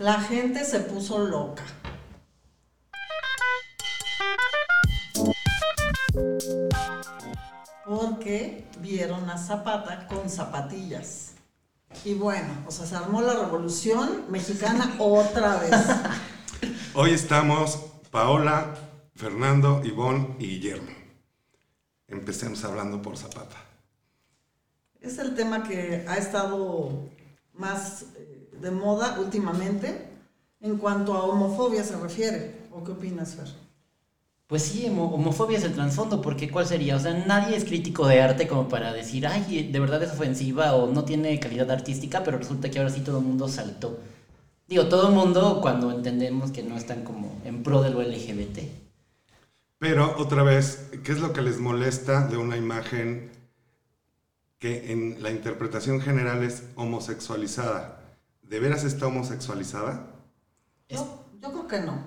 La 0.00 0.20
gente 0.20 0.64
se 0.64 0.80
puso 0.80 1.20
loca. 1.20 1.62
Porque 7.86 8.64
vieron 8.80 9.30
a 9.30 9.38
Zapata 9.38 10.08
con 10.08 10.28
zapatillas. 10.28 11.34
Y 12.04 12.14
bueno, 12.14 12.52
o 12.66 12.72
sea, 12.72 12.86
se 12.86 12.96
armó 12.96 13.22
la 13.22 13.34
revolución 13.34 14.24
mexicana 14.30 14.96
otra 14.98 15.58
vez. 15.58 15.70
Hoy 16.94 17.12
estamos 17.12 17.76
Paola, 18.10 18.74
Fernando, 19.14 19.80
Ivonne 19.84 20.34
y 20.40 20.46
Guillermo. 20.46 20.90
Empecemos 22.08 22.64
hablando 22.64 23.00
por 23.00 23.16
Zapata. 23.16 23.56
Es 25.00 25.18
el 25.18 25.36
tema 25.36 25.62
que 25.62 26.04
ha 26.08 26.16
estado 26.16 27.08
más 27.52 28.06
eh, 28.16 28.43
de 28.60 28.70
moda 28.70 29.18
últimamente 29.20 30.08
en 30.60 30.78
cuanto 30.78 31.14
a 31.14 31.24
homofobia 31.24 31.84
se 31.84 31.96
refiere. 31.96 32.64
¿O 32.72 32.82
qué 32.82 32.92
opinas, 32.92 33.34
Fer? 33.34 33.48
Pues 34.46 34.62
sí, 34.62 34.86
homofobia 34.86 35.58
es 35.58 35.64
el 35.64 35.74
trasfondo, 35.74 36.20
porque 36.20 36.50
¿cuál 36.50 36.66
sería? 36.66 36.96
O 36.96 37.00
sea, 37.00 37.14
nadie 37.26 37.56
es 37.56 37.64
crítico 37.64 38.06
de 38.06 38.20
arte 38.20 38.46
como 38.46 38.68
para 38.68 38.92
decir, 38.92 39.26
ay, 39.26 39.70
de 39.70 39.80
verdad 39.80 40.02
es 40.02 40.12
ofensiva 40.12 40.74
o 40.74 40.90
no 40.92 41.04
tiene 41.04 41.40
calidad 41.40 41.70
artística, 41.70 42.22
pero 42.22 42.38
resulta 42.38 42.70
que 42.70 42.78
ahora 42.78 42.90
sí 42.90 43.00
todo 43.00 43.18
el 43.18 43.24
mundo 43.24 43.48
saltó. 43.48 43.98
Digo, 44.68 44.86
todo 44.88 45.08
el 45.08 45.14
mundo 45.14 45.60
cuando 45.62 45.90
entendemos 45.90 46.50
que 46.50 46.62
no 46.62 46.76
están 46.76 47.04
como 47.04 47.40
en 47.44 47.62
pro 47.62 47.82
de 47.82 47.90
lo 47.90 48.02
LGBT. 48.02 48.60
Pero 49.78 50.14
otra 50.18 50.42
vez, 50.42 50.90
¿qué 51.02 51.12
es 51.12 51.20
lo 51.20 51.32
que 51.32 51.42
les 51.42 51.58
molesta 51.58 52.26
de 52.26 52.36
una 52.36 52.56
imagen 52.56 53.30
que 54.58 54.92
en 54.92 55.22
la 55.22 55.30
interpretación 55.30 56.00
general 56.00 56.42
es 56.42 56.64
homosexualizada? 56.76 58.03
¿De 58.48 58.60
veras 58.60 58.84
está 58.84 59.06
homosexualizada? 59.06 60.10
yo 60.88 61.50
creo 61.50 61.66
que 61.66 61.80
no. 61.80 61.98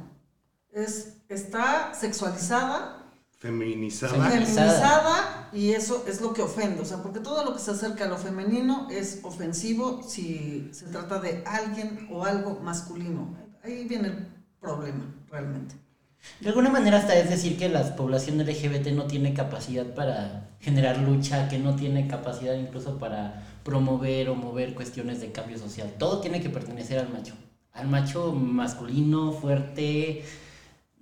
Es 0.72 1.18
está 1.30 1.94
sexualizada, 1.94 3.04
feminizada. 3.38 4.30
feminizada 4.30 5.50
y 5.54 5.72
eso 5.72 6.06
es 6.08 6.22
lo 6.22 6.34
que 6.34 6.42
ofende, 6.42 6.82
o 6.82 6.86
sea, 6.86 6.98
porque 7.04 7.20
todo 7.20 7.44
lo 7.44 7.54
que 7.54 7.60
se 7.60 7.72
acerca 7.72 8.06
a 8.06 8.08
lo 8.08 8.18
femenino 8.18 8.88
es 8.90 9.20
ofensivo 9.24 10.04
si 10.04 10.70
se 10.72 10.86
trata 10.88 11.20
de 11.20 11.44
alguien 11.46 12.08
o 12.12 12.24
algo 12.26 12.60
masculino. 12.62 13.36
Ahí 13.64 13.86
viene 13.88 14.08
el 14.08 14.28
problema, 14.60 15.14
realmente. 15.30 15.76
De 16.40 16.50
alguna 16.50 16.70
manera 16.70 16.98
hasta 16.98 17.16
es 17.16 17.30
decir 17.30 17.58
que 17.58 17.70
la 17.70 17.96
población 17.96 18.38
LGBT 18.38 18.88
no 18.88 19.06
tiene 19.06 19.34
capacidad 19.34 19.86
para 19.94 20.50
generar 20.60 20.98
lucha, 20.98 21.48
que 21.48 21.60
no 21.60 21.76
tiene 21.76 22.08
capacidad 22.08 22.56
incluso 22.56 22.98
para 22.98 23.57
promover 23.68 24.30
o 24.30 24.36
mover 24.36 24.74
cuestiones 24.74 25.20
de 25.20 25.34
cambio 25.34 25.58
social. 25.58 25.94
Todo 26.00 26.22
tiene 26.22 26.40
que 26.40 26.50
pertenecer 26.50 27.00
al 27.00 27.10
macho, 27.10 27.34
al 27.74 27.90
macho 27.90 28.32
masculino, 28.32 29.34
fuerte, 29.34 30.24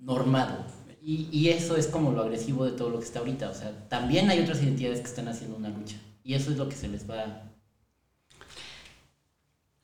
normado. 0.00 0.66
Y, 1.00 1.28
y, 1.30 1.50
eso 1.50 1.76
es 1.76 1.86
como 1.86 2.10
lo 2.10 2.22
agresivo 2.22 2.64
de 2.64 2.72
todo 2.72 2.90
lo 2.90 2.98
que 2.98 3.04
está 3.04 3.20
ahorita. 3.20 3.50
O 3.50 3.54
sea, 3.54 3.88
también 3.88 4.28
hay 4.30 4.40
otras 4.40 4.60
identidades 4.60 4.98
que 4.98 5.06
están 5.06 5.28
haciendo 5.28 5.56
una 5.56 5.68
lucha. 5.68 5.96
Y 6.24 6.34
eso 6.34 6.50
es 6.50 6.56
lo 6.56 6.68
que 6.68 6.74
se 6.74 6.88
les 6.88 7.08
va... 7.08 7.44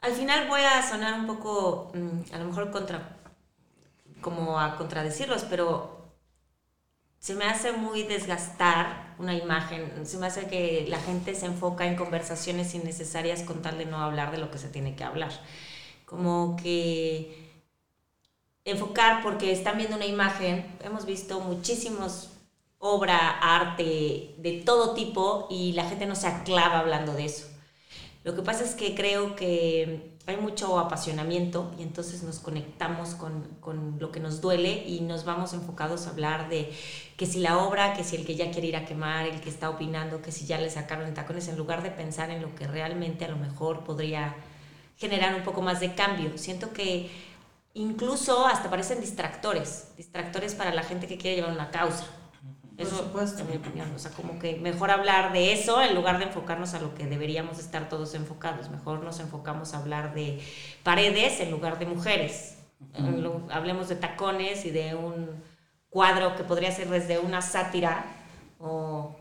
Al 0.01 0.13
final 0.15 0.49
voy 0.49 0.63
a 0.63 0.83
sonar 0.83 1.21
un 1.21 1.29
poco, 1.29 1.93
mm, 1.95 2.35
a 2.35 2.39
lo 2.39 2.47
mejor 2.47 2.73
contra, 2.73 3.17
como 4.21 4.59
a 4.59 4.77
contradecirlos, 4.77 5.45
pero 5.45 6.17
se 7.21 7.37
me 7.37 7.45
hace 7.45 7.71
muy 7.71 8.03
desgastar 8.03 9.02
una 9.19 9.35
imagen, 9.35 10.07
se 10.07 10.19
me 10.19 10.27
hace 10.27 10.47
que 10.47 10.87
la 10.89 10.99
gente 10.99 11.35
se 11.35 11.47
enfoca 11.47 11.87
en 11.87 11.97
conversaciones 11.97 12.75
innecesarias 12.75 13.43
con 13.43 13.63
tal 13.63 13.79
de 13.79 13.87
no 13.87 13.99
hablar 13.99 14.33
de 14.33 14.39
lo 14.39 14.51
que 14.51 14.59
se 14.59 14.69
tiene 14.69 14.95
que 14.97 15.05
hablar. 15.05 15.31
Como 16.05 16.57
que 16.63 17.51
enfocar 18.65 19.23
porque 19.23 19.53
están 19.53 19.79
viendo 19.79 19.97
una 19.97 20.07
imagen, 20.07 20.77
hemos 20.85 21.07
visto 21.07 21.41
muchísimos 21.41 22.31
obra, 22.79 23.39
arte 23.41 24.35
de 24.39 24.63
todo 24.65 24.95
tipo 24.95 25.47
y 25.51 25.73
la 25.73 25.89
gente 25.89 26.07
no 26.07 26.17
se 26.17 26.27
aclava 26.27 26.81
hablando 26.81 27.13
de 27.13 27.27
eso. 27.27 27.47
Lo 28.25 28.35
que 28.35 28.43
pasa 28.43 28.65
es 28.65 28.75
que 28.75 28.95
creo 28.95 29.37
que 29.37 30.12
hay 30.27 30.37
mucho 30.37 30.79
apasionamiento 30.79 31.75
y 31.79 31.83
entonces 31.83 32.23
nos 32.23 32.39
conectamos 32.39 33.17
con, 33.17 33.43
con, 33.61 33.99
lo 33.99 34.13
que 34.13 34.21
nos 34.21 34.41
duele 34.41 34.85
y 34.87 35.01
nos 35.01 35.25
vamos 35.25 35.53
enfocados 35.53 36.07
a 36.07 36.11
hablar 36.11 36.49
de 36.49 36.73
que 37.17 37.27
si 37.27 37.41
la 37.41 37.59
obra, 37.59 37.95
que 37.95 38.05
si 38.05 38.17
el 38.17 38.25
que 38.25 38.37
ya 38.37 38.51
quiere 38.53 38.69
ir 38.69 38.77
a 38.77 38.85
quemar, 38.85 39.27
el 39.27 39.41
que 39.41 39.51
está 39.51 39.69
opinando, 39.69 40.23
que 40.23 40.31
si 40.31 40.47
ya 40.47 40.59
le 40.59 40.71
sacaron 40.71 41.09
el 41.09 41.15
tacones, 41.15 41.49
en 41.49 41.57
lugar 41.57 41.83
de 41.83 41.91
pensar 41.91 42.31
en 42.31 42.41
lo 42.41 42.55
que 42.55 42.69
realmente 42.69 43.25
a 43.25 43.29
lo 43.29 43.37
mejor 43.37 43.83
podría 43.83 44.37
generar 44.97 45.35
un 45.35 45.43
poco 45.43 45.61
más 45.61 45.81
de 45.81 45.95
cambio. 45.95 46.39
Siento 46.39 46.73
que 46.73 47.11
incluso 47.75 48.47
hasta 48.47 48.71
parecen 48.71 49.01
distractores, 49.01 49.89
distractores 49.97 50.55
para 50.55 50.73
la 50.73 50.85
gente 50.85 51.09
que 51.09 51.19
quiere 51.19 51.37
llevar 51.37 51.53
una 51.53 51.71
causa. 51.71 52.07
Eso 52.83 53.23
es 53.23 53.45
mi 53.49 53.57
opinión. 53.57 53.93
O 53.95 53.99
sea, 53.99 54.11
como 54.11 54.39
que 54.39 54.57
mejor 54.57 54.91
hablar 54.91 55.33
de 55.33 55.53
eso 55.53 55.81
en 55.81 55.95
lugar 55.95 56.19
de 56.19 56.25
enfocarnos 56.25 56.75
a 56.75 56.81
lo 56.81 56.95
que 56.95 57.07
deberíamos 57.07 57.59
estar 57.59 57.89
todos 57.89 58.15
enfocados. 58.15 58.71
Mejor 58.71 59.03
nos 59.03 59.21
enfocamos 59.21 59.75
a 59.75 59.79
hablar 59.79 60.15
de 60.15 60.41
paredes 60.83 61.41
en 61.41 61.51
lugar 61.51 61.79
de 61.79 61.87
mujeres. 61.87 62.59
Hablemos 63.51 63.89
de 63.89 63.97
tacones 63.97 64.65
y 64.65 64.71
de 64.71 64.95
un 64.95 65.31
cuadro 65.89 66.35
que 66.37 66.43
podría 66.43 66.73
ser 66.73 66.89
desde 66.89 67.19
una 67.19 67.43
sátira 67.43 68.05
o 68.59 69.15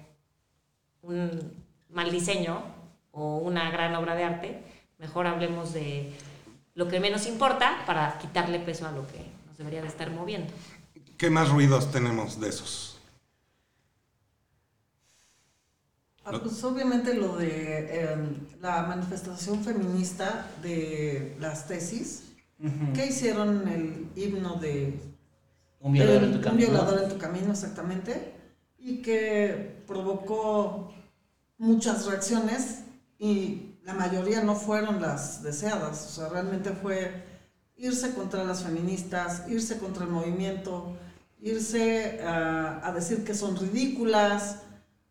un 1.01 1.53
mal 1.89 2.11
diseño 2.11 2.63
o 3.11 3.37
una 3.37 3.69
gran 3.69 3.93
obra 3.95 4.15
de 4.15 4.23
arte. 4.23 4.63
Mejor 4.97 5.27
hablemos 5.27 5.73
de 5.73 6.13
lo 6.73 6.87
que 6.87 6.99
menos 6.99 7.27
importa 7.27 7.83
para 7.85 8.17
quitarle 8.17 8.59
peso 8.59 8.87
a 8.87 8.91
lo 8.91 9.05
que 9.07 9.25
nos 9.47 9.57
debería 9.57 9.81
de 9.81 9.87
estar 9.87 10.09
moviendo. 10.09 10.53
¿Qué 11.17 11.29
más 11.29 11.49
ruidos 11.49 11.91
tenemos 11.91 12.39
de 12.39 12.49
esos? 12.49 12.90
Ah, 16.23 16.39
pues 16.41 16.63
obviamente 16.63 17.15
lo 17.15 17.37
de 17.37 18.03
em, 18.03 18.35
la 18.61 18.83
manifestación 18.83 19.63
feminista 19.63 20.47
de 20.61 21.35
las 21.39 21.67
tesis, 21.67 22.23
que 22.93 23.07
hicieron 23.07 23.67
el 23.67 24.07
himno 24.15 24.55
de 24.57 24.99
un 25.79 25.93
violador, 25.93 26.23
en 26.23 26.33
tu, 26.33 26.41
camino. 26.41 26.51
un 26.51 26.73
violador 26.73 27.03
en 27.03 27.09
tu 27.09 27.17
camino, 27.17 27.51
exactamente, 27.51 28.33
y 28.77 29.01
que 29.01 29.83
provocó 29.87 30.93
muchas 31.57 32.05
reacciones 32.05 32.83
y 33.17 33.71
la 33.83 33.93
mayoría 33.93 34.43
no 34.43 34.55
fueron 34.55 35.01
las 35.01 35.41
deseadas, 35.41 36.05
o 36.05 36.09
sea, 36.09 36.29
realmente 36.29 36.71
fue 36.71 37.23
irse 37.77 38.13
contra 38.13 38.43
las 38.43 38.63
feministas, 38.63 39.43
irse 39.49 39.79
contra 39.79 40.05
el 40.05 40.11
movimiento, 40.11 40.95
irse 41.41 42.21
a, 42.23 42.91
decir 42.93 43.23
que 43.23 43.33
son 43.33 43.57
ridículas, 43.57 44.59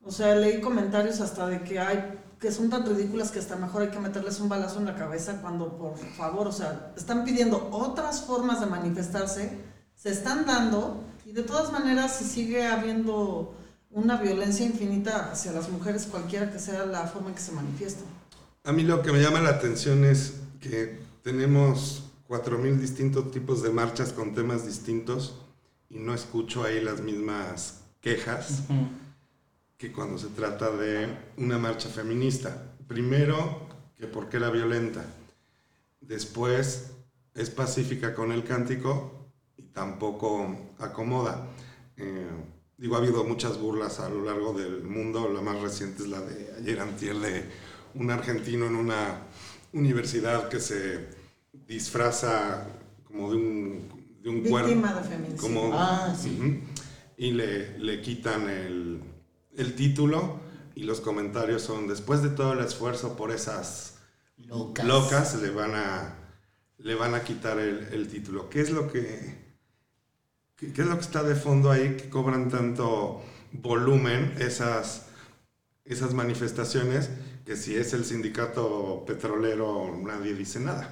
o 0.04 0.10
sea, 0.10 0.34
leí 0.34 0.60
comentarios 0.60 1.20
hasta 1.20 1.46
de 1.46 1.62
que 1.62 1.78
hay 1.78 2.18
que 2.40 2.50
son 2.50 2.70
tan 2.70 2.86
ridículas 2.86 3.30
que 3.30 3.38
hasta 3.38 3.56
mejor 3.56 3.82
hay 3.82 3.90
que 3.90 3.98
meterles 3.98 4.40
un 4.40 4.48
balazo 4.48 4.78
en 4.78 4.86
la 4.86 4.96
cabeza 4.96 5.42
cuando, 5.42 5.76
por 5.76 5.98
favor, 5.98 6.48
o 6.48 6.52
sea, 6.52 6.92
están 6.96 7.24
pidiendo 7.24 7.68
otras 7.70 8.22
formas 8.22 8.60
de 8.60 8.66
manifestarse, 8.66 9.58
se 9.94 10.10
están 10.10 10.46
dando 10.46 11.04
y 11.26 11.32
de 11.32 11.42
todas 11.42 11.70
maneras 11.70 12.16
si 12.16 12.24
sigue 12.24 12.66
habiendo 12.66 13.54
una 13.90 14.16
violencia 14.16 14.64
infinita 14.64 15.30
hacia 15.30 15.52
las 15.52 15.68
mujeres, 15.68 16.06
cualquiera 16.10 16.50
que 16.50 16.58
sea 16.58 16.86
la 16.86 17.06
forma 17.06 17.28
en 17.28 17.34
que 17.34 17.42
se 17.42 17.52
manifiestan. 17.52 18.04
A 18.64 18.72
mí 18.72 18.84
lo 18.84 19.02
que 19.02 19.12
me 19.12 19.20
llama 19.20 19.40
la 19.40 19.50
atención 19.50 20.04
es 20.04 20.34
que 20.60 20.98
tenemos 21.22 22.04
4.000 22.28 22.78
distintos 22.78 23.30
tipos 23.32 23.62
de 23.62 23.70
marchas 23.70 24.12
con 24.12 24.34
temas 24.34 24.64
distintos 24.64 25.34
y 25.90 25.98
no 25.98 26.14
escucho 26.14 26.64
ahí 26.64 26.80
las 26.80 27.02
mismas 27.02 27.80
quejas 28.00 28.62
que 29.80 29.90
cuando 29.90 30.18
se 30.18 30.28
trata 30.28 30.70
de 30.70 31.08
una 31.38 31.56
marcha 31.56 31.88
feminista. 31.88 32.76
Primero, 32.86 33.66
que 33.96 34.06
porque 34.06 34.36
era 34.36 34.50
violenta. 34.50 35.02
Después, 36.02 36.90
es 37.34 37.48
pacífica 37.48 38.14
con 38.14 38.30
el 38.30 38.44
cántico 38.44 39.32
y 39.56 39.62
tampoco 39.62 40.74
acomoda. 40.78 41.46
Eh, 41.96 42.28
digo, 42.76 42.94
ha 42.94 42.98
habido 42.98 43.24
muchas 43.24 43.58
burlas 43.58 44.00
a 44.00 44.10
lo 44.10 44.22
largo 44.22 44.52
del 44.52 44.82
mundo. 44.82 45.30
La 45.32 45.40
más 45.40 45.58
reciente 45.62 46.02
es 46.02 46.10
la 46.10 46.20
de 46.20 46.52
ayer 46.58 46.78
antier 46.78 47.16
de 47.16 47.44
un 47.94 48.10
argentino 48.10 48.66
en 48.66 48.76
una 48.76 49.22
universidad 49.72 50.50
que 50.50 50.60
se 50.60 51.08
disfraza 51.66 52.66
como 53.04 53.30
de 53.30 53.36
un, 53.38 54.18
de 54.22 54.28
un 54.28 54.42
cuerpo. 54.42 54.68
de 54.68 55.36
como, 55.36 55.70
ah, 55.72 56.14
sí. 56.14 56.64
y 57.16 57.30
le, 57.30 57.78
le 57.78 58.02
quitan 58.02 58.50
el, 58.50 59.00
el, 59.56 59.74
título 59.74 60.40
y 60.74 60.84
los 60.84 61.00
comentarios 61.00 61.62
son, 61.62 61.88
después 61.88 62.22
de 62.22 62.30
todo 62.30 62.52
el 62.52 62.60
esfuerzo 62.60 63.16
por 63.16 63.30
esas 63.30 63.98
locas, 64.36 64.86
locas 64.86 65.42
le, 65.42 65.50
van 65.50 65.74
a, 65.74 66.14
le 66.78 66.94
van 66.94 67.14
a 67.14 67.22
quitar 67.22 67.58
el, 67.58 67.88
el 67.92 68.08
título. 68.08 68.48
¿Qué 68.48 68.60
es 68.60 68.70
lo 68.70 68.90
que... 68.90 69.50
¿Qué 70.56 70.82
es 70.82 70.86
lo 70.86 70.96
que 70.96 71.00
está 71.00 71.22
de 71.22 71.34
fondo 71.34 71.70
ahí 71.70 71.96
que 71.96 72.10
cobran 72.10 72.50
tanto 72.50 73.22
volumen 73.50 74.34
esas, 74.38 75.06
esas 75.86 76.12
manifestaciones? 76.12 77.08
que 77.50 77.56
si 77.56 77.74
es 77.74 77.92
el 77.94 78.04
sindicato 78.04 79.04
petrolero 79.04 79.92
nadie 80.04 80.34
dice 80.34 80.60
nada. 80.60 80.88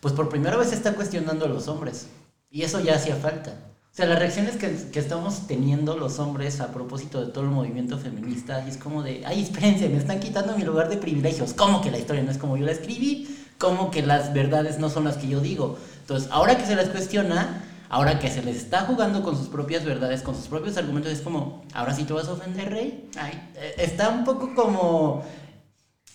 pues 0.00 0.12
por 0.12 0.28
primera 0.28 0.58
vez 0.58 0.68
se 0.68 0.74
está 0.74 0.94
cuestionando 0.94 1.46
a 1.46 1.48
los 1.48 1.68
hombres. 1.68 2.08
Y 2.50 2.62
eso 2.62 2.80
ya 2.80 2.96
hacía 2.96 3.16
falta. 3.16 3.54
O 3.96 3.98
sea, 3.98 4.04
las 4.04 4.18
reacciones 4.18 4.56
que, 4.56 4.76
que, 4.92 4.98
estamos 4.98 5.46
teniendo 5.46 5.96
los 5.96 6.18
hombres 6.18 6.60
a 6.60 6.70
propósito 6.70 7.24
de 7.24 7.32
todo 7.32 7.44
el 7.44 7.50
movimiento 7.50 7.96
feminista, 7.96 8.68
es 8.68 8.76
como 8.76 9.02
de, 9.02 9.22
ay, 9.24 9.40
espérense, 9.40 9.88
me 9.88 9.96
están 9.96 10.20
quitando 10.20 10.54
mi 10.54 10.64
lugar 10.64 10.90
de 10.90 10.98
privilegios. 10.98 11.54
¿Cómo 11.54 11.80
que 11.80 11.90
la 11.90 11.96
historia 11.96 12.22
no 12.22 12.30
es 12.30 12.36
como 12.36 12.58
yo 12.58 12.66
la 12.66 12.72
escribí? 12.72 13.26
¿Cómo 13.56 13.90
que 13.90 14.02
las 14.02 14.34
verdades 14.34 14.78
no 14.78 14.90
son 14.90 15.04
las 15.04 15.16
que 15.16 15.28
yo 15.28 15.40
digo? 15.40 15.78
Entonces, 16.02 16.28
ahora 16.30 16.58
que 16.58 16.66
se 16.66 16.76
les 16.76 16.90
cuestiona, 16.90 17.64
ahora 17.88 18.18
que 18.18 18.28
se 18.28 18.42
les 18.42 18.56
está 18.56 18.82
jugando 18.82 19.22
con 19.22 19.34
sus 19.34 19.48
propias 19.48 19.86
verdades, 19.86 20.20
con 20.20 20.34
sus 20.34 20.48
propios 20.48 20.76
argumentos, 20.76 21.10
es 21.10 21.22
como, 21.22 21.64
ahora 21.72 21.94
sí 21.94 22.04
te 22.04 22.12
vas 22.12 22.28
a 22.28 22.32
ofender, 22.32 22.68
rey. 22.68 23.08
Ay, 23.18 23.50
eh, 23.54 23.76
está 23.78 24.10
un 24.10 24.24
poco 24.24 24.54
como 24.54 25.24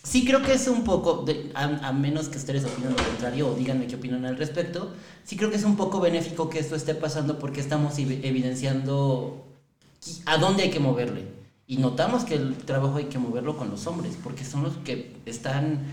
Sí 0.04 0.24
creo 0.24 0.42
que 0.42 0.52
es 0.52 0.66
un 0.66 0.82
poco, 0.82 1.24
a, 1.54 1.92
menos 1.92 2.28
que 2.28 2.36
ustedes 2.36 2.64
opinen 2.64 2.90
lo 2.90 3.04
contrario 3.04 3.48
o 3.48 3.54
díganme 3.54 3.86
qué 3.86 3.94
opinan 3.94 4.24
al 4.24 4.36
respecto, 4.36 4.92
sí 5.24 5.36
creo 5.36 5.48
que 5.48 5.56
es 5.56 5.64
un 5.64 5.76
poco 5.76 6.00
benéfico 6.00 6.50
que 6.50 6.58
esto 6.58 6.74
esté 6.74 6.96
pasando 6.96 7.38
porque 7.38 7.60
estamos 7.60 7.96
evidenciando 7.98 9.46
a 10.26 10.38
dónde 10.38 10.64
hay 10.64 10.70
que 10.70 10.80
moverle. 10.80 11.28
Y 11.68 11.76
notamos 11.76 12.24
que 12.24 12.34
el 12.34 12.56
trabajo 12.56 12.96
hay 12.96 13.04
que 13.04 13.18
moverlo 13.18 13.56
con 13.56 13.70
los 13.70 13.86
hombres, 13.86 14.18
porque 14.22 14.44
son 14.44 14.64
los 14.64 14.76
que 14.78 15.16
están... 15.24 15.86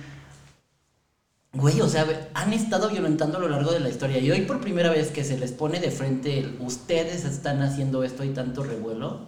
Güey, 1.54 1.80
o 1.82 1.88
sea, 1.88 2.30
han 2.34 2.54
estado 2.54 2.90
violentando 2.90 3.38
a 3.38 3.42
lo 3.42 3.50
largo 3.50 3.72
de 3.72 3.80
la 3.80 3.90
historia 3.90 4.20
y 4.20 4.30
hoy 4.30 4.42
por 4.42 4.60
primera 4.60 4.92
vez 4.92 5.10
que 5.10 5.24
se 5.24 5.38
les 5.38 5.52
pone 5.52 5.80
de 5.80 5.90
frente 5.90 6.40
el, 6.40 6.58
ustedes 6.60 7.26
están 7.26 7.62
haciendo 7.62 8.04
esto 8.04 8.24
y 8.24 8.30
tanto 8.30 8.64
revuelo, 8.64 9.28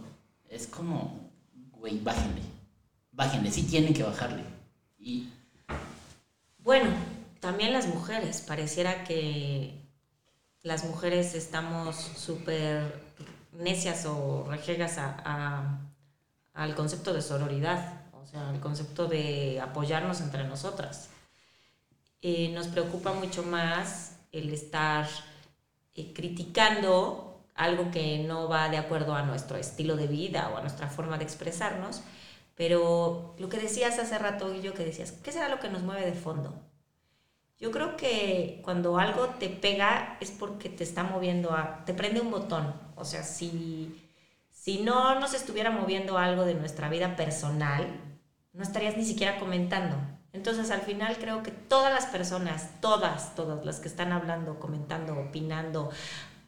es 0.49 0.67
como, 0.67 1.31
güey, 1.79 1.99
bájenle, 1.99 2.41
bájenle, 3.11 3.51
sí 3.51 3.63
tienen 3.63 3.93
que 3.93 4.03
bajarle. 4.03 4.60
Bueno, 6.59 6.91
también 7.39 7.73
las 7.73 7.87
mujeres, 7.87 8.41
pareciera 8.41 9.03
que 9.03 9.73
las 10.63 10.85
mujeres 10.85 11.33
estamos 11.33 11.95
súper 11.95 13.01
necias 13.51 14.05
o 14.05 14.45
rejegas 14.47 14.97
a, 14.97 15.79
al 16.53 16.75
concepto 16.75 17.13
de 17.13 17.21
sororidad, 17.21 18.03
o 18.13 18.25
sea, 18.25 18.49
al 18.49 18.59
concepto 18.59 19.07
de 19.07 19.59
apoyarnos 19.59 20.21
entre 20.21 20.43
nosotras. 20.43 21.09
Eh, 22.21 22.51
nos 22.53 22.67
preocupa 22.67 23.13
mucho 23.13 23.41
más 23.43 24.17
el 24.31 24.53
estar 24.53 25.07
eh, 25.95 26.13
criticando 26.13 27.43
algo 27.55 27.89
que 27.91 28.19
no 28.19 28.47
va 28.47 28.69
de 28.69 28.77
acuerdo 28.77 29.15
a 29.15 29.23
nuestro 29.23 29.57
estilo 29.57 29.95
de 29.95 30.07
vida 30.07 30.51
o 30.53 30.57
a 30.57 30.61
nuestra 30.61 30.87
forma 30.87 31.17
de 31.17 31.23
expresarnos 31.23 32.01
pero 32.61 33.33
lo 33.39 33.49
que 33.49 33.57
decías 33.57 33.97
hace 33.97 34.19
rato, 34.19 34.53
yo 34.53 34.75
que 34.75 34.85
decías, 34.85 35.13
¿qué 35.13 35.31
será 35.31 35.49
lo 35.49 35.59
que 35.59 35.67
nos 35.67 35.81
mueve 35.81 36.05
de 36.05 36.13
fondo? 36.13 36.53
Yo 37.57 37.71
creo 37.71 37.97
que 37.97 38.61
cuando 38.63 38.99
algo 38.99 39.29
te 39.29 39.49
pega 39.49 40.15
es 40.21 40.29
porque 40.29 40.69
te 40.69 40.83
está 40.83 41.01
moviendo 41.01 41.53
a, 41.53 41.83
te 41.85 41.95
prende 41.95 42.21
un 42.21 42.29
botón. 42.29 42.71
O 42.95 43.03
sea, 43.03 43.23
si, 43.23 43.99
si 44.51 44.83
no 44.83 45.19
nos 45.19 45.33
estuviera 45.33 45.71
moviendo 45.71 46.19
algo 46.19 46.45
de 46.45 46.53
nuestra 46.53 46.87
vida 46.87 47.15
personal, 47.15 47.99
no 48.53 48.61
estarías 48.61 48.95
ni 48.95 49.05
siquiera 49.05 49.39
comentando. 49.39 49.95
Entonces, 50.31 50.69
al 50.69 50.81
final 50.81 51.17
creo 51.17 51.41
que 51.41 51.49
todas 51.49 51.91
las 51.91 52.05
personas, 52.05 52.79
todas, 52.79 53.33
todas 53.33 53.65
las 53.65 53.79
que 53.79 53.87
están 53.87 54.11
hablando, 54.11 54.59
comentando, 54.59 55.19
opinando, 55.19 55.89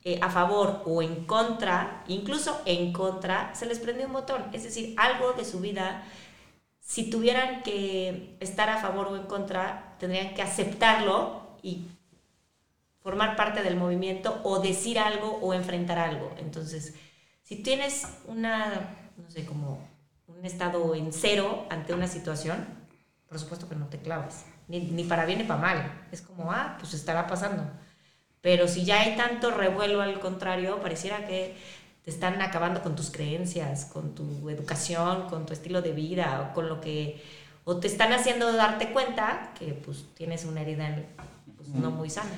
eh, 0.06 0.20
a 0.22 0.30
favor 0.30 0.84
o 0.86 1.02
en 1.02 1.26
contra, 1.26 2.04
incluso 2.08 2.62
en 2.66 2.92
contra, 2.92 3.56
se 3.56 3.66
les 3.66 3.80
prende 3.80 4.06
un 4.06 4.12
botón. 4.12 4.44
Es 4.52 4.64
decir, 4.64 4.96
algo 4.98 5.32
de 5.32 5.46
su 5.46 5.62
vida, 5.62 6.04
si 6.80 7.10
tuvieran 7.10 7.64
que 7.64 8.36
estar 8.42 8.70
a 8.70 8.82
favor 8.82 9.08
o 9.08 9.16
en 9.16 9.24
contra, 9.24 9.96
tendrían 10.00 10.34
que 10.34 10.42
aceptarlo 10.42 11.58
y 11.62 11.88
formar 13.02 13.38
parte 13.38 13.64
del 13.64 13.78
movimiento 13.78 14.42
o 14.44 14.60
decir 14.60 15.00
algo 15.00 15.40
o 15.42 15.54
enfrentar 15.54 15.98
algo. 15.98 16.36
Entonces, 16.38 16.96
si 17.42 17.64
tienes 17.64 18.06
una, 18.28 19.12
no 19.16 19.30
sé, 19.30 19.46
como 19.46 19.88
un 20.28 20.46
estado 20.46 20.96
en 20.96 21.14
cero 21.14 21.66
ante 21.70 21.94
una 21.94 22.08
situación, 22.08 22.66
por 23.30 23.40
supuesto 23.40 23.70
que 23.70 23.76
no 23.76 23.88
te 23.88 24.00
clavas, 24.00 24.46
ni, 24.68 24.82
ni 24.82 25.06
para 25.06 25.26
bien 25.26 25.40
ni 25.40 25.46
para 25.46 25.62
mal. 25.62 26.08
Es 26.12 26.22
como, 26.22 26.52
ah, 26.52 26.76
pues 26.78 26.94
estará 26.94 27.26
pasando. 27.26 27.64
Pero 28.44 28.68
si 28.68 28.84
ya 28.84 29.00
hay 29.00 29.16
tanto 29.16 29.52
revuelo 29.52 30.02
al 30.02 30.20
contrario, 30.20 30.82
pareciera 30.82 31.26
que 31.26 31.56
te 32.04 32.12
están 32.12 32.42
acabando 32.42 32.84
con 32.84 32.94
tus 32.94 33.10
creencias, 33.10 33.86
con 33.86 34.14
tu 34.14 34.50
educación, 34.50 35.30
con 35.30 35.46
tu 35.46 35.54
estilo 35.54 35.82
de 35.82 35.94
vida, 35.94 36.50
o 36.50 36.54
con 36.54 36.68
lo 36.68 36.82
que, 36.82 37.24
o 37.64 37.78
te 37.78 37.88
están 37.88 38.12
haciendo 38.12 38.52
darte 38.52 38.92
cuenta 38.92 39.54
que 39.58 39.68
pues 39.68 40.04
tienes 40.14 40.44
una 40.44 40.60
herida 40.60 40.94
pues, 41.56 41.70
no 41.70 41.90
muy 41.92 42.10
sana. 42.10 42.32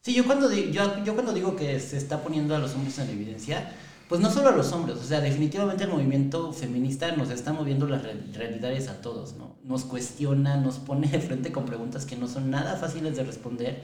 Sí, 0.00 0.14
yo 0.14 0.24
cuando, 0.24 0.50
yo, 0.50 1.04
yo 1.04 1.12
cuando 1.12 1.34
digo 1.34 1.54
que 1.54 1.78
se 1.80 1.98
está 1.98 2.22
poniendo 2.22 2.56
a 2.56 2.58
los 2.58 2.74
hombres 2.74 2.98
en 2.98 3.10
evidencia, 3.10 3.74
pues 4.08 4.22
no 4.22 4.30
solo 4.30 4.48
a 4.48 4.52
los 4.52 4.72
hombres, 4.72 4.96
o 4.96 5.04
sea, 5.04 5.20
definitivamente 5.20 5.84
el 5.84 5.90
movimiento 5.90 6.50
feminista 6.54 7.12
nos 7.12 7.28
está 7.28 7.52
moviendo 7.52 7.86
las 7.86 8.02
realidades 8.02 8.88
a 8.88 9.02
todos, 9.02 9.34
¿no? 9.34 9.56
Nos 9.64 9.84
cuestiona, 9.84 10.56
nos 10.56 10.78
pone 10.78 11.08
de 11.08 11.20
frente 11.20 11.52
con 11.52 11.66
preguntas 11.66 12.06
que 12.06 12.16
no 12.16 12.26
son 12.26 12.50
nada 12.50 12.76
fáciles 12.76 13.16
de 13.16 13.24
responder, 13.24 13.82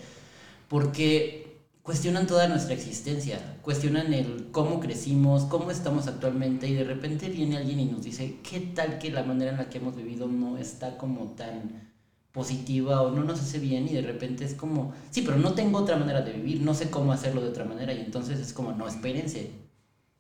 porque 0.69 1.47
cuestionan 1.88 2.26
toda 2.26 2.49
nuestra 2.49 2.75
existencia, 2.75 3.40
cuestionan 3.62 4.12
el 4.12 4.49
cómo 4.52 4.79
crecimos, 4.79 5.44
cómo 5.44 5.70
estamos 5.70 6.06
actualmente 6.06 6.69
y 6.69 6.75
de 6.75 6.85
repente 6.85 7.31
viene 7.31 7.56
alguien 7.56 7.81
y 7.81 7.87
nos 7.87 8.02
dice, 8.02 8.40
¿qué 8.43 8.61
tal 8.61 8.99
que 8.99 9.11
la 9.11 9.23
manera 9.23 9.52
en 9.52 9.56
la 9.56 9.70
que 9.70 9.79
hemos 9.79 9.96
vivido 9.96 10.26
no 10.29 10.58
está 10.58 10.99
como 10.99 11.29
tan 11.29 11.88
positiva 12.31 13.00
o 13.00 13.11
no 13.12 13.25
nos 13.25 13.40
hace 13.40 13.58
bien 13.58 13.88
y 13.88 13.94
de 13.94 14.02
repente 14.02 14.44
es 14.44 14.52
como, 14.52 14.93
sí, 15.11 15.23
pero 15.23 15.38
no 15.38 15.55
tengo 15.55 15.79
otra 15.79 15.96
manera 15.96 16.20
de 16.20 16.32
vivir, 16.32 16.61
no 16.61 16.75
sé 16.75 16.90
cómo 16.90 17.11
hacerlo 17.11 17.40
de 17.40 17.49
otra 17.49 17.64
manera 17.64 17.94
y 17.94 18.00
entonces 18.00 18.38
es 18.38 18.52
como, 18.52 18.73
no, 18.73 18.87
espérense, 18.87 19.52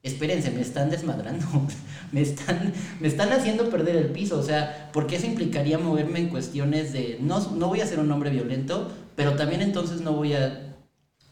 espérense, 0.02 0.50
me 0.50 0.62
están 0.62 0.88
desmadrando, 0.88 1.44
me 2.12 2.22
están, 2.22 2.72
me 2.98 3.08
están 3.08 3.30
haciendo 3.30 3.68
perder 3.68 3.96
el 3.96 4.06
piso, 4.06 4.38
o 4.38 4.42
sea, 4.42 4.88
porque 4.94 5.16
eso 5.16 5.26
implicaría 5.26 5.76
moverme 5.76 6.20
en 6.20 6.28
cuestiones 6.30 6.94
de, 6.94 7.18
no, 7.20 7.40
no 7.50 7.68
voy 7.68 7.82
a 7.82 7.86
ser 7.86 8.00
un 8.00 8.10
hombre 8.10 8.30
violento, 8.30 8.90
pero 9.16 9.36
también 9.36 9.60
entonces 9.60 10.00
no 10.00 10.14
voy 10.14 10.32
a 10.32 10.67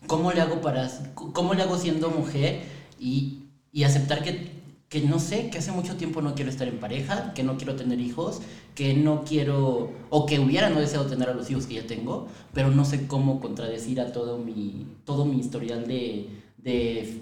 ¿Cómo 0.07 0.33
le 0.33 0.41
hago 0.41 0.61
para, 0.61 0.89
cómo 1.15 1.55
le 1.55 1.63
hago 1.63 1.77
siendo 1.79 2.11
mujer 2.11 2.63
y, 2.99 3.45
y 3.73 3.85
aceptar 3.85 4.23
que, 4.23 4.51
que, 4.89 5.01
no 5.01 5.19
sé, 5.19 5.51
que 5.51 5.59
hace 5.59 5.73
mucho 5.73 5.97
tiempo 5.97 6.23
no 6.23 6.35
quiero 6.35 6.51
estar 6.51 6.69
en 6.69 6.79
pareja, 6.79 7.35
que 7.35 7.43
no 7.43 7.57
quiero 7.57 7.77
tener 7.77 8.01
hijos, 8.01 8.41
que 8.75 8.95
no 8.95 9.25
quiero, 9.25 9.93
o 10.11 10.27
que 10.27 10.39
hubiera 10.39 10.71
no 10.71 10.81
deseado 10.81 11.07
tener 11.07 11.29
a 11.29 11.35
los 11.35 11.51
hijos 11.51 11.67
que 11.67 11.75
ya 11.75 11.87
tengo, 11.87 12.29
pero 12.53 12.71
no 12.71 12.85
sé 12.85 13.07
cómo 13.07 13.41
contradecir 13.41 14.01
a 14.01 14.13
todo 14.13 14.39
mi, 14.39 14.87
todo 15.05 15.25
mi 15.25 15.41
historial 15.41 15.87
de, 15.87 16.29
de, 16.59 17.21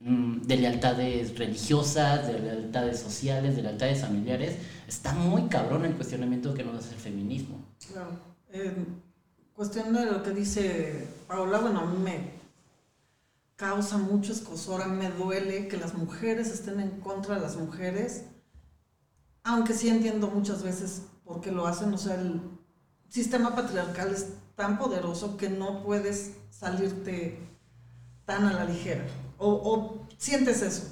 mm, 0.00 0.42
de 0.42 0.56
lealtades 0.56 1.38
religiosas, 1.38 2.26
de 2.26 2.38
lealtades 2.38 3.00
sociales, 3.00 3.56
de 3.56 3.62
lealtades 3.62 4.00
familiares. 4.00 4.58
Está 4.86 5.12
muy 5.14 5.42
cabrón 5.48 5.84
el 5.84 5.94
cuestionamiento 5.94 6.54
que 6.54 6.64
nos 6.64 6.76
hace 6.76 6.94
el 6.94 7.00
feminismo. 7.00 7.58
Claro. 7.90 8.10
Eh 8.52 8.74
cuestión 9.62 9.92
de 9.92 10.06
lo 10.06 10.24
que 10.24 10.30
dice 10.30 11.06
Paula, 11.28 11.60
bueno, 11.60 11.82
a 11.82 11.86
mí 11.86 11.96
me 11.96 12.32
causa 13.54 13.96
mucho 13.96 14.32
escosor, 14.32 14.82
a 14.82 14.88
mí 14.88 14.96
me 14.96 15.08
duele 15.08 15.68
que 15.68 15.76
las 15.76 15.94
mujeres 15.94 16.48
estén 16.48 16.80
en 16.80 16.90
contra 16.98 17.36
de 17.36 17.42
las 17.42 17.56
mujeres, 17.56 18.24
aunque 19.44 19.72
sí 19.72 19.88
entiendo 19.88 20.26
muchas 20.26 20.64
veces 20.64 21.02
por 21.24 21.40
qué 21.40 21.52
lo 21.52 21.64
hacen, 21.64 21.94
o 21.94 21.98
sea, 21.98 22.16
el 22.16 22.40
sistema 23.08 23.54
patriarcal 23.54 24.12
es 24.12 24.30
tan 24.56 24.78
poderoso 24.78 25.36
que 25.36 25.48
no 25.48 25.84
puedes 25.84 26.32
salirte 26.50 27.38
tan 28.24 28.46
a 28.46 28.54
la 28.54 28.64
ligera, 28.64 29.06
o, 29.38 29.48
o 29.48 30.08
sientes 30.18 30.60
eso, 30.60 30.88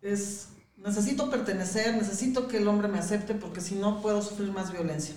es, 0.00 0.48
necesito 0.78 1.28
pertenecer, 1.28 1.96
necesito 1.96 2.48
que 2.48 2.56
el 2.56 2.68
hombre 2.68 2.88
me 2.88 2.98
acepte 2.98 3.34
porque 3.34 3.60
si 3.60 3.74
no 3.74 4.00
puedo 4.00 4.22
sufrir 4.22 4.52
más 4.52 4.72
violencia. 4.72 5.14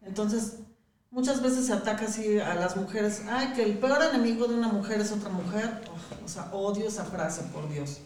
Entonces, 0.00 0.54
muchas 1.12 1.42
veces 1.42 1.66
se 1.66 1.74
ataca 1.74 2.06
así 2.06 2.40
a 2.40 2.54
las 2.54 2.76
mujeres, 2.76 3.22
ay, 3.30 3.52
que 3.54 3.62
el 3.62 3.78
peor 3.78 4.02
enemigo 4.02 4.48
de 4.48 4.56
una 4.56 4.68
mujer 4.68 5.00
es 5.00 5.12
otra 5.12 5.28
mujer, 5.28 5.82
o 6.24 6.28
sea, 6.28 6.50
odio 6.52 6.88
esa 6.88 7.04
frase, 7.04 7.42
por 7.52 7.68
Dios. 7.68 8.00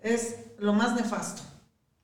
Es 0.00 0.36
lo 0.58 0.74
más 0.74 0.94
nefasto, 0.94 1.42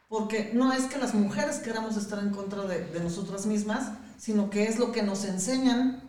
porque 0.08 0.50
no 0.54 0.72
es 0.72 0.84
que 0.84 0.98
las 0.98 1.14
mujeres 1.14 1.58
queramos 1.58 1.96
estar 1.96 2.18
en 2.18 2.30
contra 2.30 2.62
de, 2.62 2.86
de 2.86 3.00
nosotras 3.00 3.46
mismas, 3.46 3.92
sino 4.16 4.50
que 4.50 4.64
es 4.64 4.78
lo 4.78 4.90
que 4.90 5.02
nos 5.02 5.24
enseñan 5.24 6.02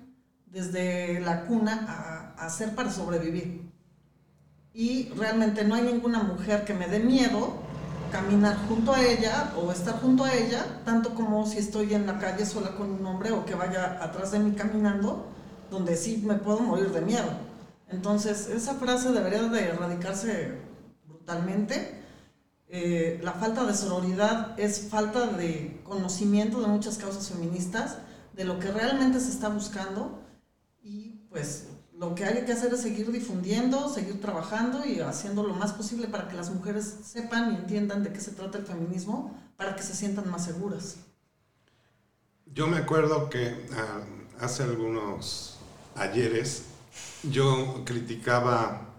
desde 0.46 1.20
la 1.20 1.46
cuna 1.46 1.86
a, 1.88 2.42
a 2.42 2.46
hacer 2.46 2.74
para 2.74 2.92
sobrevivir. 2.92 3.70
Y 4.74 5.10
realmente 5.10 5.64
no 5.66 5.76
hay 5.76 5.84
ninguna 5.84 6.24
mujer 6.24 6.64
que 6.66 6.74
me 6.74 6.88
dé 6.88 7.00
miedo 7.00 7.65
caminar 8.12 8.58
junto 8.68 8.94
a 8.94 9.04
ella 9.04 9.54
o 9.58 9.72
estar 9.72 10.00
junto 10.02 10.24
a 10.24 10.34
ella, 10.34 10.82
tanto 10.86 11.14
como 11.14 11.46
si 11.46 11.58
estoy 11.58 11.94
en 11.94 12.06
la 12.06 12.20
calle 12.20 12.46
sola 12.46 12.76
con 12.76 12.92
un 12.92 13.06
hombre 13.06 13.32
o 13.32 13.46
que 13.46 13.56
vaya 13.56 14.04
atrás 14.04 14.32
de 14.32 14.40
mí 14.40 14.56
caminando, 14.56 15.28
donde 15.70 15.96
sí 15.96 16.24
me 16.26 16.36
puedo 16.36 16.60
morir 16.60 16.92
de 16.92 17.02
miedo. 17.02 17.30
Entonces, 17.90 18.48
esa 18.48 18.76
frase 18.76 19.12
debería 19.12 19.44
de 19.44 19.66
erradicarse 19.70 20.58
brutalmente. 21.08 22.02
Eh, 22.68 23.20
la 23.24 23.34
falta 23.34 23.64
de 23.66 23.74
sororidad 23.74 24.60
es 24.60 24.90
falta 24.90 25.28
de 25.28 25.82
conocimiento 25.84 26.62
de 26.62 26.68
muchas 26.68 26.98
causas 26.98 27.30
feministas, 27.30 28.00
de 28.34 28.44
lo 28.44 28.60
que 28.60 28.72
realmente 28.72 29.20
se 29.20 29.30
está 29.30 29.50
buscando 29.50 30.22
y 30.82 31.26
pues 31.30 31.68
lo 31.98 32.14
que 32.14 32.26
hay 32.26 32.44
que 32.46 32.52
hacer 32.52 32.74
es 32.74 32.82
seguir 32.82 33.12
difundiendo, 33.12 33.90
seguir 33.90 34.20
trabajando 34.20 34.86
y 34.86 35.00
haciendo 35.00 35.44
lo 35.44 35.54
más 35.54 35.74
posible 35.74 36.08
para 36.08 36.28
que 36.28 36.36
las 36.36 36.50
mujeres 36.50 36.98
sepan 37.04 37.54
y 37.54 37.56
entiendan 37.56 38.04
de 38.04 38.12
qué 38.12 38.20
se 38.20 38.32
trata 38.32 38.58
el 38.58 38.66
feminismo, 38.66 39.40
para 39.56 39.76
que 39.76 39.84
se 39.84 39.96
sientan 39.96 40.30
más 40.30 40.46
seguras. 40.46 40.98
Yo 42.54 42.68
me 42.68 42.78
acuerdo 42.78 43.30
que 43.30 43.68
ah, 43.74 44.02
hace 44.40 44.64
algunos 44.64 45.58
ayeres 45.96 46.66
yo 47.24 47.84
criticaba 47.86 48.90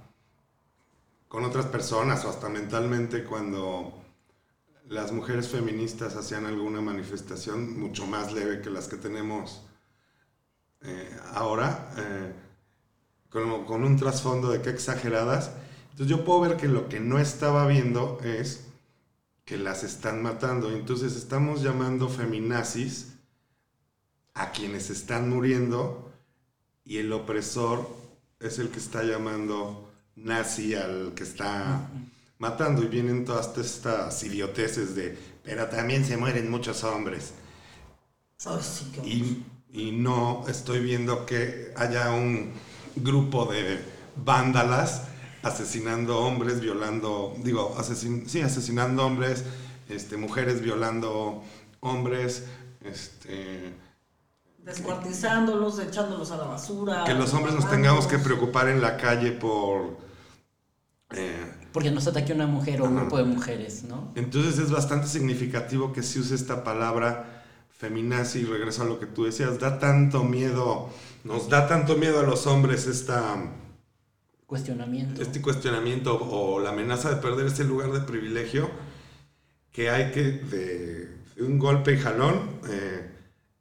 con 1.29 1.45
otras 1.45 1.67
personas 1.67 2.25
o 2.25 2.31
hasta 2.31 2.49
mentalmente 2.49 3.25
cuando 3.25 3.93
las 4.89 5.13
mujeres 5.13 5.49
feministas 5.49 6.17
hacían 6.17 6.47
alguna 6.47 6.81
manifestación 6.81 7.79
mucho 7.79 8.07
más 8.07 8.33
leve 8.33 8.63
que 8.63 8.71
las 8.71 8.89
que 8.89 8.97
tenemos 8.97 9.63
eh, 10.81 11.15
ahora. 11.35 11.91
Eh, 11.99 12.46
con, 13.67 13.85
un 13.85 13.97
trasfondo 13.97 14.51
de 14.51 14.63
que 14.63 14.71
exageradas. 14.71 15.51
Entonces 15.91 16.09
yo 16.09 16.25
puedo 16.25 16.41
ver 16.41 16.57
que 16.57 16.69
lo 16.69 16.89
que 16.89 17.01
no 17.01 17.19
estaba 17.19 17.67
viendo 17.67 18.19
es 18.25 18.65
que 19.45 19.59
las 19.59 19.85
están 19.85 20.23
matando. 20.23 20.71
Entonces 20.71 21.17
estamos 21.17 21.63
llamando 21.63 22.09
feminazis 22.09 23.13
a 24.35 24.51
quienes 24.51 24.91
están 24.91 25.29
muriendo 25.29 26.11
y 26.85 26.99
el 26.99 27.13
opresor 27.13 27.89
es 28.41 28.59
el 28.59 28.71
que 28.71 28.79
está 28.79 29.03
llamando 29.03 29.91
nazi 30.15 30.75
al 30.75 31.13
que 31.15 31.25
está 31.25 31.89
matando. 32.39 32.83
Y 32.83 32.89
vienen 32.89 33.25
todas 33.25 33.57
estas 33.59 34.23
idioteces 34.23 34.95
de, 34.95 35.19
pero 35.43 35.67
también 35.67 36.05
se 36.05 36.17
mueren 36.17 36.51
muchos 36.51 36.85
hombres. 36.85 37.33
y, 39.05 39.43
y 39.73 39.93
no 39.93 40.45
estoy 40.49 40.81
viendo 40.81 41.27
que 41.27 41.73
haya 41.77 42.13
un 42.13 42.53
grupo 42.97 43.47
de 43.47 43.81
vándalas 44.17 45.03
asesinando 45.43 46.19
hombres, 46.19 46.61
violando, 46.61 47.35
digo, 47.43 47.75
asesin 47.79 48.29
sí, 48.29 48.41
asesinando 48.41 49.07
hombres, 49.07 49.45
este, 49.89 50.17
mujeres 50.17 50.61
violando 50.61 51.43
hombres, 51.81 52.45
este, 52.83 53.75
descuartizándolos, 54.67 55.79
echándolos 55.79 56.31
a 56.33 56.37
la 56.37 56.45
basura. 56.45 57.05
Que 57.05 57.15
los 57.15 57.33
hombres 57.33 57.55
nos 57.55 57.71
tengamos 57.71 58.07
que 58.07 58.19
preocupar 58.19 58.69
en 58.69 58.83
la 58.83 58.97
calle 58.97 59.31
por... 59.31 59.97
Eh, 61.11 61.53
Porque 61.73 61.93
nos 61.93 62.07
ataque 62.09 62.33
una 62.33 62.49
mujer 62.49 62.83
o 62.83 62.87
un 62.87 62.97
grupo 62.97 63.17
de 63.19 63.25
mujeres, 63.25 63.85
¿no? 63.85 64.13
Entonces 64.17 64.59
es 64.59 64.73
bastante 64.73 65.07
significativo 65.07 65.93
que 65.93 66.03
se 66.03 66.19
use 66.19 66.35
esta 66.35 66.65
palabra 66.65 67.45
feminazi, 67.69 68.41
y 68.41 68.45
regreso 68.45 68.83
a 68.83 68.87
lo 68.87 68.99
que 68.99 69.07
tú 69.07 69.25
decías, 69.25 69.61
da 69.61 69.79
tanto 69.79 70.25
miedo 70.25 70.89
nos 71.27 71.49
da 71.49 71.67
tanto 71.67 71.97
miedo 71.97 72.21
a 72.21 72.23
los 72.23 72.47
hombres 72.47 72.87
esta 72.87 73.37
cuestionamiento. 74.47 75.21
Este 75.21 75.43
cuestionamiento 75.43 76.17
o 76.17 76.61
la 76.61 76.71
amenaza 76.71 77.11
de 77.11 77.17
perder 77.17 77.47
ese 77.47 77.65
lugar 77.65 77.91
de 77.91 78.01
privilegio 78.01 78.71
que 79.73 79.91
hay 79.91 80.13
que 80.13 80.23
de, 80.23 81.17
un 81.39 81.59
golpe 81.59 81.93
y 81.95 81.99
jalón 81.99 82.61
eh, 82.69 83.11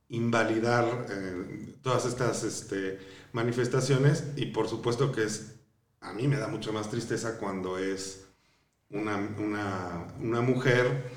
invalidar 0.10 1.08
eh, 1.10 1.76
todas 1.82 2.06
estas 2.06 2.44
este, 2.44 3.00
manifestaciones 3.34 4.26
y 4.38 4.46
por 4.46 4.70
supuesto 4.70 5.12
que 5.12 5.24
es 5.24 5.56
a 6.02 6.14
mí 6.14 6.28
me 6.28 6.38
da 6.38 6.48
mucho 6.48 6.72
más 6.72 6.90
tristeza 6.90 7.40
cuando 7.40 7.80
es 7.80 8.28
una, 8.92 9.18
mujer 10.42 11.12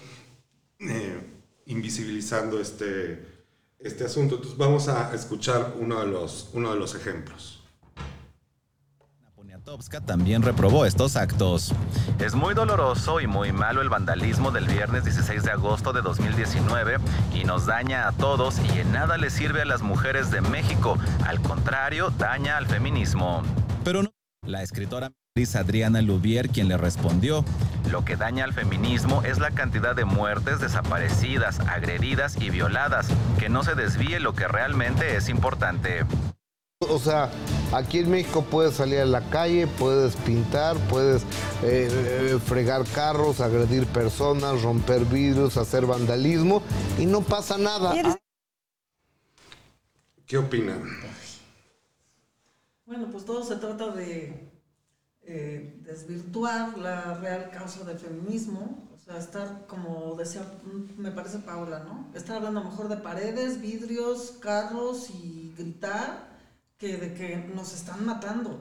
eh, 0.81 1.21
invisibilizando 1.67 2.59
este 2.59 3.38
este 3.79 4.05
asunto. 4.05 4.37
Entonces 4.37 4.59
vamos 4.59 4.89
a 4.89 5.15
escuchar 5.15 5.75
uno 5.79 6.01
de 6.01 6.07
los, 6.07 6.51
uno 6.53 6.73
de 6.73 6.79
los 6.79 6.95
ejemplos. 6.95 7.63
Poniatowska 9.35 10.01
también 10.01 10.43
reprobó 10.43 10.85
estos 10.85 11.17
actos. 11.17 11.73
Es 12.19 12.35
muy 12.35 12.55
doloroso 12.55 13.21
y 13.21 13.27
muy 13.27 13.53
malo 13.53 13.81
el 13.83 13.89
vandalismo 13.89 14.51
del 14.51 14.67
viernes 14.67 15.05
16 15.05 15.45
de 15.45 15.51
agosto 15.53 15.93
de 15.93 16.03
2019 16.03 16.99
y 17.35 17.45
nos 17.45 17.67
daña 17.67 18.09
a 18.09 18.13
todos 18.13 18.59
y 18.59 18.81
en 18.81 18.93
nada 18.93 19.17
le 19.17 19.31
sirve 19.31 19.63
a 19.63 19.65
las 19.65 19.83
mujeres 19.83 20.31
de 20.31 20.41
México. 20.41 20.99
Al 21.25 21.41
contrario, 21.41 22.11
daña 22.11 22.57
al 22.57 22.67
feminismo. 22.67 23.43
Pero 23.85 24.03
no. 24.03 24.11
La 24.43 24.63
escritora 24.63 25.13
Adriana 25.39 26.03
Lubier 26.03 26.49
quien 26.49 26.67
le 26.69 26.77
respondió, 26.77 27.45
lo 27.91 28.05
que 28.05 28.17
daña 28.17 28.45
al 28.45 28.53
feminismo 28.53 29.23
es 29.23 29.39
la 29.39 29.53
cantidad 29.53 29.95
de 29.95 30.05
muertes, 30.05 30.61
desaparecidas, 30.61 31.61
agredidas 31.61 32.37
y 32.41 32.51
violadas, 32.51 33.09
que 33.39 33.49
no 33.49 33.63
se 33.63 33.75
desvíe 33.75 34.19
lo 34.19 34.35
que 34.35 34.49
realmente 34.49 35.17
es 35.17 35.29
importante. 35.29 36.05
O 36.81 36.99
sea, 36.99 37.31
aquí 37.73 37.99
en 37.99 38.11
México 38.11 38.43
puedes 38.43 38.75
salir 38.75 38.99
a 38.99 39.05
la 39.05 39.31
calle, 39.31 39.67
puedes 39.67 40.17
pintar, 40.17 40.77
puedes 40.89 41.23
eh, 41.63 41.89
eh, 41.91 42.39
fregar 42.45 42.85
carros, 42.85 43.41
agredir 43.41 43.87
personas, 43.87 44.63
romper 44.63 45.05
vidrios, 45.05 45.57
hacer 45.57 45.87
vandalismo 45.87 46.63
y 46.99 47.07
no 47.07 47.21
pasa 47.21 47.59
nada. 47.59 47.95
¿Qué 50.27 50.37
opinan? 50.37 50.83
Bueno, 52.89 53.07
pues 53.13 53.25
todo 53.25 53.45
se 53.45 53.57
trata 53.57 53.91
de 53.91 54.48
eh, 55.31 55.79
desvirtuar 55.85 56.79
la 56.79 57.13
real 57.19 57.51
causa 57.51 57.85
del 57.85 57.99
feminismo, 57.99 58.89
o 58.97 58.99
sea, 58.99 59.19
estar, 59.19 59.67
como 59.67 60.15
decía, 60.17 60.41
mm, 60.65 60.99
me 60.99 61.11
parece 61.11 61.41
Paula, 61.41 61.81
¿no? 61.81 62.11
Estar 62.15 62.37
hablando 62.37 62.65
mejor 62.65 62.89
de 62.89 62.97
paredes, 62.97 63.61
vidrios, 63.61 64.39
carros 64.41 65.11
y 65.11 65.55
gritar 65.55 66.31
que 66.79 66.97
de 66.97 67.13
que 67.13 67.37
nos 67.55 67.75
están 67.75 68.07
matando. 68.07 68.59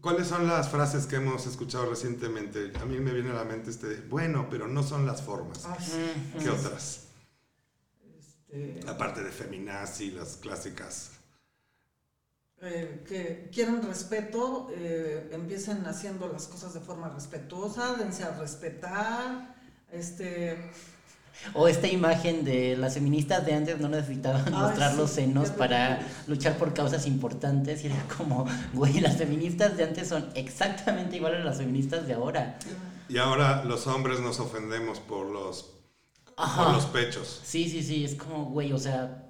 ¿Cuáles 0.00 0.26
son 0.26 0.48
las 0.48 0.68
frases 0.68 1.06
que 1.06 1.14
hemos 1.16 1.46
escuchado 1.46 1.86
recientemente? 1.88 2.72
A 2.80 2.86
mí 2.86 2.98
me 2.98 3.12
viene 3.12 3.30
a 3.30 3.34
la 3.34 3.44
mente 3.44 3.70
este, 3.70 4.00
bueno, 4.08 4.48
pero 4.50 4.66
no 4.66 4.82
son 4.82 5.06
las 5.06 5.22
formas. 5.22 5.64
Ah, 5.64 5.78
¿Qué 6.40 6.50
otras? 6.50 7.06
Este... 8.48 8.80
Aparte 8.88 9.22
de 9.22 9.30
feminazi, 9.30 10.10
las 10.10 10.38
clásicas 10.38 11.19
eh, 12.62 13.02
que 13.08 13.48
quieren 13.50 13.82
respeto, 13.82 14.68
eh, 14.72 15.30
empiecen 15.32 15.86
haciendo 15.86 16.28
las 16.28 16.46
cosas 16.46 16.74
de 16.74 16.80
forma 16.80 17.08
respetuosa, 17.08 17.94
dense 17.94 18.22
a 18.22 18.36
respetar, 18.36 19.54
este... 19.90 20.70
O 21.54 21.68
esta 21.68 21.86
imagen 21.86 22.44
de 22.44 22.76
las 22.76 22.94
feministas 22.94 23.46
de 23.46 23.54
antes 23.54 23.80
no 23.80 23.88
necesitaban 23.88 24.52
mostrar 24.52 24.94
los 24.94 25.10
senos 25.10 25.48
para 25.48 26.06
luchar 26.26 26.58
por 26.58 26.74
causas 26.74 27.06
importantes 27.06 27.82
y 27.82 27.86
era 27.86 28.04
como, 28.14 28.44
güey, 28.74 29.00
las 29.00 29.16
feministas 29.16 29.74
de 29.78 29.84
antes 29.84 30.08
son 30.08 30.28
exactamente 30.34 31.16
iguales 31.16 31.40
a 31.40 31.44
las 31.44 31.56
feministas 31.56 32.06
de 32.06 32.12
ahora. 32.12 32.58
Y 33.08 33.16
ahora 33.16 33.64
los 33.64 33.86
hombres 33.86 34.20
nos 34.20 34.38
ofendemos 34.38 35.00
por 35.00 35.30
los, 35.30 35.78
por 36.36 36.74
los 36.74 36.84
pechos. 36.86 37.40
Sí, 37.42 37.70
sí, 37.70 37.82
sí, 37.82 38.04
es 38.04 38.16
como, 38.16 38.46
güey, 38.46 38.74
o 38.74 38.78
sea, 38.78 39.29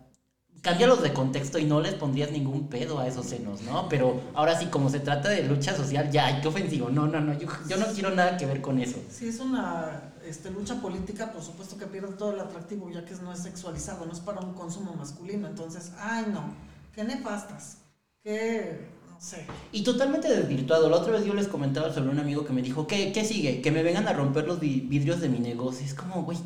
cámbialos 0.63 1.03
de 1.03 1.13
contexto 1.13 1.59
y 1.59 1.65
no 1.65 1.81
les 1.81 1.95
pondrías 1.95 2.31
ningún 2.31 2.69
pedo 2.69 2.99
a 2.99 3.07
esos 3.07 3.27
senos, 3.27 3.63
¿no? 3.63 3.89
Pero 3.89 4.21
ahora 4.35 4.59
sí, 4.59 4.67
como 4.67 4.91
se 4.91 5.01
trata 5.01 5.31
de 5.31 5.45
lucha 5.45 5.75
social, 5.75 6.11
ya, 6.11 6.41
qué 6.41 6.49
ofensivo. 6.49 6.91
No, 6.91 7.07
no, 7.07 7.21
no, 7.21 7.39
yo, 7.39 7.49
no 7.77 7.87
quiero 7.95 8.11
nada 8.11 8.37
que 8.37 8.47
ver 8.47 8.61
con 8.61 8.79
eso. 8.79 8.99
Sí, 9.11 9.29
es 9.29 9.41
una 9.41 10.13
este, 10.27 10.51
lucha 10.51 10.81
política, 10.81 11.33
por 11.33 11.43
supuesto 11.43 11.79
que 11.79 11.87
pierde 11.87 12.13
todo 12.15 12.33
el 12.35 12.41
atractivo, 12.41 12.91
ya 12.91 13.05
que 13.05 13.15
no 13.17 13.33
es 13.33 13.41
sexualizado, 13.41 14.05
no 14.05 14.13
es 14.13 14.21
para 14.21 14.41
un 14.41 14.53
consumo 14.53 14.93
masculino. 14.93 15.49
Entonces, 15.49 15.93
ay, 15.99 16.27
no, 16.31 16.55
qué 16.95 17.05
nefastas, 17.05 17.79
qué 18.23 18.87
no 19.11 19.19
sé. 19.19 19.47
Y 19.73 19.83
totalmente 19.83 20.29
desvirtuado. 20.29 20.91
La 20.91 20.97
otra 20.97 21.13
vez 21.13 21.25
yo 21.25 21.33
les 21.33 21.49
comentaba 21.49 21.93
sobre 21.93 22.11
un 22.11 22.19
amigo 22.19 22.45
que 22.45 22.53
me 22.53 22.61
dijo, 22.61 22.87
¿qué, 22.87 23.13
qué 23.13 23.25
sigue? 23.25 23.63
Que 23.63 23.71
me 23.71 23.83
vengan 23.83 24.09
a 24.09 24.13
romper 24.13 24.47
los 24.47 24.61
vidrios 24.61 25.21
de 25.23 25.31
mi 25.31 25.39
negocio. 25.39 25.87
Es 25.87 25.95
como, 25.95 26.23
güey, 26.23 26.39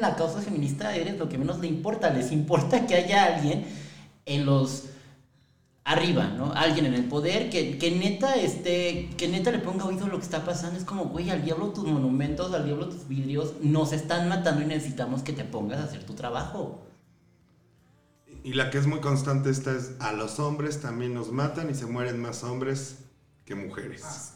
la 0.00 0.16
causa 0.16 0.40
feminista 0.40 0.94
eres 0.94 1.18
lo 1.18 1.28
que 1.28 1.38
menos 1.38 1.58
le 1.60 1.66
importa. 1.66 2.10
Les 2.10 2.32
importa 2.32 2.86
que 2.86 2.94
haya 2.94 3.24
alguien 3.24 3.66
en 4.26 4.46
los 4.46 4.84
arriba, 5.84 6.28
¿no? 6.28 6.52
Alguien 6.52 6.86
en 6.86 6.94
el 6.94 7.04
poder 7.04 7.50
que, 7.50 7.78
que 7.78 7.90
neta 7.90 8.34
esté, 8.36 9.10
que 9.16 9.28
neta 9.28 9.50
le 9.50 9.58
ponga 9.58 9.84
oído 9.84 10.06
a 10.06 10.08
lo 10.08 10.18
que 10.18 10.24
está 10.24 10.44
pasando. 10.44 10.78
Es 10.78 10.84
como, 10.84 11.06
güey, 11.06 11.30
al 11.30 11.44
diablo 11.44 11.70
tus 11.70 11.84
monumentos, 11.84 12.52
al 12.52 12.64
diablo 12.64 12.88
tus 12.88 13.08
vidrios, 13.08 13.54
nos 13.60 13.92
están 13.92 14.28
matando 14.28 14.62
y 14.62 14.66
necesitamos 14.66 15.22
que 15.22 15.32
te 15.32 15.44
pongas 15.44 15.80
a 15.80 15.84
hacer 15.84 16.04
tu 16.04 16.14
trabajo. 16.14 16.82
Y 18.42 18.54
la 18.54 18.70
que 18.70 18.78
es 18.78 18.86
muy 18.86 19.00
constante 19.00 19.50
esta 19.50 19.72
es, 19.76 19.92
a 19.98 20.12
los 20.12 20.38
hombres 20.38 20.80
también 20.80 21.12
nos 21.12 21.30
matan 21.30 21.68
y 21.70 21.74
se 21.74 21.86
mueren 21.86 22.20
más 22.20 22.42
hombres 22.44 22.98
que 23.44 23.54
mujeres. 23.54 24.34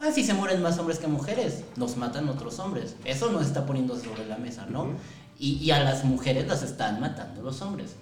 Ah, 0.00 0.10
sí 0.12 0.24
se 0.24 0.32
mueren 0.32 0.62
más 0.62 0.78
hombres 0.78 0.98
que 0.98 1.06
mujeres, 1.06 1.62
nos 1.76 1.96
matan 1.98 2.28
otros 2.28 2.58
hombres. 2.58 2.96
Eso 3.04 3.30
no 3.30 3.40
está 3.40 3.66
poniendo 3.66 3.98
sobre 3.98 4.26
la 4.26 4.38
mesa, 4.38 4.66
¿no? 4.66 4.94
y, 5.40 5.54
y, 5.54 5.70
a 5.70 5.82
las 5.82 6.04
mujeres 6.04 6.46
las 6.46 6.62
están 6.62 7.00
matando 7.00 7.42
los 7.42 7.62
hombres. 7.62 7.96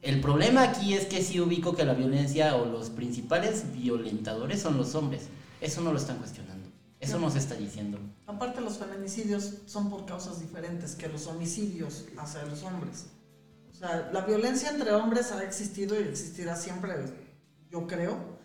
El 0.00 0.20
problema 0.20 0.62
aquí 0.62 0.94
es 0.94 1.06
que 1.06 1.22
sí 1.22 1.40
ubico 1.40 1.74
que 1.74 1.84
la 1.84 1.94
violencia 1.94 2.54
o 2.54 2.66
los 2.66 2.90
principales 2.90 3.72
violentadores 3.72 4.62
son 4.62 4.76
los 4.76 4.94
hombres. 4.94 5.28
Eso 5.60 5.80
no 5.80 5.92
lo 5.92 5.98
están 5.98 6.18
cuestionando. 6.18 6.68
Eso 7.00 7.18
no 7.18 7.30
se 7.30 7.38
está 7.38 7.56
diciendo. 7.56 7.98
Aparte 8.26 8.60
los 8.60 8.78
feminicidios 8.78 9.54
son 9.66 9.90
por 9.90 10.06
causas 10.06 10.40
diferentes 10.40 10.94
que 10.94 11.08
los 11.08 11.26
homicidios 11.26 12.04
hacia 12.16 12.44
los 12.44 12.62
hombres. 12.62 13.06
O 13.72 13.74
sea, 13.74 14.10
la 14.12 14.20
violencia 14.20 14.70
entre 14.70 14.92
hombres 14.92 15.32
ha 15.32 15.42
existido 15.42 15.98
y 15.98 16.04
existirá 16.04 16.54
siempre, 16.54 16.94
yo 17.70 17.86
creo 17.88 18.38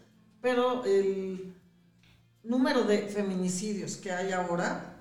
pero 0.44 0.84
el 0.84 1.53
número 2.44 2.84
de 2.84 3.08
feminicidios 3.08 3.98
que 3.98 4.12
hay 4.12 4.32
ahora 4.32 4.96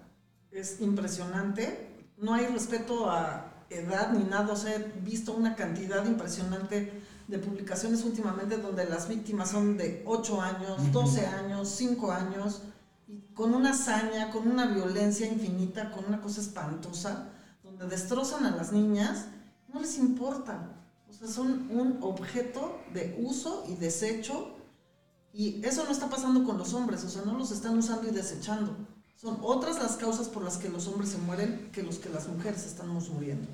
es 0.50 0.80
impresionante. 0.80 2.06
No 2.16 2.34
hay 2.34 2.46
respeto 2.46 3.10
a 3.10 3.52
edad 3.70 4.12
ni 4.12 4.24
nada, 4.24 4.52
o 4.52 4.56
sea, 4.56 4.76
he 4.76 5.00
visto 5.00 5.32
una 5.32 5.56
cantidad 5.56 6.04
impresionante 6.06 7.02
de 7.26 7.38
publicaciones 7.38 8.04
últimamente 8.04 8.58
donde 8.58 8.84
las 8.84 9.08
víctimas 9.08 9.50
son 9.50 9.76
de 9.76 10.02
8 10.06 10.42
años, 10.42 10.92
12 10.92 11.26
años, 11.26 11.68
5 11.68 12.12
años, 12.12 12.62
y 13.08 13.20
con 13.34 13.54
una 13.54 13.70
hazaña, 13.70 14.30
con 14.30 14.48
una 14.48 14.66
violencia 14.66 15.26
infinita, 15.26 15.90
con 15.90 16.04
una 16.04 16.20
cosa 16.20 16.40
espantosa, 16.40 17.30
donde 17.62 17.86
destrozan 17.86 18.44
a 18.44 18.56
las 18.56 18.72
niñas, 18.72 19.26
no 19.72 19.80
les 19.80 19.98
importa. 19.98 20.68
O 21.08 21.12
sea, 21.12 21.28
son 21.28 21.70
un 21.70 21.98
objeto 22.02 22.80
de 22.92 23.16
uso 23.22 23.64
y 23.68 23.76
desecho, 23.76 24.54
y 25.34 25.64
eso 25.64 25.84
no 25.84 25.90
está 25.90 26.10
pasando 26.10 26.44
con 26.44 26.58
los 26.58 26.74
hombres, 26.74 27.04
o 27.04 27.08
sea, 27.08 27.22
no 27.22 27.38
los 27.38 27.50
están 27.50 27.78
usando 27.78 28.08
y 28.08 28.10
desechando. 28.12 28.76
Son 29.16 29.38
otras 29.42 29.78
las 29.78 29.96
causas 29.96 30.28
por 30.28 30.42
las 30.42 30.58
que 30.58 30.68
los 30.68 30.86
hombres 30.88 31.10
se 31.10 31.18
mueren 31.18 31.70
que 31.72 31.82
los 31.82 31.98
que 31.98 32.10
las 32.10 32.28
mujeres 32.28 32.66
estamos 32.66 33.08
muriendo. 33.08 33.48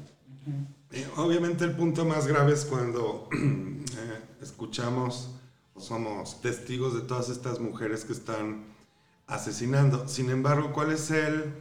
Eh, 0.91 1.07
obviamente 1.17 1.65
el 1.65 1.77
punto 1.77 2.05
más 2.05 2.27
grave 2.27 2.55
es 2.55 2.65
cuando 2.65 3.29
eh, 3.33 4.21
escuchamos 4.41 5.31
o 5.75 5.81
somos 5.81 6.41
testigos 6.41 6.95
de 6.95 7.03
todas 7.03 7.29
estas 7.29 7.61
mujeres 7.61 8.05
que 8.05 8.15
están 8.15 8.65
asesinando. 9.27 10.09
Sin 10.09 10.31
embargo, 10.31 10.73
¿cuál 10.73 10.91
es 10.91 11.11
el... 11.11 11.53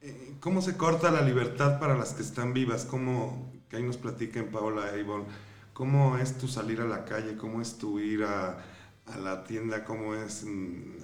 eh, 0.00 0.36
¿Cómo 0.40 0.60
se 0.60 0.76
corta 0.76 1.10
la 1.10 1.22
libertad 1.22 1.78
para 1.78 1.96
las 1.96 2.14
que 2.14 2.22
están 2.22 2.52
vivas? 2.52 2.84
¿Cómo, 2.84 3.52
que 3.70 3.76
ahí 3.76 3.84
nos 3.84 3.96
platiquen 3.96 4.50
Paola 4.50 4.94
e 4.94 5.00
Ivonne, 5.00 5.26
cómo 5.72 6.18
es 6.18 6.36
tu 6.36 6.48
salir 6.48 6.80
a 6.80 6.86
la 6.86 7.04
calle? 7.04 7.36
¿Cómo 7.36 7.62
es 7.62 7.78
tu 7.78 8.00
ir 8.00 8.24
a, 8.24 8.58
a 9.06 9.18
la 9.18 9.44
tienda? 9.44 9.84
¿Cómo 9.84 10.14
es 10.14 10.44
mm, 10.44 10.98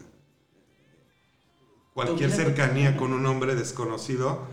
cualquier 1.94 2.30
cercanía 2.30 2.96
con 2.96 3.12
un 3.12 3.26
hombre 3.26 3.54
desconocido? 3.54 4.46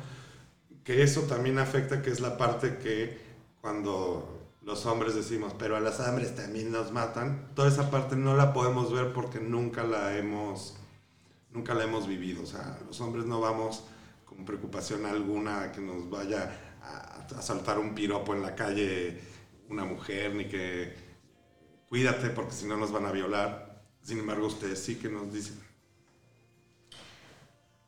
que 0.86 1.02
eso 1.02 1.22
también 1.22 1.58
afecta, 1.58 2.02
que 2.02 2.12
es 2.12 2.22
la 2.22 2.38
parte 2.38 2.78
que 2.78 3.18
cuando 3.60 4.54
los 4.62 4.86
hombres 4.86 5.16
decimos, 5.16 5.54
pero 5.58 5.76
a 5.76 5.80
las 5.80 6.00
hombres 6.00 6.36
también 6.36 6.72
nos 6.72 6.92
matan, 6.92 7.50
toda 7.56 7.68
esa 7.68 7.90
parte 7.90 8.16
no 8.16 8.36
la 8.36 8.54
podemos 8.54 8.94
ver 8.94 9.12
porque 9.12 9.40
nunca 9.40 9.84
la 9.84 10.16
hemos, 10.16 10.78
nunca 11.52 11.74
la 11.74 11.86
hemos 11.86 12.08
vivido. 12.08 12.44
O 12.44 12.46
sea, 12.46 12.80
los 12.86 13.02
hombres 13.02 13.26
no 13.26 13.42
vamos 13.42 13.84
con 14.26 14.46
preocupación 14.46 15.08
alguna 15.08 15.64
a 15.64 15.72
que 15.72 15.82
nos 15.82 16.08
vaya 16.08 16.56
a, 16.84 17.26
a 17.36 17.42
saltar 17.42 17.80
un 17.80 17.96
piropo 17.96 18.36
en 18.36 18.44
la 18.44 18.56
calle 18.56 19.20
una 19.68 19.86
mujer, 19.86 20.36
ni 20.36 20.46
que 20.46 20.94
cuídate 21.90 22.30
porque 22.30 22.54
si 22.54 22.66
no 22.66 22.78
nos 22.78 22.92
van 22.92 23.06
a 23.06 23.12
violar. 23.12 23.84
Sin 24.02 24.20
embargo, 24.20 24.48
ustedes 24.48 24.84
sí 24.84 24.96
que 24.96 25.10
nos 25.10 25.34
dicen. 25.34 25.60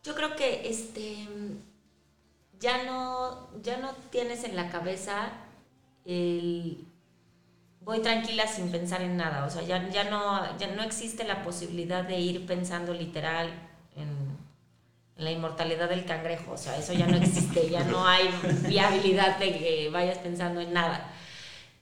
Yo 0.04 0.16
creo 0.16 0.36
que 0.36 0.70
este 0.70 1.27
ya 2.60 2.84
no, 2.86 3.50
ya 3.62 3.77
no 3.77 3.94
tienes 4.10 4.44
en 4.44 4.56
la 4.56 4.70
cabeza 4.70 5.32
el 6.06 6.86
voy 7.82 8.01
tranquila 8.01 8.46
sin 8.48 8.70
pensar 8.70 9.01
en 9.01 9.16
nada. 9.16 9.46
O 9.46 9.50
sea, 9.50 9.62
ya, 9.62 9.89
ya, 9.89 10.04
no, 10.06 10.58
ya 10.58 10.68
no 10.75 10.84
existe 10.84 11.24
la 11.24 11.44
posibilidad 11.44 12.04
de 12.04 12.20
ir 12.20 12.46
pensando 12.46 12.94
literal 12.94 13.50
en, 13.96 14.10
en 15.16 15.24
la 15.24 15.32
inmortalidad 15.32 15.88
del 15.88 16.04
cangrejo. 16.04 16.51
O 16.51 16.58
sea, 16.58 16.77
eso 16.77 16.94
ya 16.94 17.08
no 17.08 17.16
existe, 17.16 17.70
ya 17.70 17.86
no 17.86 18.06
hay 18.06 18.30
viabilidad 18.68 19.38
de 19.38 19.58
que 19.58 19.89
vayas 19.89 20.18
pensando 20.18 20.60
en 20.60 20.74
nada. 20.74 21.13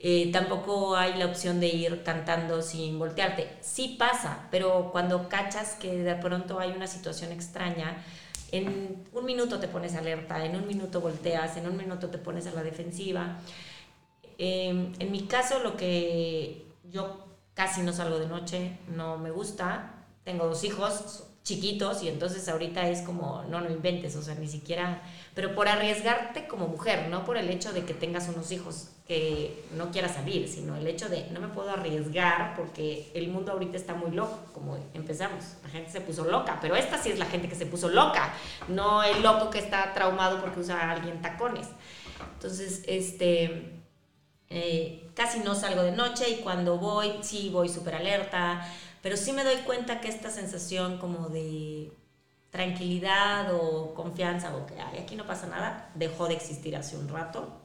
Eh, 0.07 0.29
tampoco 0.31 0.95
hay 0.95 1.17
la 1.17 1.25
opción 1.25 1.59
de 1.59 1.65
ir 1.65 2.03
cantando 2.03 2.61
sin 2.61 2.99
voltearte. 2.99 3.49
Sí 3.61 3.95
pasa, 3.97 4.47
pero 4.51 4.91
cuando 4.91 5.27
cachas 5.29 5.73
que 5.73 5.97
de 5.97 6.13
pronto 6.13 6.59
hay 6.59 6.73
una 6.73 6.85
situación 6.85 7.31
extraña, 7.31 8.05
en 8.51 9.03
un 9.11 9.25
minuto 9.25 9.59
te 9.59 9.67
pones 9.67 9.95
alerta, 9.95 10.45
en 10.45 10.57
un 10.57 10.67
minuto 10.67 11.01
volteas, 11.01 11.57
en 11.57 11.67
un 11.67 11.75
minuto 11.75 12.11
te 12.11 12.19
pones 12.19 12.45
a 12.45 12.51
la 12.51 12.61
defensiva. 12.61 13.39
Eh, 14.37 14.93
en 14.99 15.11
mi 15.11 15.25
caso, 15.25 15.57
lo 15.63 15.75
que 15.75 16.67
yo 16.83 17.25
casi 17.55 17.81
no 17.81 17.91
salgo 17.91 18.19
de 18.19 18.27
noche, 18.27 18.77
no 18.95 19.17
me 19.17 19.31
gusta. 19.31 20.05
Tengo 20.23 20.45
dos 20.45 20.63
hijos 20.63 21.23
chiquitos 21.45 22.01
y 22.01 22.09
entonces 22.09 22.49
ahorita 22.49 22.89
es 22.89 23.01
como, 23.01 23.43
no 23.49 23.61
lo 23.61 23.69
inventes, 23.69 24.15
o 24.15 24.21
sea, 24.23 24.33
ni 24.33 24.47
siquiera, 24.47 25.03
pero 25.35 25.53
por 25.53 25.67
arriesgarte 25.67 26.47
como 26.47 26.67
mujer, 26.67 27.07
no 27.09 27.23
por 27.23 27.37
el 27.37 27.51
hecho 27.51 27.71
de 27.71 27.85
que 27.85 27.93
tengas 27.93 28.27
unos 28.27 28.51
hijos 28.51 28.89
que 29.07 29.63
no 29.77 29.91
quieras 29.91 30.15
salir, 30.15 30.47
sino 30.47 30.75
el 30.75 30.87
hecho 30.87 31.07
de 31.07 31.29
no 31.29 31.39
me 31.39 31.47
puedo 31.49 31.69
arriesgar 31.69 32.55
porque 32.55 33.11
el 33.13 33.27
mundo 33.27 33.51
ahorita 33.51 33.77
está 33.77 33.93
muy 33.93 34.09
loco, 34.09 34.39
como 34.53 34.75
empezamos, 34.95 35.45
la 35.61 35.69
gente 35.69 35.91
se 35.91 36.01
puso 36.01 36.25
loca, 36.25 36.57
pero 36.59 36.75
esta 36.75 36.97
sí 36.97 37.11
es 37.11 37.19
la 37.19 37.27
gente 37.27 37.47
que 37.47 37.55
se 37.55 37.67
puso 37.67 37.89
loca, 37.89 38.33
no 38.67 39.03
el 39.03 39.21
loco 39.21 39.51
que 39.51 39.59
está 39.59 39.93
traumado 39.93 40.41
porque 40.41 40.61
usa 40.61 40.89
alguien 40.89 41.21
tacones. 41.21 41.67
Entonces, 42.33 42.83
este, 42.87 43.83
eh, 44.49 45.09
casi 45.13 45.41
no 45.41 45.53
salgo 45.53 45.83
de 45.83 45.91
noche 45.91 46.27
y 46.29 46.35
cuando 46.37 46.79
voy, 46.79 47.19
sí 47.21 47.49
voy 47.51 47.69
súper 47.69 47.93
alerta, 47.93 48.65
pero 49.05 49.17
sí 49.17 49.33
me 49.33 49.43
doy 49.43 49.57
cuenta 49.57 50.01
que 50.01 50.07
esta 50.07 50.31
sensación 50.31 50.97
como 50.97 51.29
de 51.29 51.91
tranquilidad 52.49 53.53
o 53.53 53.93
confianza 53.93 54.55
o 54.55 54.65
que 54.65 54.81
Ay, 54.81 54.97
aquí 54.97 55.15
no 55.15 55.27
pasa 55.27 55.45
nada, 55.45 55.91
dejó 55.93 56.27
de 56.27 56.33
existir 56.33 56.75
hace 56.75 56.97
un 56.97 57.07
rato. 57.07 57.61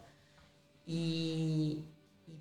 Y, 0.87 1.87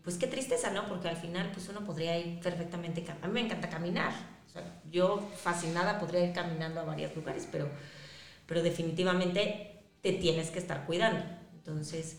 pues 0.04 0.18
qué 0.18 0.28
tristeza, 0.28 0.72
¿no? 0.72 0.86
Porque 0.90 1.08
al 1.08 1.16
final 1.16 1.50
pues 1.54 1.70
uno 1.70 1.86
podría 1.86 2.18
ir 2.18 2.42
perfectamente, 2.42 3.06
a 3.10 3.28
mí 3.28 3.34
me 3.34 3.40
encanta 3.40 3.70
caminar, 3.70 4.12
yo 4.92 5.26
fascinada 5.34 5.98
podría 5.98 6.26
ir 6.26 6.34
caminando 6.34 6.82
a 6.82 6.84
varios 6.84 7.16
lugares, 7.16 7.48
pero, 7.50 7.70
pero 8.48 8.62
definitivamente 8.62 9.82
te 10.02 10.12
tienes 10.12 10.52
que 10.52 10.60
estar 10.60 10.86
cuidando. 10.86 11.24
Entonces, 11.54 12.18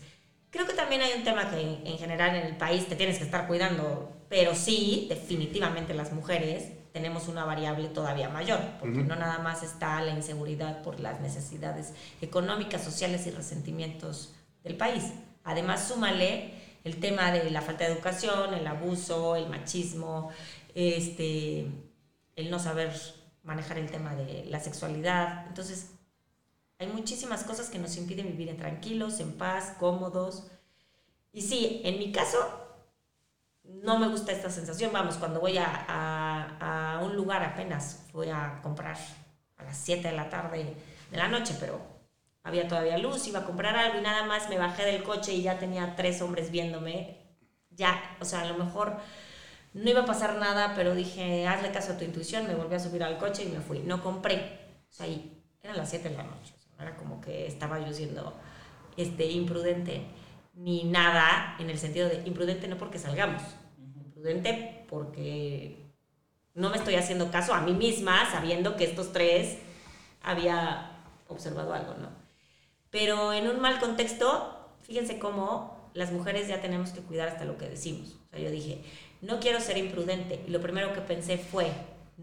creo 0.51 0.67
que 0.67 0.73
también 0.73 1.01
hay 1.01 1.13
un 1.17 1.23
tema 1.23 1.49
que 1.49 1.59
en, 1.59 1.87
en 1.87 1.97
general 1.97 2.35
en 2.35 2.45
el 2.45 2.57
país 2.57 2.87
te 2.87 2.95
tienes 2.95 3.17
que 3.17 3.23
estar 3.23 3.47
cuidando, 3.47 4.13
pero 4.29 4.53
sí, 4.53 5.07
definitivamente 5.09 5.93
las 5.93 6.11
mujeres 6.11 6.71
tenemos 6.91 7.27
una 7.27 7.45
variable 7.45 7.87
todavía 7.87 8.29
mayor, 8.29 8.59
porque 8.79 8.99
uh 8.99 9.01
-huh. 9.03 9.07
no 9.07 9.15
nada 9.15 9.39
más 9.39 9.63
está 9.63 10.01
la 10.01 10.11
inseguridad 10.11 10.81
por 10.83 10.99
las 10.99 11.21
necesidades 11.21 11.93
económicas, 12.21 12.83
sociales 12.83 13.25
y 13.27 13.31
resentimientos 13.31 14.33
del 14.63 14.75
país. 14.75 15.13
Además, 15.43 15.87
súmale 15.87 16.53
el 16.83 16.99
tema 16.99 17.31
de 17.31 17.49
la 17.49 17.61
falta 17.61 17.85
de 17.85 17.93
educación, 17.93 18.53
el 18.53 18.67
abuso, 18.67 19.35
el 19.35 19.47
machismo, 19.47 20.31
este, 20.75 21.67
el 22.35 22.49
no 22.49 22.59
saber 22.59 22.91
manejar 23.43 23.77
el 23.77 23.89
tema 23.89 24.15
de 24.15 24.45
la 24.45 24.59
sexualidad. 24.59 25.47
Entonces, 25.47 25.91
hay 26.81 26.87
muchísimas 26.87 27.43
cosas 27.43 27.69
que 27.69 27.77
nos 27.77 27.95
impiden 27.95 28.35
vivir 28.35 28.57
tranquilos, 28.57 29.19
en 29.19 29.33
paz, 29.33 29.75
cómodos. 29.79 30.47
Y 31.31 31.43
sí, 31.43 31.79
en 31.83 31.99
mi 31.99 32.11
caso, 32.11 32.39
no 33.63 33.99
me 33.99 34.07
gusta 34.07 34.31
esta 34.31 34.49
sensación. 34.49 34.91
Vamos, 34.91 35.17
cuando 35.17 35.39
voy 35.39 35.59
a, 35.59 36.99
un 37.03 37.15
lugar 37.15 37.43
apenas, 37.43 38.07
voy 38.13 38.29
a 38.29 38.59
comprar 38.63 38.97
a 39.57 39.63
las 39.63 39.77
7 39.77 40.07
de 40.07 40.15
la 40.15 40.29
tarde 40.29 40.75
de 41.11 41.17
la 41.17 41.27
noche, 41.27 41.55
pero 41.59 41.79
había 42.41 42.67
todavía 42.67 42.97
luz, 42.97 43.27
iba 43.27 43.41
a 43.41 43.45
comprar 43.45 43.75
algo 43.75 43.99
y 43.99 44.01
nada 44.01 44.23
más 44.25 44.49
me 44.49 44.57
bajé 44.57 44.83
del 44.83 45.03
coche 45.03 45.33
y 45.33 45.43
ya 45.43 45.59
tenía 45.59 45.95
tres 45.95 46.19
hombres 46.23 46.49
viéndome. 46.49 47.19
Ya, 47.69 48.17
o 48.19 48.25
sea, 48.25 48.41
a 48.41 48.45
lo 48.45 48.55
mejor 48.55 48.97
no 49.73 49.87
iba 49.87 50.01
a 50.01 50.05
pasar 50.05 50.37
nada, 50.37 50.73
pero 50.75 50.95
dije, 50.95 51.47
hazle 51.47 51.71
caso 51.71 51.93
a 51.93 51.97
tu 51.97 52.05
intuición, 52.05 52.47
me 52.47 52.55
volví 52.55 52.73
a 52.73 52.79
subir 52.79 53.03
al 53.03 53.19
coche 53.19 53.43
y 53.43 53.49
me 53.49 53.59
fui. 53.59 53.79
No 53.79 54.01
compré. 54.01 54.59
O 54.89 54.93
sea, 54.93 55.07
y 55.07 55.31
eran 55.61 55.77
las 55.77 55.91
7 55.91 56.09
de 56.09 56.17
la 56.17 56.23
noche. 56.23 56.60
Era 56.81 56.95
como 56.97 57.21
que 57.21 57.47
estaba 57.47 57.79
yo 57.85 57.93
siendo 57.93 58.33
este, 58.97 59.25
imprudente 59.31 60.05
ni 60.53 60.83
nada 60.83 61.55
en 61.59 61.69
el 61.69 61.77
sentido 61.77 62.09
de 62.09 62.23
imprudente 62.25 62.67
no 62.67 62.77
porque 62.77 62.99
salgamos, 62.99 63.41
imprudente 63.95 64.85
porque 64.89 65.77
no 66.53 66.69
me 66.69 66.77
estoy 66.77 66.95
haciendo 66.95 67.31
caso 67.31 67.53
a 67.53 67.61
mí 67.61 67.73
misma 67.73 68.29
sabiendo 68.31 68.75
que 68.75 68.83
estos 68.83 69.13
tres 69.13 69.57
había 70.21 70.91
observado 71.27 71.73
algo, 71.73 71.93
¿no? 71.95 72.09
Pero 72.89 73.31
en 73.31 73.47
un 73.47 73.61
mal 73.61 73.79
contexto, 73.79 74.69
fíjense 74.81 75.17
cómo 75.17 75.89
las 75.93 76.11
mujeres 76.11 76.47
ya 76.47 76.61
tenemos 76.61 76.91
que 76.91 77.01
cuidar 77.01 77.29
hasta 77.29 77.45
lo 77.45 77.57
que 77.57 77.69
decimos. 77.69 78.17
O 78.27 78.29
sea, 78.31 78.39
yo 78.39 78.51
dije, 78.51 78.83
no 79.21 79.39
quiero 79.39 79.59
ser 79.59 79.77
imprudente. 79.77 80.43
Y 80.45 80.51
lo 80.51 80.61
primero 80.61 80.93
que 80.93 81.01
pensé 81.01 81.37
fue, 81.37 81.71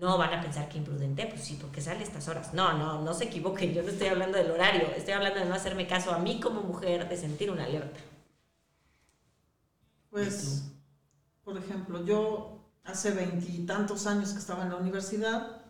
no 0.01 0.17
van 0.17 0.33
a 0.33 0.41
pensar 0.41 0.69
que 0.69 0.79
imprudente, 0.79 1.27
pues 1.27 1.45
sí, 1.45 1.59
porque 1.61 1.81
sale 1.81 2.01
a 2.01 2.03
estas 2.03 2.29
horas. 2.29 2.55
No, 2.55 2.77
no, 2.77 3.03
no 3.03 3.15
se 3.15 3.25
equivoquen, 3.25 3.75
yo 3.75 3.83
no 3.83 3.89
estoy 3.89 4.09
hablando 4.09 4.39
del 4.39 4.51
horario, 4.51 4.89
estoy 4.97 5.15
hablando 5.15 5.41
de 5.41 5.47
no 5.47 5.55
hacerme 5.55 5.87
caso 5.87 6.13
a 6.13 6.19
mí 6.19 6.41
como 6.41 6.63
mujer, 6.63 7.09
de 7.09 7.17
sentir 7.17 7.51
una 7.51 7.65
alerta. 7.65 8.01
Pues, 10.11 10.71
por 11.45 11.57
ejemplo, 11.57 12.05
yo 12.05 12.59
hace 12.85 13.11
veintitantos 13.11 14.07
años 14.07 14.33
que 14.33 14.39
estaba 14.39 14.63
en 14.63 14.71
la 14.71 14.77
universidad, 14.77 15.63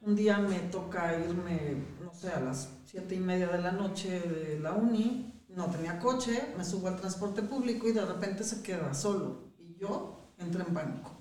un 0.00 0.14
día 0.14 0.38
me 0.38 0.58
toca 0.60 1.18
irme, 1.18 1.84
no 2.02 2.14
sé, 2.14 2.30
a 2.30 2.40
las 2.40 2.70
siete 2.86 3.16
y 3.16 3.18
media 3.18 3.48
de 3.48 3.60
la 3.60 3.72
noche 3.72 4.20
de 4.20 4.60
la 4.60 4.72
uni, 4.72 5.44
no 5.48 5.66
tenía 5.66 5.98
coche, 5.98 6.54
me 6.56 6.64
subo 6.64 6.88
al 6.88 6.96
transporte 6.96 7.42
público 7.42 7.88
y 7.88 7.92
de 7.92 8.04
repente 8.04 8.44
se 8.44 8.62
queda 8.62 8.94
solo. 8.94 9.52
Y 9.58 9.76
yo 9.78 10.32
entré 10.38 10.62
en 10.62 10.72
pánico. 10.72 11.17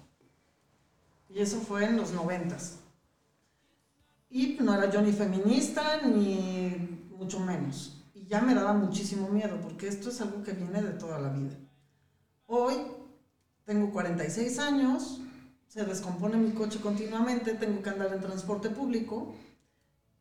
Y 1.29 1.39
eso 1.39 1.59
fue 1.59 1.85
en 1.85 1.97
los 1.97 2.11
noventas. 2.13 2.79
Y 4.29 4.57
no 4.59 4.73
era 4.73 4.89
yo 4.89 5.01
ni 5.01 5.11
feminista, 5.11 6.01
ni 6.01 7.05
mucho 7.17 7.39
menos. 7.39 8.03
Y 8.13 8.25
ya 8.25 8.41
me 8.41 8.53
daba 8.53 8.73
muchísimo 8.73 9.29
miedo, 9.29 9.59
porque 9.61 9.87
esto 9.87 10.09
es 10.09 10.19
algo 10.21 10.43
que 10.43 10.53
viene 10.53 10.81
de 10.81 10.93
toda 10.93 11.19
la 11.19 11.29
vida. 11.29 11.55
Hoy 12.45 12.75
tengo 13.65 13.91
46 13.91 14.59
años, 14.59 15.19
se 15.67 15.83
descompone 15.83 16.37
mi 16.37 16.51
coche 16.51 16.79
continuamente, 16.79 17.53
tengo 17.53 17.81
que 17.81 17.89
andar 17.89 18.13
en 18.13 18.21
transporte 18.21 18.69
público 18.69 19.35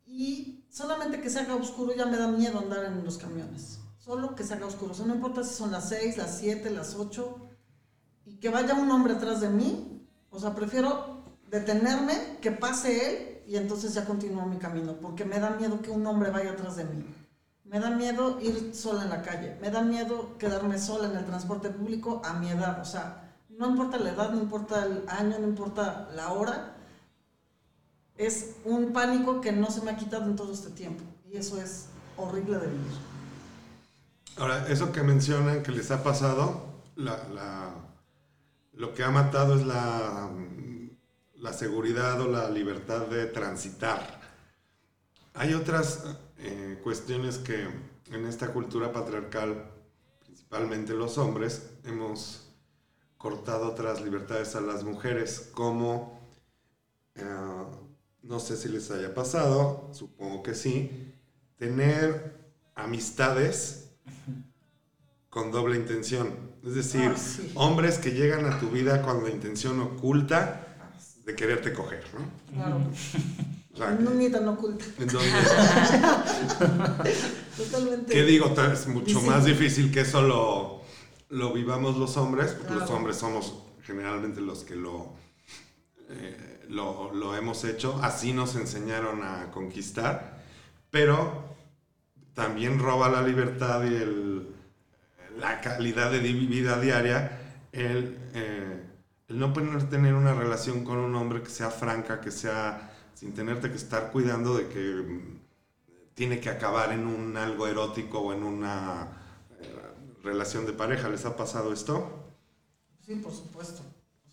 y 0.04 0.64
solamente 0.68 1.20
que 1.20 1.30
se 1.30 1.40
haga 1.40 1.54
oscuro 1.54 1.94
ya 1.94 2.06
me 2.06 2.16
da 2.16 2.28
miedo 2.28 2.58
andar 2.58 2.84
en 2.84 3.04
los 3.04 3.18
camiones. 3.18 3.78
Solo 3.98 4.34
que 4.34 4.44
se 4.44 4.54
haga 4.54 4.66
oscuro. 4.66 4.92
O 4.92 4.94
sea, 4.94 5.06
no 5.06 5.14
importa 5.14 5.42
si 5.42 5.54
son 5.54 5.72
las 5.72 5.88
6, 5.88 6.16
las 6.16 6.38
7, 6.38 6.70
las 6.70 6.94
8 6.94 7.38
y 8.24 8.36
que 8.36 8.50
vaya 8.50 8.74
un 8.74 8.90
hombre 8.90 9.14
atrás 9.14 9.40
de 9.40 9.48
mí. 9.48 9.95
O 10.36 10.38
sea, 10.38 10.54
prefiero 10.54 11.24
detenerme, 11.50 12.36
que 12.42 12.50
pase 12.50 13.08
él 13.08 13.42
y 13.46 13.56
entonces 13.56 13.94
ya 13.94 14.04
continúo 14.04 14.44
mi 14.44 14.58
camino, 14.58 14.96
porque 15.00 15.24
me 15.24 15.40
da 15.40 15.50
miedo 15.50 15.80
que 15.80 15.90
un 15.90 16.06
hombre 16.06 16.30
vaya 16.30 16.50
atrás 16.50 16.76
de 16.76 16.84
mí. 16.84 17.06
Me 17.64 17.80
da 17.80 17.88
miedo 17.88 18.38
ir 18.42 18.74
sola 18.74 19.04
en 19.04 19.08
la 19.08 19.22
calle, 19.22 19.56
me 19.62 19.70
da 19.70 19.80
miedo 19.80 20.36
quedarme 20.36 20.78
sola 20.78 21.08
en 21.08 21.16
el 21.16 21.24
transporte 21.24 21.70
público 21.70 22.20
a 22.22 22.34
mi 22.34 22.50
edad. 22.50 22.82
O 22.82 22.84
sea, 22.84 23.32
no 23.48 23.70
importa 23.70 23.96
la 23.96 24.10
edad, 24.10 24.30
no 24.30 24.42
importa 24.42 24.84
el 24.84 25.04
año, 25.08 25.38
no 25.38 25.48
importa 25.48 26.10
la 26.14 26.32
hora, 26.32 26.76
es 28.18 28.56
un 28.66 28.92
pánico 28.92 29.40
que 29.40 29.52
no 29.52 29.70
se 29.70 29.80
me 29.80 29.92
ha 29.92 29.96
quitado 29.96 30.24
en 30.26 30.36
todo 30.36 30.52
este 30.52 30.68
tiempo. 30.68 31.02
Y 31.32 31.38
eso 31.38 31.58
es 31.58 31.86
horrible 32.18 32.58
de 32.58 32.66
vivir. 32.66 32.98
Ahora, 34.36 34.68
eso 34.68 34.92
que 34.92 35.02
mencionan 35.02 35.62
que 35.62 35.72
les 35.72 35.90
ha 35.90 36.02
pasado, 36.02 36.66
la, 36.94 37.16
la, 37.28 37.85
lo 38.76 38.92
que 38.94 39.02
ha 39.02 39.10
matado 39.10 39.56
es 39.58 39.66
la, 39.66 40.32
seguridad 41.52 42.20
o 42.20 42.28
la 42.28 42.50
libertad 42.50 43.06
de 43.06 43.26
transitar. 43.26 44.20
Hay 45.34 45.54
otras 45.54 46.04
eh, 46.38 46.78
cuestiones 46.82 47.38
que 47.38 47.68
en 48.10 48.26
esta 48.26 48.52
cultura 48.52 48.92
patriarcal, 48.92 49.70
principalmente 50.24 50.92
los 50.92 51.16
hombres, 51.18 51.70
hemos 51.84 52.52
cortado 53.16 53.68
otras 53.68 54.02
libertades 54.02 54.54
a 54.54 54.60
las 54.60 54.84
mujeres, 54.84 55.48
como, 55.54 56.20
eh, 57.14 57.24
no 58.22 58.38
sé 58.38 58.56
si 58.56 58.68
les 58.68 58.90
haya 58.90 59.14
pasado, 59.14 59.88
supongo 59.92 60.42
que 60.42 60.54
sí, 60.54 61.14
tener 61.56 62.36
amistades 62.74 63.92
con 65.36 65.52
doble 65.52 65.76
intención. 65.76 66.30
Es 66.64 66.74
decir, 66.76 67.12
sí. 67.18 67.52
hombres 67.56 67.98
que 67.98 68.12
llegan 68.12 68.46
a 68.50 68.58
tu 68.58 68.70
vida 68.70 69.02
con 69.02 69.22
la 69.22 69.28
intención 69.28 69.78
oculta 69.80 70.66
de 71.26 71.34
quererte 71.34 71.74
coger, 71.74 72.02
¿no? 72.14 72.20
Claro. 72.54 72.80
O 73.74 73.76
sea, 73.76 73.90
No 73.90 74.12
ni 74.12 74.30
tan 74.30 74.48
oculta. 74.48 74.86
en 74.98 75.06
donde- 75.08 75.28
Totalmente. 77.58 78.14
¿Qué 78.14 78.22
digo? 78.22 78.54
Es 78.72 78.86
mucho 78.86 79.20
Sí. 79.20 79.26
más 79.26 79.44
difícil 79.44 79.92
que 79.92 80.00
eso 80.00 80.22
lo, 80.22 80.80
lo 81.28 81.52
vivamos 81.52 81.98
los 81.98 82.16
hombres, 82.16 82.52
porque 82.52 82.74
los 82.76 82.88
hombres 82.88 83.18
somos 83.18 83.58
generalmente 83.82 84.40
los 84.40 84.64
que 84.64 84.74
lo, 84.74 85.12
eh, 86.08 86.64
lo, 86.70 87.12
lo 87.12 87.36
hemos 87.36 87.62
hecho, 87.64 88.00
así 88.02 88.32
nos 88.32 88.56
enseñaron 88.56 89.22
a 89.22 89.50
conquistar, 89.50 90.42
pero 90.90 91.54
también 92.32 92.78
roba 92.78 93.10
la 93.10 93.20
libertad 93.20 93.84
y 93.84 93.94
el- 93.96 94.55
la 95.38 95.60
calidad 95.60 96.10
de 96.10 96.20
vida 96.20 96.80
diaria 96.80 97.40
el, 97.72 98.18
eh, 98.34 98.82
no 99.28 99.52
poder 99.52 99.88
tener 99.88 100.14
una 100.14 100.34
relación 100.34 100.84
con 100.84 100.98
un 100.98 101.14
hombre 101.14 101.42
que 101.42 101.50
sea 101.50 101.70
franca, 101.70 102.20
que 102.20 102.30
sea 102.30 102.92
sin 103.14 103.32
tenerte 103.34 103.70
que 103.70 103.76
estar 103.76 104.10
cuidando 104.12 104.56
de 104.56 104.68
que 104.68 104.78
mm, 104.78 105.40
tiene 106.14 106.40
que 106.40 106.48
acabar 106.48 106.92
en 106.92 107.06
un 107.06 107.36
algo 107.36 107.66
erótico 107.66 108.20
o 108.20 108.32
en 108.32 108.42
una 108.42 109.08
eh, 109.60 109.74
relación 110.22 110.64
de 110.64 110.72
pareja. 110.72 111.08
¿Les 111.08 111.24
ha 111.24 111.36
pasado 111.36 111.72
esto? 111.72 112.32
Sí, 113.04 113.16
por 113.16 113.32
supuesto. 113.32 113.82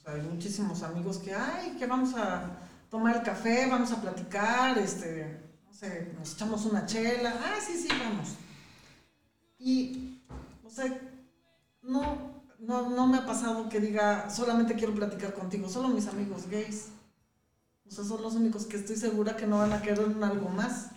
Hay 0.06 0.22
muchísimos 0.22 0.84
amigos 0.84 1.18
que, 1.18 1.34
ay, 1.34 1.76
que 1.78 1.88
vamos 1.88 2.14
a 2.16 2.60
tomar 2.90 3.16
el 3.18 3.24
café, 3.24 3.68
vamos 3.70 3.92
a 3.92 4.02
platicar, 4.02 4.78
este, 4.78 5.40
no 5.66 5.74
sé, 5.74 6.14
nos 6.18 6.34
echamos 6.34 6.66
una 6.66 6.86
chela. 6.86 7.34
Ah, 7.42 7.58
sí, 7.66 7.78
sí, 7.78 7.88
vamos. 7.88 8.36
Y, 9.60 10.13
sea, 10.74 11.02
no, 11.82 12.44
no, 12.60 12.90
no 12.90 13.08
me 13.08 13.18
ha 13.18 13.26
pasado 13.26 13.70
que 13.70 13.80
diga, 13.80 14.30
solamente 14.30 14.76
quiero 14.76 14.94
platicar 14.94 15.34
contigo, 15.34 15.70
solo 15.70 15.90
mis 15.90 16.08
amigos 16.08 16.48
gays. 16.50 16.90
O 17.88 17.92
sea, 17.92 18.04
son 18.04 18.22
los 18.22 18.36
únicos 18.36 18.66
que 18.66 18.78
estoy 18.78 18.96
segura 18.96 19.36
que 19.36 19.46
no 19.46 19.60
van 19.60 19.74
a 19.74 19.82
querer 19.82 20.06
algo 20.22 20.50
más. 20.50 20.88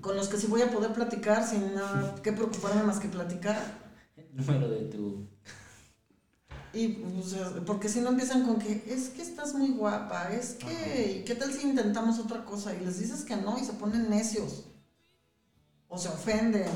Con 0.00 0.16
los 0.16 0.28
que 0.28 0.36
sí 0.36 0.46
voy 0.46 0.62
a 0.62 0.70
poder 0.70 0.92
platicar 0.92 1.46
sin 1.46 1.74
nada 1.74 2.14
que 2.22 2.32
preocuparme 2.32 2.82
más 2.82 3.00
que 3.00 3.08
platicar. 3.08 3.60
El 4.16 4.28
número 4.36 4.68
de 4.68 4.80
tu. 4.86 5.26
Y, 6.72 7.02
o 7.18 7.22
sea, 7.22 7.50
porque 7.64 7.88
si 7.88 8.00
no 8.00 8.10
empiezan 8.10 8.44
con 8.44 8.58
que 8.58 8.84
es 8.86 9.08
que 9.08 9.22
estás 9.22 9.54
muy 9.54 9.70
guapa, 9.70 10.30
es 10.32 10.54
que, 10.54 11.20
¿y 11.20 11.24
qué 11.24 11.34
tal 11.34 11.52
si 11.52 11.66
intentamos 11.66 12.18
otra 12.18 12.44
cosa? 12.44 12.74
Y 12.74 12.84
les 12.84 12.98
dices 12.98 13.24
que 13.24 13.36
no 13.36 13.58
y 13.58 13.64
se 13.64 13.72
ponen 13.72 14.10
necios, 14.10 14.66
o 15.88 15.96
se 15.96 16.08
ofenden, 16.08 16.68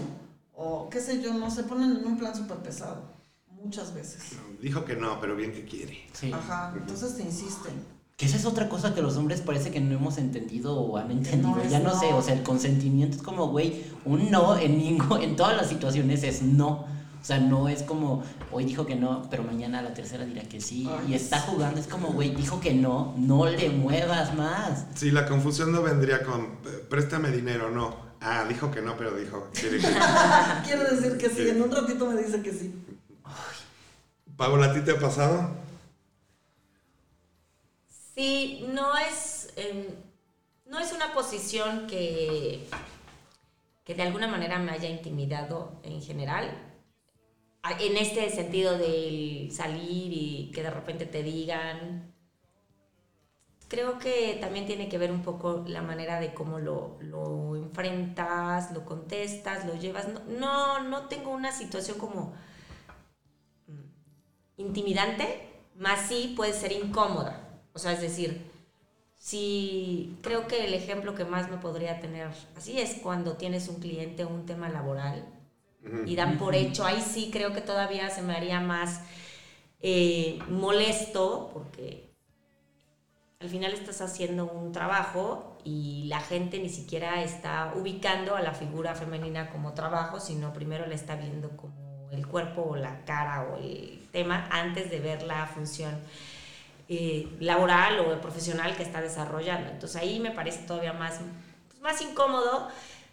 o 0.55 0.89
qué 0.91 1.01
sé 1.01 1.23
yo, 1.23 1.35
no, 1.35 1.51
se 1.51 1.65
ponen 1.65 1.97
en 1.97 2.07
un 2.07 2.19
plan 2.19 2.35
súper 2.35 2.59
pesado, 2.59 3.03
muchas 3.49 3.95
veces. 3.95 4.23
Dijo 4.61 4.85
que 4.85 4.97
no, 4.97 5.21
pero 5.21 5.37
bien 5.37 5.53
que 5.53 5.65
quiere. 5.65 5.99
Sí. 6.13 6.33
Ajá, 6.33 6.73
entonces 6.77 7.17
te 7.17 7.23
insisten. 7.23 7.73
Que 8.17 8.27
esa 8.27 8.37
es 8.37 8.45
otra 8.45 8.69
cosa 8.69 8.95
que 8.95 9.03
los 9.03 9.17
hombres 9.17 9.41
parece 9.41 9.71
que 9.71 9.81
no 9.81 9.95
hemos 9.95 10.19
entendido 10.19 10.79
o 10.79 10.97
han 10.97 11.11
entendido. 11.11 11.61
es 11.61 11.71
ya 11.71 11.81
no, 11.81 11.93
no. 11.93 11.99
sé, 11.99 12.13
o 12.13 12.23
sea, 12.23 12.35
el 12.35 12.43
consentimiento 12.43 13.17
es 13.17 13.23
como, 13.23 13.49
güey, 13.49 13.85
un 14.05 14.31
no 14.31 14.57
en 14.57 14.79
ningún, 14.79 15.23
en 15.23 15.35
todas 15.35 15.57
las 15.57 15.69
situaciones 15.69 16.23
es 16.23 16.43
no. 16.43 16.93
O 17.23 17.25
sea, 17.25 17.39
no 17.39 17.69
es 17.69 17.85
como, 17.85 18.25
hoy 18.51 18.65
dijo 18.65 18.85
que 18.85 18.97
no, 18.97 19.29
pero 19.31 19.45
mañana 19.45 19.79
a 19.79 19.83
la 19.83 19.95
tercera 19.95 20.25
dirá 20.25 20.43
que 20.43 20.61
sí. 20.61 20.89
Ay, 20.91 21.13
y 21.13 21.15
está 21.15 21.39
jugando, 21.39 21.81
es 21.81 21.87
como, 21.87 22.09
güey, 22.09 22.35
dijo 22.35 22.61
que 22.61 22.75
no, 22.75 23.15
no 23.17 23.47
le 23.47 23.71
muevas 23.71 24.35
más. 24.35 24.87
Sí, 24.97 25.13
la 25.13 25.25
confusión 25.27 25.71
no 25.71 25.83
vendría 25.83 26.25
con 26.25 26.59
préstame 26.89 27.31
dinero, 27.31 27.71
no. 27.71 28.12
Ah, 28.25 28.45
dijo 28.49 28.71
que 28.71 28.81
no, 28.81 28.97
pero 28.97 29.11
dijo 29.17 29.51
quiere 29.53 29.79
que... 29.79 29.87
Quiero 30.65 30.85
decir 30.85 31.19
que 31.19 31.29
sí, 31.29 31.49
en 31.49 31.61
un 31.61 31.73
ratito 31.73 32.07
me 32.07 32.23
dice 32.23 32.41
que 32.41 32.53
sí. 32.53 32.73
Paola, 34.37 34.67
¿a 34.67 34.73
ti 34.73 34.81
te 34.81 34.93
ha 34.93 34.99
pasado? 34.99 35.51
Sí, 38.15 38.65
no 38.69 38.97
es, 38.97 39.53
em, 39.57 39.87
no 40.67 40.79
es 40.79 40.93
una 40.93 41.13
posición 41.13 41.87
que, 41.87 42.65
que 43.85 43.95
de 43.95 44.03
alguna 44.03 44.29
manera 44.29 44.59
me 44.59 44.73
haya 44.73 44.89
intimidado 44.89 45.81
en 45.83 46.01
general. 46.01 46.51
En 47.81 47.97
este 47.97 48.29
sentido 48.31 48.79
del 48.79 49.51
salir 49.53 50.13
y 50.13 50.51
que 50.55 50.63
de 50.63 50.71
repente 50.71 51.07
te 51.07 51.23
digan. 51.23 52.12
Creo 53.73 53.99
que 53.99 54.37
también 54.39 54.67
tiene 54.67 54.91
que 54.91 54.99
ver 54.99 55.11
un 55.11 55.23
poco 55.23 55.65
la 55.67 55.81
manera 55.81 56.21
de 56.21 56.35
cómo 56.35 56.59
lo, 56.59 56.99
lo 57.01 57.57
enfrentas, 57.57 58.71
lo 58.73 58.85
contestas, 58.85 59.65
lo 59.65 59.75
llevas. 59.75 60.09
No, 60.09 60.21
no, 60.29 60.83
no 60.91 61.09
tengo 61.09 61.31
una 61.31 61.53
situación 61.53 61.97
como 61.97 62.35
intimidante, 64.59 65.49
más 65.75 66.07
sí 66.07 66.35
puede 66.37 66.53
ser 66.53 66.73
incómoda. 66.73 67.63
O 67.73 67.79
sea, 67.79 67.95
es 67.95 68.03
decir, 68.03 68.43
si 69.17 70.19
creo 70.21 70.47
que 70.49 70.67
el 70.67 70.75
ejemplo 70.75 71.15
que 71.15 71.25
más 71.25 71.51
me 71.51 71.57
podría 71.57 71.99
tener 71.99 72.29
así 72.55 72.79
es 72.79 72.99
cuando 73.03 73.39
tienes 73.39 73.69
un 73.69 73.77
cliente 73.77 74.27
o 74.27 74.29
un 74.29 74.45
tema 74.45 74.69
laboral 74.69 75.25
y 76.05 76.15
dan 76.15 76.37
por 76.37 76.55
hecho, 76.55 76.85
ahí 76.85 77.01
sí 77.01 77.31
creo 77.33 77.55
que 77.55 77.63
todavía 77.63 78.11
se 78.11 78.21
me 78.21 78.37
haría 78.37 78.61
más 78.61 79.01
eh, 79.81 80.41
molesto 80.51 81.49
porque 81.55 82.12
al 83.43 83.49
final 83.49 83.73
estás 83.73 84.01
haciendo 84.01 84.47
un 84.47 84.71
trabajo 84.71 85.59
y 85.65 86.05
la 86.05 86.21
gente 86.21 86.61
ni 86.61 86.69
siquiera 86.69 87.23
está 87.23 87.73
ubicando 87.77 88.37
a 88.37 88.41
la 88.41 88.55
figura 88.55 88.95
femenina 88.95 89.51
como 89.51 89.75
trabajo, 89.75 90.21
sino 90.21 90.53
primero 90.53 90.87
la 90.87 90.95
está 90.95 91.17
viendo 91.17 91.51
como 91.57 92.09
el 92.13 92.27
cuerpo 92.27 92.63
o 92.63 92.77
la 92.77 93.05
cara 93.05 93.43
o 93.43 93.57
el 93.57 94.07
tema 94.13 94.49
antes 94.53 94.91
de 94.91 95.01
ver 95.01 95.25
la 95.25 95.47
función 95.47 95.99
eh, 96.89 97.29
laboral 97.41 97.99
o 97.99 98.21
profesional 98.21 98.77
que 98.77 98.85
está 98.85 99.01
desarrollando. 99.01 99.71
Entonces 99.71 100.01
ahí 100.01 100.21
me 100.21 100.31
parece 100.31 100.65
todavía 100.65 100.93
más, 100.93 101.19
pues, 101.69 101.81
más 101.81 102.01
incómodo, 102.01 102.69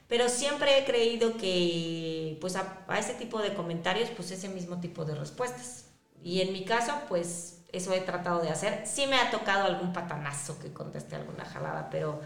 pero 0.07 0.29
siempre 0.29 0.77
he 0.77 0.85
creído 0.85 1.37
que 1.37 2.37
pues 2.39 2.55
a, 2.55 2.83
a 2.87 2.99
ese 2.99 3.15
tipo 3.15 3.41
de 3.41 3.55
comentarios 3.55 4.09
pues 4.15 4.29
ese 4.29 4.49
mismo 4.49 4.79
tipo 4.79 5.05
de 5.05 5.15
respuestas. 5.15 5.85
Y 6.23 6.41
en 6.41 6.53
mi 6.53 6.65
caso 6.65 6.93
pues 7.07 7.58
eso 7.71 7.93
he 7.93 8.01
tratado 8.01 8.41
de 8.41 8.49
hacer. 8.49 8.83
Sí 8.85 9.07
me 9.07 9.17
ha 9.17 9.31
tocado 9.31 9.65
algún 9.65 9.93
patanazo 9.93 10.59
que 10.59 10.73
conteste 10.73 11.15
alguna 11.15 11.45
jalada, 11.45 11.89
pero 11.89 12.21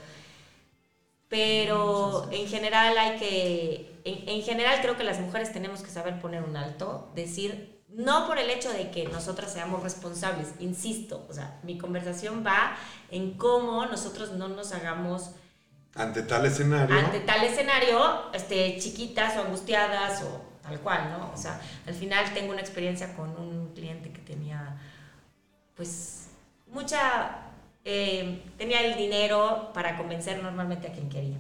pero 1.30 2.30
en 2.32 2.48
general 2.48 2.96
hay 2.98 3.18
que 3.18 4.02
en, 4.04 4.30
en 4.30 4.42
general 4.44 4.80
creo 4.82 4.98
que 4.98 5.04
las 5.04 5.20
mujeres 5.20 5.52
tenemos 5.52 5.82
que 5.82 5.90
saber 5.90 6.20
poner 6.20 6.44
un 6.44 6.56
alto, 6.56 7.12
decir 7.16 7.74
no 7.90 8.26
por 8.28 8.40
el 8.40 8.50
hecho 8.50 8.72
de 8.72 8.90
que 8.90 9.08
nosotras 9.08 9.54
seamos 9.54 9.84
responsables, 9.84 10.50
insisto, 10.60 11.26
o 11.30 11.34
sea, 11.34 11.60
mi 11.64 11.78
conversación 11.78 12.44
va 12.46 12.76
en 13.12 13.38
cómo 13.38 13.86
nosotros 13.86 14.32
no 14.32 14.48
nos 14.48 14.74
hagamos 14.74 15.32
ante 15.96 16.24
tal 16.24 16.46
escenario. 16.46 16.98
ante 16.98 17.20
tal 17.20 17.44
escenario, 17.44 18.34
este, 18.34 18.78
chiquitas 18.80 19.38
o 19.38 19.42
angustiadas 19.42 20.24
o 20.24 20.42
tal 20.64 20.80
cual, 20.80 21.12
¿no? 21.12 21.32
O 21.32 21.38
sea, 21.38 21.62
al 21.86 21.94
final 21.94 22.34
tengo 22.34 22.52
una 22.52 22.62
experiencia 22.62 23.16
con 23.16 23.30
un 23.38 23.74
cliente 23.76 24.12
que 24.12 24.22
tenía, 24.22 24.76
pues, 25.84 26.28
mucha, 26.72 27.40
eh, 27.84 28.42
tenía 28.58 28.82
el 28.86 28.96
dinero 28.96 29.72
para 29.74 29.98
convencer 29.98 30.42
normalmente 30.42 30.88
a 30.88 30.94
quien 30.94 31.10
quería. 31.10 31.38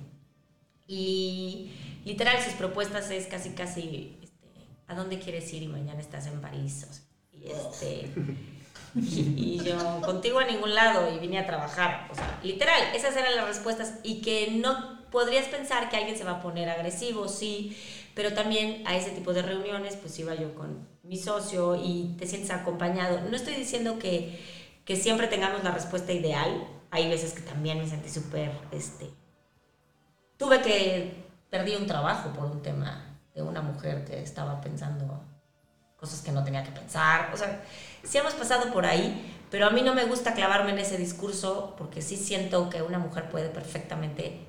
Y 0.86 1.71
literal 2.03 2.43
sus 2.43 2.53
propuestas 2.53 3.10
es 3.10 3.27
casi, 3.27 3.51
casi, 3.51 4.17
este, 4.21 4.47
¿a 4.88 4.95
dónde 4.95 5.19
quieres 5.19 5.51
ir 5.53 5.63
y 5.63 5.67
mañana 5.67 6.01
estás 6.01 6.27
en 6.27 6.41
París? 6.41 6.86
O 6.89 6.93
sea, 6.93 7.03
y 7.32 7.51
este... 7.51 8.12
Y, 8.95 9.34
y 9.36 9.63
yo, 9.63 10.01
contigo 10.01 10.38
a 10.38 10.45
ningún 10.45 10.75
lado 10.75 11.12
y 11.12 11.17
vine 11.17 11.39
a 11.39 11.47
trabajar. 11.47 12.08
O 12.12 12.15
sea, 12.15 12.39
literal, 12.43 12.79
esas 12.93 13.15
eran 13.15 13.36
las 13.36 13.47
respuestas 13.47 13.95
y 14.03 14.21
que 14.21 14.51
no 14.51 15.01
podrías 15.10 15.47
pensar 15.47 15.89
que 15.89 15.97
alguien 15.97 16.15
se 16.15 16.23
va 16.23 16.34
a 16.34 16.41
poner 16.41 16.69
agresivo, 16.69 17.27
sí, 17.27 17.75
pero 18.15 18.34
también 18.34 18.86
a 18.86 18.95
ese 18.95 19.12
tipo 19.12 19.34
de 19.34 19.41
reuniones 19.41 19.95
pues 19.95 20.17
iba 20.19 20.36
yo 20.36 20.54
con 20.56 20.88
mi 21.04 21.17
socio 21.17 21.76
y 21.76 22.15
te 22.17 22.28
sientes 22.28 22.52
acompañado. 22.52 23.21
No 23.30 23.36
estoy 23.36 23.56
diciendo 23.56 23.99
que, 23.99 24.39
que 24.86 24.95
siempre 24.95 25.28
tengamos 25.28 25.63
la 25.63 25.71
respuesta 25.71 26.12
ideal, 26.12 26.67
hay 26.91 27.10
veces 27.10 27.34
que 27.34 27.41
también 27.41 27.80
me 27.80 27.88
sentí 27.88 28.10
súper, 28.10 28.52
este, 28.71 29.10
tuve 30.38 30.62
que, 30.62 31.23
perdí 31.49 31.76
un 31.76 31.88
trabajo 31.88 32.30
por 32.34 32.45
un 32.45 32.62
tema 32.62 33.19
de 33.34 33.41
una 33.41 33.62
mujer 33.62 34.06
que 34.06 34.21
estaba 34.21 34.62
pensando 34.62 35.23
cosas 35.97 36.21
que 36.21 36.32
no 36.32 36.43
tenía 36.43 36.63
que 36.63 36.71
pensar, 36.71 37.32
o 37.34 37.38
sea, 37.38 37.63
sí 38.04 38.17
hemos 38.17 38.34
pasado 38.34 38.73
por 38.73 38.86
ahí, 38.86 39.36
pero 39.49 39.67
a 39.67 39.69
mí 39.69 39.82
no 39.82 39.95
me 39.95 40.04
gusta 40.04 40.34
clavarme 40.34 40.71
en 40.71 40.80
ese 40.80 40.97
discurso 40.97 41.76
porque 41.78 42.02
sí 42.02 42.17
siento 42.17 42.69
que 42.69 42.82
una 42.82 42.99
mujer 42.99 43.30
puede 43.30 43.49
perfectamente 43.49 44.45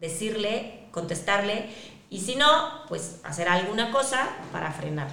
decirle, 0.00 0.88
contestarle 0.92 1.68
y 2.14 2.20
si 2.20 2.36
no, 2.36 2.86
pues 2.88 3.16
hacer 3.24 3.48
alguna 3.48 3.90
cosa 3.90 4.28
para 4.52 4.70
frenar. 4.70 5.08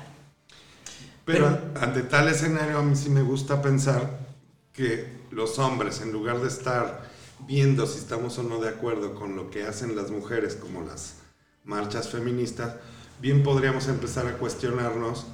Pero, 1.26 1.48
ante 1.82 2.04
tal 2.04 2.28
escenario 2.28 2.78
a 2.78 2.84
mí 2.84 2.96
sí 2.96 3.10
me 3.10 3.24
gusta 3.24 3.60
pensar 3.60 4.20
que 4.72 5.12
los 5.32 5.58
hombres, 5.58 6.02
en 6.02 6.12
lugar 6.12 6.42
de 6.42 6.48
estar 6.48 7.10
viendo 7.48 7.88
si 7.88 7.98
estamos 7.98 8.38
o 8.38 8.44
no 8.44 8.62
de 8.62 8.70
acuerdo 8.70 9.16
con 9.16 9.36
lo 9.36 9.50
que 9.50 9.64
hacen 9.64 9.96
las 9.96 10.12
mujeres, 10.12 10.56
como 10.56 10.84
las 10.84 11.16
marchas 11.64 12.08
feministas, 12.10 12.76
bien 13.20 13.42
podríamos 13.42 13.88
empezar 13.88 14.28
a 14.28 14.38
cuestionarnos 14.38 15.26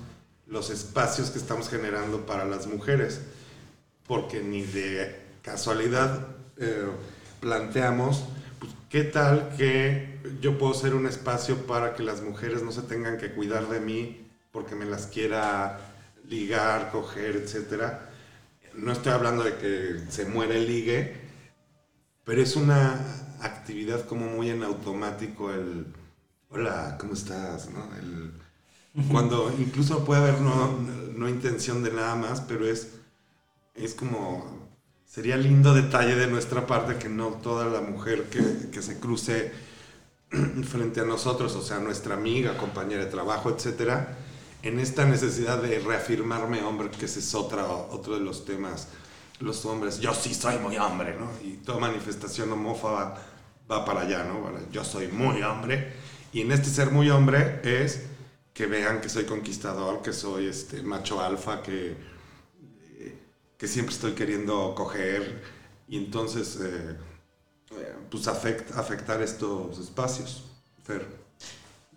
los 0.46 0.70
espacios 0.70 1.32
que 1.32 1.38
estamos 1.38 1.68
generando 1.68 2.26
para 2.26 2.46
las 2.46 2.66
mujeres, 2.68 3.20
porque 4.08 4.42
ni 4.42 4.62
de 4.62 5.20
casualidad 5.42 6.28
eh, 6.56 6.88
planteamos, 7.42 8.24
pues, 8.58 8.72
¿qué 8.90 9.04
tal 9.04 9.54
que 9.58 10.17
yo 10.42 10.58
puedo 10.58 10.74
ser 10.74 10.96
un 10.96 11.08
espacio 11.08 11.66
para 11.66 11.96
que 11.96 12.04
las 12.04 12.22
mujeres 12.22 12.64
no 12.64 12.72
se 12.72 12.82
tengan 12.84 13.18
que 13.18 13.32
cuidar 13.32 13.68
de 13.70 13.80
mí 13.80 14.28
porque 14.52 14.76
me 14.76 14.86
las 14.86 15.08
quiera 15.08 15.80
ligar, 16.28 16.92
coger, 16.92 17.36
etcétera? 17.36 18.10
No 18.74 18.92
estoy 18.92 19.12
hablando 19.14 19.44
de 19.44 19.58
que 19.58 20.00
se 20.10 20.26
muere 20.26 20.58
el 20.58 20.68
ligue, 20.68 21.18
pero 22.24 22.42
es 22.42 22.56
una 22.56 23.38
actividad 23.42 24.06
como 24.06 24.28
muy 24.28 24.50
en 24.50 24.64
automático 24.64 25.52
el, 25.52 25.86
hola, 26.50 26.98
¿cómo 27.00 27.14
estás? 27.14 27.70
¿no? 27.70 27.88
El, 27.98 28.34
cuando 29.12 29.54
incluso 29.60 30.04
puede 30.06 30.22
haber 30.22 30.42
no, 30.42 30.80
no 31.16 31.30
intención 31.30 31.84
de 31.84 31.92
nada 31.92 32.16
más, 32.16 32.42
pero 32.42 32.68
es, 32.68 32.90
es 33.76 33.94
como, 33.94 34.70
sería 35.06 35.38
lindo 35.38 35.74
detalle 35.74 36.16
de 36.16 36.28
nuestra 36.28 36.66
parte 36.66 36.98
que 36.98 37.10
no 37.10 37.28
toda 37.44 37.66
la 37.66 37.82
mujer 37.82 38.24
que, 38.30 38.70
que 38.72 38.82
se 38.82 39.00
cruce 39.00 39.52
frente 40.64 41.02
a 41.02 41.06
nosotros, 41.06 41.56
o 41.56 41.62
sea, 41.62 41.80
nuestra 41.80 42.16
amiga, 42.16 42.58
compañera 42.58 43.06
de 43.06 43.12
trabajo, 43.12 43.50
etcétera, 43.50 44.18
en 44.64 44.80
esta 44.80 45.06
necesidad 45.06 45.62
de 45.62 45.80
reafirmarme 45.80 46.62
hombre, 46.64 46.90
que 46.90 47.06
ese 47.06 47.20
es 47.20 47.36
otra, 47.36 47.66
otro 47.66 48.16
de 48.16 48.22
los 48.22 48.46
temas, 48.46 48.90
los 49.40 49.66
hombres, 49.66 50.00
yo 50.00 50.14
sí 50.14 50.34
soy 50.34 50.58
muy 50.58 50.78
hombre, 50.78 51.16
¿no? 51.18 51.30
Y 51.44 51.58
toda 51.58 51.80
manifestación 51.80 52.52
homófoba 52.52 53.18
va 53.70 53.86
para 53.86 54.02
allá, 54.02 54.24
¿no? 54.24 54.52
Yo 54.72 54.84
soy 54.84 55.08
muy 55.08 55.42
hombre. 55.44 55.94
Y 56.34 56.42
en 56.42 56.52
este 56.52 56.70
ser 56.70 56.92
muy 56.92 57.10
hombre 57.10 57.62
es 57.64 58.08
que 58.54 58.66
vean 58.66 59.02
que 59.02 59.10
soy 59.10 59.26
conquistador, 59.26 60.02
que 60.02 60.12
soy 60.12 60.48
este 60.48 60.82
macho 60.82 61.22
alfa, 61.22 61.62
que, 61.62 61.96
eh, 62.98 63.18
que 63.58 63.68
siempre 63.68 63.94
estoy 63.94 64.14
queriendo 64.14 64.74
coger 64.76 65.44
y 65.88 65.98
entonces 65.98 66.60
eh, 66.62 66.98
pues 68.10 68.28
afect, 68.28 68.72
afectar 68.76 69.22
estos 69.22 69.80
espacios. 69.80 70.44
Fer. 70.84 71.06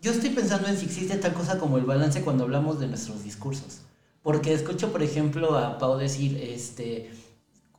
Yo 0.02 0.12
estoy 0.12 0.30
pensando 0.30 0.68
en 0.68 0.76
si 0.76 0.86
existe 0.86 1.16
tal 1.16 1.34
cosa 1.34 1.58
como 1.58 1.76
el 1.78 1.84
balance 1.84 2.22
cuando 2.22 2.44
hablamos 2.44 2.80
de 2.80 2.88
nuestros 2.88 3.22
discursos. 3.22 3.80
Porque 4.22 4.52
escucho, 4.52 4.92
por 4.92 5.02
ejemplo, 5.02 5.56
a 5.56 5.78
Pau 5.78 5.96
decir, 5.96 6.38
este, 6.42 7.10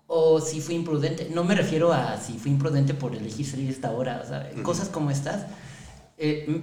o 0.07 0.41
si 0.41 0.61
fui 0.61 0.75
imprudente. 0.75 1.29
No 1.33 1.43
me 1.43 1.55
refiero 1.55 1.93
a 1.93 2.17
si 2.17 2.33
fui 2.37 2.51
imprudente 2.51 2.93
por 2.93 3.15
elegir 3.15 3.45
salir 3.45 3.69
esta 3.69 3.91
hora, 3.91 4.21
o 4.23 4.27
sea, 4.27 4.51
cosas 4.63 4.89
como 4.89 5.09
estas. 5.09 5.45
Eh, 6.17 6.61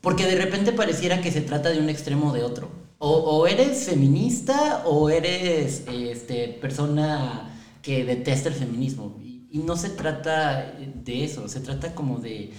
porque 0.00 0.26
de 0.26 0.36
repente 0.36 0.72
pareciera 0.72 1.20
que 1.20 1.30
se 1.30 1.42
trata 1.42 1.70
de 1.70 1.78
un 1.78 1.88
extremo 1.88 2.30
o 2.30 2.32
de 2.32 2.42
otro. 2.42 2.68
O, 2.98 3.10
o 3.10 3.46
eres 3.46 3.84
feminista 3.84 4.82
o 4.86 5.10
eres 5.10 5.84
este, 5.88 6.48
persona 6.60 7.52
que 7.82 8.04
detesta 8.04 8.48
el 8.48 8.54
feminismo. 8.54 9.16
Y, 9.52 9.58
no 9.58 9.76
se 9.76 9.90
trata 9.90 10.74
de 10.78 11.24
eso, 11.24 11.48
se 11.48 11.60
trata 11.60 11.94
como 11.94 12.18
de... 12.18 12.52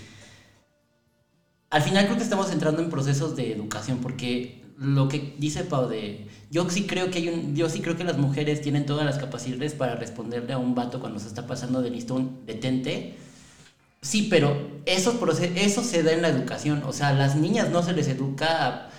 Al 1.69 1.81
final 1.81 2.05
creo 2.05 2.17
que 2.17 2.23
estamos 2.23 2.51
entrando 2.51 2.81
en 2.81 2.89
procesos 2.89 3.35
de 3.35 3.51
educación 3.51 3.97
porque 3.99 4.63
lo 4.77 5.07
que 5.07 5.35
dice 5.39 5.63
Pau 5.63 5.87
de 5.87 6.27
yo 6.53 6.69
sí 6.69 6.85
creo 6.85 7.09
que 7.09 7.17
hay 7.17 7.29
un, 7.29 7.55
yo 7.55 7.67
sí 7.67 7.81
creo 7.81 7.97
que 7.97 8.03
las 8.03 8.17
mujeres 8.19 8.61
tienen 8.61 8.85
todas 8.85 9.05
las 9.05 9.17
capacidades 9.17 9.73
para 9.73 9.95
responderle 9.95 10.53
a 10.53 10.59
un 10.59 10.75
vato 10.75 10.99
cuando 10.99 11.19
se 11.19 11.27
está 11.27 11.47
pasando 11.47 11.81
de 11.81 11.89
listo 11.89 12.13
un 12.13 12.45
detente. 12.45 13.15
Sí, 14.01 14.27
pero 14.29 14.81
eso, 14.85 15.19
eso 15.55 15.83
se 15.83 16.03
da 16.03 16.11
en 16.11 16.21
la 16.21 16.27
educación. 16.27 16.83
O 16.85 16.93
sea, 16.93 17.07
a 17.09 17.13
las 17.13 17.35
niñas 17.35 17.71
no 17.71 17.81
se 17.81 17.93
les 17.93 18.07
educa 18.07 18.89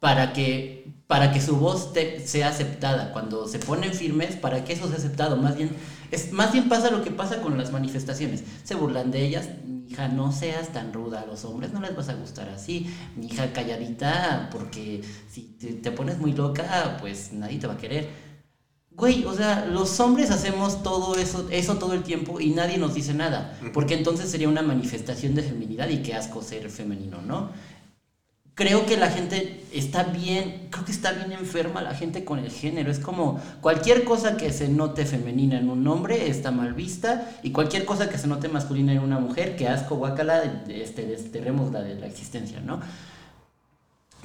para 0.00 0.34
que, 0.34 0.92
para 1.06 1.32
que 1.32 1.40
su 1.40 1.56
voz 1.56 1.92
sea 2.26 2.48
aceptada. 2.48 3.12
Cuando 3.12 3.48
se 3.48 3.58
ponen 3.58 3.94
firmes, 3.94 4.36
para 4.36 4.64
que 4.64 4.74
eso 4.74 4.88
sea 4.88 4.96
aceptado. 4.98 5.36
Más 5.38 5.56
bien, 5.56 5.70
es, 6.10 6.32
más 6.32 6.52
bien 6.52 6.68
pasa 6.68 6.90
lo 6.90 7.02
que 7.02 7.10
pasa 7.10 7.40
con 7.40 7.56
las 7.58 7.72
manifestaciones. 7.72 8.42
Se 8.64 8.74
burlan 8.74 9.10
de 9.10 9.24
ellas. 9.24 9.48
Hija, 9.88 10.08
no 10.08 10.32
seas 10.32 10.72
tan 10.72 10.92
ruda. 10.92 11.22
A 11.22 11.26
los 11.26 11.44
hombres 11.44 11.72
no 11.72 11.80
les 11.80 11.96
vas 11.96 12.08
a 12.08 12.14
gustar 12.14 12.48
así. 12.50 12.86
Hija, 13.20 13.52
calladita, 13.52 14.48
porque 14.52 15.02
si 15.30 15.42
te, 15.58 15.72
te 15.74 15.90
pones 15.90 16.18
muy 16.18 16.32
loca, 16.32 16.98
pues 17.00 17.32
nadie 17.32 17.58
te 17.58 17.66
va 17.66 17.74
a 17.74 17.78
querer. 17.78 18.28
Güey, 18.98 19.24
o 19.26 19.32
sea, 19.32 19.64
los 19.64 20.00
hombres 20.00 20.32
hacemos 20.32 20.82
todo 20.82 21.14
eso, 21.14 21.46
eso 21.52 21.76
todo 21.76 21.92
el 21.92 22.02
tiempo 22.02 22.40
y 22.40 22.50
nadie 22.50 22.78
nos 22.78 22.94
dice 22.94 23.14
nada, 23.14 23.56
porque 23.72 23.94
entonces 23.94 24.28
sería 24.28 24.48
una 24.48 24.62
manifestación 24.62 25.36
de 25.36 25.44
feminidad 25.44 25.88
y 25.88 25.98
qué 25.98 26.14
asco 26.14 26.42
ser 26.42 26.68
femenino, 26.68 27.22
¿no? 27.22 27.50
Creo 28.58 28.86
que 28.86 28.96
la 28.96 29.08
gente 29.08 29.62
está 29.72 30.02
bien, 30.02 30.66
creo 30.70 30.84
que 30.84 30.90
está 30.90 31.12
bien 31.12 31.30
enferma 31.30 31.80
la 31.80 31.94
gente 31.94 32.24
con 32.24 32.40
el 32.40 32.50
género. 32.50 32.90
Es 32.90 32.98
como 32.98 33.40
cualquier 33.60 34.02
cosa 34.02 34.36
que 34.36 34.52
se 34.52 34.68
note 34.68 35.06
femenina 35.06 35.60
en 35.60 35.70
un 35.70 35.86
hombre 35.86 36.28
está 36.28 36.50
mal 36.50 36.74
vista 36.74 37.38
y 37.44 37.52
cualquier 37.52 37.84
cosa 37.84 38.10
que 38.10 38.18
se 38.18 38.26
note 38.26 38.48
masculina 38.48 38.92
en 38.92 38.98
una 38.98 39.20
mujer, 39.20 39.54
que 39.54 39.68
asco, 39.68 39.94
guacala, 39.94 40.64
este, 40.68 41.06
desterremos 41.06 41.70
la 41.70 41.82
de 41.82 41.94
la 41.94 42.06
existencia, 42.06 42.58
¿no? 42.58 42.80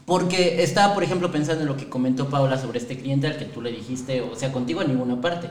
Porque 0.03 0.63
estaba, 0.63 0.95
por 0.95 1.03
ejemplo, 1.03 1.31
pensando 1.31 1.61
en 1.61 1.67
lo 1.67 1.77
que 1.77 1.87
comentó 1.87 2.27
Paula 2.27 2.57
sobre 2.57 2.79
este 2.79 2.97
cliente 2.97 3.27
al 3.27 3.37
que 3.37 3.45
tú 3.45 3.61
le 3.61 3.71
dijiste, 3.71 4.21
o 4.21 4.35
sea, 4.35 4.51
contigo 4.51 4.81
en 4.81 4.87
ninguna 4.87 5.21
parte. 5.21 5.47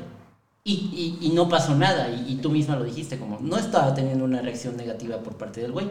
Y, 0.64 1.18
y, 1.21 1.27
y 1.29 1.31
no 1.31 1.49
pasó 1.49 1.77
nada, 1.77 2.09
y, 2.09 2.33
y, 2.33 2.37
tú 2.37 2.51
misma 2.51 2.75
lo 2.75 2.83
dijiste, 2.83 3.16
como 3.16 3.38
no 3.38 3.59
estaba 3.59 3.95
teniendo 3.95 4.25
una 4.25 4.42
reacción 4.42 4.77
negativa 4.77 5.18
por 5.18 5.37
parte 5.37 5.61
del 5.61 5.71
güey. 5.71 5.87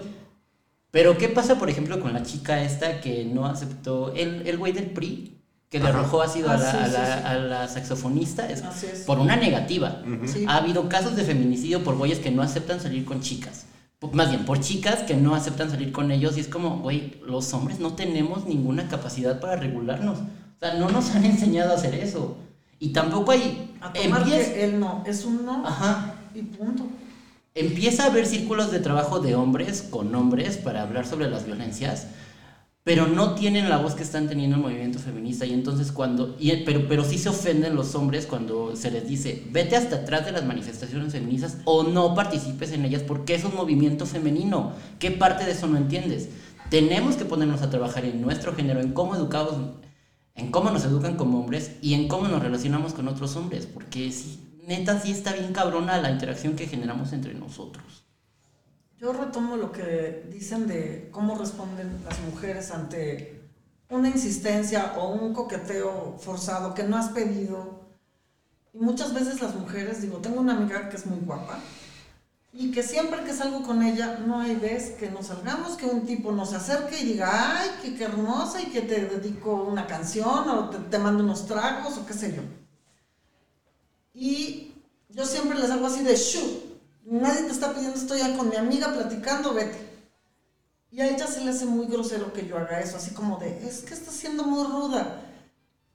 Pero, 0.92 1.18
¿qué 1.18 1.30
pasa, 1.30 1.58
por 1.58 1.70
ejemplo, 1.70 2.00
con 2.02 2.14
la 2.14 2.24
chica 2.24 2.62
esta 2.62 3.00
que 3.00 3.26
no 3.26 3.46
aceptó, 3.46 4.14
el, 4.14 4.46
el 4.46 4.58
güey 4.58 4.74
del 4.74 4.88
PRI, 4.92 5.38
que 5.70 5.80
le 5.80 5.88
arrojó 5.88 6.22
ácido 6.22 6.50
Ah, 6.50 6.56
a, 6.56 6.58
la, 6.58 6.72
sí, 6.72 6.78
a, 6.78 6.88
la, 6.88 7.06
sí. 7.18 7.24
a 7.26 7.36
la 7.38 7.68
saxofonista? 7.70 8.50
Es, 8.50 8.62
es. 8.84 9.00
por 9.06 9.18
una 9.20 9.38
negativa. 9.38 10.04
Sí. 10.26 10.44
Ha 10.48 10.58
habido 10.58 10.90
casos 10.90 11.16
de 11.16 11.24
feminicidio 11.24 11.82
por 11.84 11.96
güeyes 11.96 12.20
que 12.20 12.30
no 12.30 12.42
aceptan 12.42 12.82
salir 12.82 13.06
con 13.06 13.22
chicas. 13.22 13.66
Más 14.12 14.30
bien, 14.30 14.46
por 14.46 14.60
chicas 14.60 15.04
que 15.04 15.16
no 15.16 15.34
aceptan 15.34 15.70
salir 15.70 15.94
con 15.94 16.12
ellos. 16.12 16.36
Y 16.36 16.42
es 16.42 16.48
como, 16.50 16.80
güey, 16.80 17.22
los 17.26 17.54
hombres 17.54 17.80
no 17.80 17.94
tenemos 17.94 18.46
ninguna 18.46 18.90
capacidad 18.90 19.40
para 19.40 19.56
regularnos. 19.56 20.20
O 20.20 20.60
sea, 20.60 20.74
no 20.74 20.90
nos 20.90 21.12
han 21.12 21.24
enseñado 21.24 21.72
a 21.72 21.76
hacer 21.76 21.96
eso. 21.96 22.36
Y 22.80 22.90
tampoco 22.90 23.32
hay... 23.32 23.74
A 23.80 23.94
tomar 23.94 24.26
que 24.26 24.64
él 24.64 24.80
no, 24.80 25.04
es 25.08 25.24
un 25.24 25.46
no. 25.46 25.66
Ajá. 25.66 26.16
Y 26.36 26.42
punto. 26.42 26.86
Empieza 27.54 28.04
a 28.04 28.08
haber 28.08 28.26
círculos 28.26 28.72
de 28.72 28.80
trabajo 28.80 29.20
de 29.20 29.36
hombres 29.36 29.82
con 29.90 30.16
hombres 30.16 30.56
para 30.56 30.84
hablar 30.84 31.06
sobre 31.06 31.30
las 31.30 31.46
violencias. 31.46 32.08
pero 32.84 33.06
no 33.06 33.36
tienen 33.36 33.70
la 33.70 33.78
voz 33.78 33.94
que 33.94 34.02
están 34.02 34.28
teniendo 34.28 34.56
el 34.56 34.62
movimiento 34.64 34.98
feminista 34.98 35.46
y 35.46 35.54
entonces 35.54 35.92
cuando 35.92 36.36
y, 36.40 36.52
pero 36.64 36.88
pero 36.88 37.04
sí 37.04 37.20
se 37.20 37.30
ofenden 37.30 37.76
los 37.76 37.94
hombres 37.94 38.26
cuando 38.26 38.76
se 38.76 38.90
les 38.90 39.08
dice 39.08 39.44
vete 39.52 39.76
hasta 39.76 39.98
atrás 39.98 40.26
de 40.26 40.32
las 40.32 40.46
manifestaciones 40.46 41.12
feministas 41.12 41.58
o 41.66 41.84
no 41.84 42.16
participes 42.16 42.72
en 42.72 42.86
ellas 42.86 43.04
porque 43.04 43.36
es 43.36 43.44
un 43.44 43.54
movimiento 43.56 44.08
femenino 44.08 44.74
qué 44.98 45.12
parte 45.12 45.46
de 45.46 45.52
eso 45.52 45.68
no 45.68 45.78
entiendes 45.78 46.30
tenemos 46.72 47.18
que 47.18 47.26
ponernos 47.26 47.62
a 47.62 47.70
trabajar 47.70 48.04
en 48.06 48.20
nuestro 48.20 48.56
género 48.56 48.82
en 48.82 48.94
cómo 48.94 49.16
educamos 49.16 49.54
en 50.34 50.50
cómo 50.50 50.72
nos 50.72 50.84
educan 50.84 51.18
como 51.18 51.40
hombres 51.40 51.74
y 51.84 51.94
en 51.94 52.08
cómo 52.08 52.28
nos 52.30 52.42
relacionamos 52.42 52.94
con 52.94 53.08
otros 53.08 53.36
hombres 53.36 53.68
porque 53.68 54.12
sí 54.12 54.40
neta 54.68 55.00
sí 55.00 55.12
está 55.12 55.34
bien 55.34 55.54
cabrona 55.54 56.02
la 56.02 56.12
interacción 56.12 56.56
que 56.56 56.68
generamos 56.68 57.14
entre 57.14 57.34
nosotros 57.34 58.06
Yo 59.00 59.14
retomo 59.14 59.58
lo 59.58 59.72
que 59.72 60.28
dicen 60.30 60.68
de 60.68 61.10
cómo 61.12 61.38
responden 61.38 62.04
las 62.06 62.20
mujeres 62.22 62.72
ante 62.72 63.42
una 63.92 64.08
insistencia 64.08 64.94
o 64.98 65.10
un 65.10 65.34
coqueteo 65.34 66.16
forzado 66.18 66.74
que 66.74 66.84
no 66.84 66.98
has 66.98 67.10
pedido. 67.10 67.82
Y 68.74 68.80
muchas 68.80 69.14
veces 69.14 69.42
las 69.42 69.54
mujeres, 69.56 70.02
digo, 70.02 70.20
tengo 70.20 70.40
una 70.40 70.56
amiga 70.56 70.90
que 70.90 70.96
es 70.96 71.06
muy 71.06 71.20
guapa 71.20 71.60
y 72.54 72.72
que 72.72 72.84
siempre 72.84 73.24
que 73.24 73.34
salgo 73.34 73.64
con 73.64 73.82
ella 73.82 74.20
no 74.26 74.40
hay 74.40 74.56
vez 74.56 74.92
que 74.92 75.10
nos 75.10 75.28
salgamos, 75.28 75.76
que 75.78 75.86
un 75.86 76.06
tipo 76.06 76.32
nos 76.32 76.54
acerque 76.54 77.00
y 77.00 77.06
diga, 77.06 77.60
ay, 77.60 77.94
qué 77.98 78.04
hermosa 78.04 78.62
y 78.62 78.66
que 78.68 78.82
te 78.82 79.06
dedico 79.06 79.56
una 79.56 79.88
canción 79.88 80.50
o 80.50 80.70
te, 80.70 80.78
te 80.78 81.00
mando 81.00 81.24
unos 81.24 81.46
tragos 81.46 81.98
o 81.98 82.06
qué 82.06 82.14
sé 82.14 82.36
yo. 82.36 82.42
Y 84.14 84.74
yo 85.10 85.26
siempre 85.26 85.60
les 85.60 85.70
hago 85.72 85.86
así 85.88 86.04
de, 86.04 86.16
shoot, 86.16 86.64
nadie 87.06 87.44
te 87.44 87.52
está 87.52 87.74
pidiendo, 87.74 87.98
estoy 87.98 88.20
ya 88.20 88.36
con 88.38 88.50
mi 88.50 88.56
amiga 88.56 88.94
platicando, 88.94 89.54
vete. 89.54 89.90
Y 90.92 91.00
a 91.00 91.08
ella 91.08 91.26
se 91.28 91.42
le 91.42 91.52
hace 91.52 91.66
muy 91.66 91.88
grosero 91.88 92.34
que 92.34 92.46
yo 92.46 92.58
haga 92.58 92.82
eso, 92.82 92.98
así 92.98 93.14
como 93.14 93.38
de, 93.38 93.66
es 93.66 93.82
que 93.82 93.94
está 93.94 94.12
siendo 94.12 94.44
muy 94.44 94.66
ruda. 94.66 95.22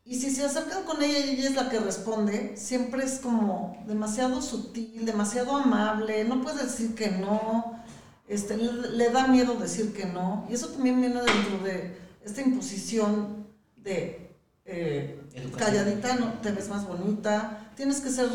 Y 0.05 0.21
si 0.21 0.31
se 0.31 0.45
acercan 0.45 0.85
con 0.85 1.03
ella 1.03 1.19
y 1.19 1.31
ella 1.31 1.49
es 1.49 1.55
la 1.57 1.69
que 1.69 1.81
responde, 1.81 2.57
siempre 2.57 3.05
es 3.05 3.19
como 3.19 3.77
demasiado 3.87 4.41
sutil, 4.41 5.05
demasiado 5.05 5.57
amable, 5.57 6.25
no 6.25 6.41
puede 6.43 6.65
decir 6.65 6.95
que 6.95 7.11
no, 7.11 7.83
este, 8.29 8.57
le, 8.57 8.91
le 8.91 9.11
da 9.11 9.27
miedo 9.27 9.55
decir 9.57 9.93
que 9.93 10.07
no. 10.07 10.47
Y 10.49 10.55
eso 10.55 10.69
también 10.69 11.01
viene 11.01 11.21
dentro 11.21 11.59
de 11.65 11.99
esta 12.25 12.41
imposición 12.41 13.47
de 13.77 14.31
eh, 14.65 15.21
calladita, 15.57 16.17
no, 16.17 16.33
te 16.41 16.51
ves 16.51 16.69
más 16.69 16.87
bonita, 16.87 17.66
tienes 17.77 18.01
que 18.01 18.11
ser 18.11 18.29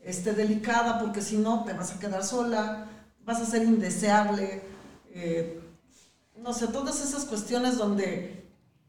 este, 0.00 0.32
delicada 0.32 0.98
porque 0.98 1.22
si 1.22 1.36
no 1.36 1.64
te 1.64 1.72
vas 1.72 1.92
a 1.92 1.98
quedar 1.98 2.24
sola, 2.24 2.88
vas 3.24 3.40
a 3.40 3.46
ser 3.46 3.62
indeseable. 3.62 4.62
eh, 5.12 5.60
no 6.36 6.54
sé, 6.54 6.68
todas 6.68 7.04
esas 7.04 7.26
cuestiones 7.26 7.76
donde 7.76 8.48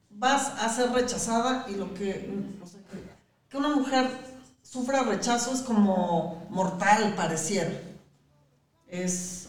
vas 0.10 0.54
a 0.60 0.69
ser 0.69 0.91
rechazada 0.91 1.65
y 1.69 1.75
lo 1.75 1.93
que, 1.93 2.34
que 3.49 3.58
una 3.58 3.75
mujer 3.75 4.10
sufra 4.62 5.04
rechazo 5.04 5.54
es 5.54 5.62
como 5.62 6.47
mortal, 6.49 7.13
pareciera. 7.15 7.71
Es, 8.88 9.40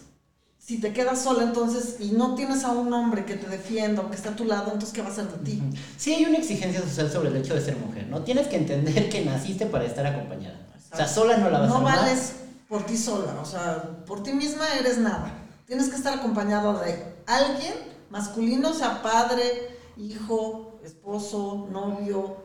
si 0.64 0.78
te 0.78 0.92
quedas 0.92 1.20
sola 1.20 1.42
entonces 1.42 1.96
y 1.98 2.12
no 2.12 2.36
tienes 2.36 2.62
a 2.62 2.70
un 2.70 2.92
hombre 2.92 3.24
que 3.24 3.34
te 3.34 3.48
defienda 3.48 4.02
o 4.02 4.08
que 4.08 4.14
esté 4.14 4.28
a 4.28 4.36
tu 4.36 4.44
lado, 4.44 4.66
entonces 4.66 4.92
¿qué 4.92 5.02
va 5.02 5.08
a 5.08 5.10
hacer 5.10 5.26
de 5.26 5.38
ti? 5.38 5.62
Sí 5.96 6.14
hay 6.14 6.24
una 6.24 6.38
exigencia 6.38 6.80
social 6.80 7.10
sobre 7.10 7.30
el 7.30 7.36
hecho 7.36 7.54
de 7.54 7.60
ser 7.60 7.76
mujer, 7.76 8.06
¿no? 8.06 8.22
Tienes 8.22 8.46
que 8.46 8.56
entender 8.56 9.10
que 9.10 9.24
naciste 9.24 9.66
para 9.66 9.84
estar 9.84 10.06
acompañada. 10.06 10.60
O 10.92 10.96
sea, 10.96 11.08
sola 11.08 11.36
no 11.38 11.50
la 11.50 11.58
vas 11.58 11.70
a 11.70 11.74
No 11.74 11.82
vales 11.82 12.34
por 12.68 12.86
ti 12.86 12.96
sola, 12.96 13.40
o 13.42 13.44
sea, 13.44 14.04
por 14.06 14.22
ti 14.22 14.32
misma 14.32 14.64
eres 14.78 14.98
nada. 14.98 15.32
Tienes 15.66 15.88
que 15.88 15.96
estar 15.96 16.14
acompañado 16.16 16.78
de 16.78 17.16
alguien 17.26 17.74
masculino, 18.10 18.72
sea 18.72 19.02
padre, 19.02 19.76
hijo, 19.96 20.78
esposo, 20.84 21.66
novio, 21.72 22.36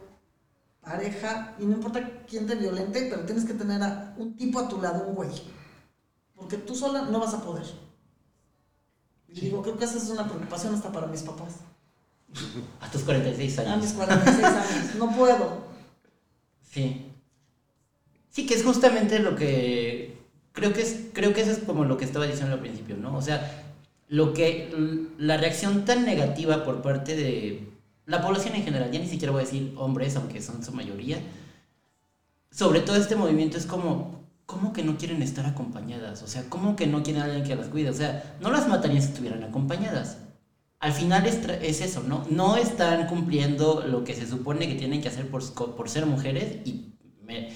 pareja, 0.81 1.53
y 1.59 1.65
no 1.65 1.73
importa 1.73 2.23
quién 2.27 2.47
te 2.47 2.55
violente, 2.55 3.07
pero 3.11 3.25
tienes 3.25 3.45
que 3.45 3.53
tener 3.53 3.83
a 3.83 4.15
un 4.17 4.35
tipo 4.35 4.59
a 4.59 4.67
tu 4.67 4.81
lado, 4.81 5.05
un 5.07 5.13
güey. 5.13 5.29
Porque 6.35 6.57
tú 6.57 6.73
sola 6.73 7.03
no 7.03 7.19
vas 7.19 7.35
a 7.35 7.41
poder. 7.43 7.86
Y 9.29 9.41
digo, 9.41 9.61
creo 9.61 9.77
que 9.77 9.85
esa 9.85 9.97
es 9.97 10.09
una 10.09 10.27
preocupación 10.27 10.73
hasta 10.73 10.91
para 10.91 11.07
mis 11.07 11.21
papás. 11.21 11.55
A 12.81 12.89
tus 12.89 13.01
46 13.03 13.59
A 13.59 13.61
años. 13.73 13.83
mis 13.83 13.93
46 13.93 14.43
años, 14.43 14.95
no 14.97 15.15
puedo. 15.15 15.65
Sí. 16.71 17.05
Sí, 18.29 18.45
que 18.45 18.53
es 18.53 18.63
justamente 18.63 19.19
lo 19.19 19.35
que 19.35 20.17
creo 20.51 20.73
que 20.73 20.81
es 20.81 21.05
creo 21.13 21.33
que 21.33 21.41
eso 21.41 21.51
es 21.51 21.59
como 21.59 21.85
lo 21.85 21.97
que 21.97 22.05
estaba 22.05 22.25
diciendo 22.25 22.53
al 22.53 22.59
principio, 22.59 22.95
¿no? 22.97 23.15
O 23.15 23.21
sea, 23.21 23.65
lo 24.07 24.33
que 24.33 24.71
la 25.17 25.37
reacción 25.37 25.85
tan 25.85 26.05
negativa 26.05 26.63
por 26.63 26.81
parte 26.81 27.15
de 27.15 27.67
la 28.05 28.21
población 28.21 28.55
en 28.55 28.63
general, 28.63 28.91
ya 28.91 28.99
ni 28.99 29.07
siquiera 29.07 29.31
voy 29.31 29.41
a 29.41 29.45
decir 29.45 29.73
hombres, 29.77 30.15
aunque 30.15 30.41
son 30.41 30.63
su 30.63 30.71
mayoría, 30.71 31.19
sobre 32.51 32.79
todo 32.81 32.95
este 32.95 33.15
movimiento 33.15 33.57
es 33.57 33.65
como 33.65 34.26
¿cómo 34.47 34.73
que 34.73 34.83
no 34.83 34.97
quieren 34.97 35.21
estar 35.21 35.45
acompañadas? 35.45 36.23
O 36.23 36.27
sea, 36.27 36.49
¿cómo 36.49 36.75
que 36.75 36.87
no 36.87 37.03
quieren 37.03 37.21
a 37.21 37.25
alguien 37.25 37.43
que 37.43 37.55
las 37.55 37.67
cuide? 37.67 37.91
O 37.91 37.93
sea, 37.93 38.37
no 38.41 38.49
las 38.51 38.67
matarían 38.67 39.03
si 39.03 39.09
estuvieran 39.09 39.43
acompañadas. 39.43 40.17
Al 40.79 40.93
final 40.93 41.25
es, 41.27 41.35
es 41.61 41.81
eso, 41.81 42.01
¿no? 42.03 42.25
No 42.31 42.55
están 42.55 43.07
cumpliendo 43.07 43.83
lo 43.85 44.03
que 44.03 44.15
se 44.15 44.25
supone 44.27 44.67
que 44.67 44.75
tienen 44.75 45.01
que 45.01 45.09
hacer 45.09 45.29
por, 45.29 45.43
por 45.75 45.89
ser 45.89 46.05
mujeres, 46.07 46.65
y 46.65 46.93
me- 47.23 47.53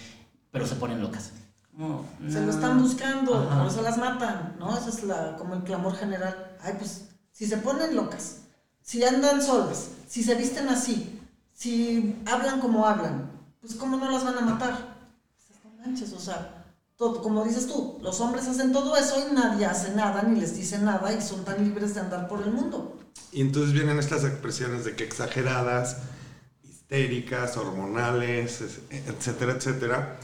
pero 0.52 0.68
se 0.68 0.76
ponen 0.76 1.02
locas. 1.02 1.32
Se 1.72 2.40
no. 2.40 2.46
lo 2.46 2.52
están 2.52 2.82
buscando, 2.82 3.36
Ajá. 3.36 3.60
por 3.60 3.72
eso 3.72 3.82
las 3.82 3.98
matan, 3.98 4.56
¿no? 4.60 4.78
Ese 4.78 4.90
es 4.90 5.04
la, 5.04 5.36
como 5.38 5.56
el 5.56 5.64
clamor 5.64 5.96
general. 5.96 6.58
Ay, 6.62 6.74
pues, 6.78 7.10
si 7.32 7.48
se 7.48 7.58
ponen 7.58 7.96
locas, 7.96 8.42
si 8.82 9.04
andan 9.04 9.42
solas, 9.42 9.92
si 10.08 10.22
se 10.24 10.36
visten 10.36 10.68
así, 10.68 11.20
si 11.54 12.18
hablan 12.26 12.60
como 12.60 12.86
hablan, 12.86 13.32
pues 13.62 13.76
¿cómo 13.76 13.96
no 13.98 14.12
las 14.12 14.24
van 14.26 14.38
a 14.40 14.42
matar? 14.42 14.96
Pues, 15.48 15.60
no 15.64 15.72
manches, 15.86 16.12
o 16.14 16.20
sea, 16.20 16.61
todo, 17.02 17.20
como 17.24 17.44
dices 17.44 17.66
tú, 17.66 17.98
los 18.04 18.22
hombres 18.22 18.48
hacen 18.48 18.72
todo 18.72 18.96
eso 18.96 19.16
y 19.28 19.34
nadie 19.34 19.66
hace 19.66 19.96
nada, 19.96 20.22
ni 20.22 20.40
les 20.40 20.56
dice 20.56 20.78
nada 20.78 21.12
y 21.12 21.20
son 21.20 21.44
tan 21.44 21.64
libres 21.64 21.96
de 21.96 22.02
andar 22.02 22.28
por 22.28 22.44
el 22.44 22.52
mundo. 22.52 22.96
Y 23.32 23.42
entonces 23.42 23.74
vienen 23.74 23.98
estas 23.98 24.24
expresiones 24.24 24.86
de 24.86 24.96
que 24.96 25.04
exageradas, 25.04 25.98
histéricas, 26.64 27.58
hormonales, 27.58 28.62
es- 28.62 28.82
etcétera, 28.92 29.54
etcétera. 29.54 30.20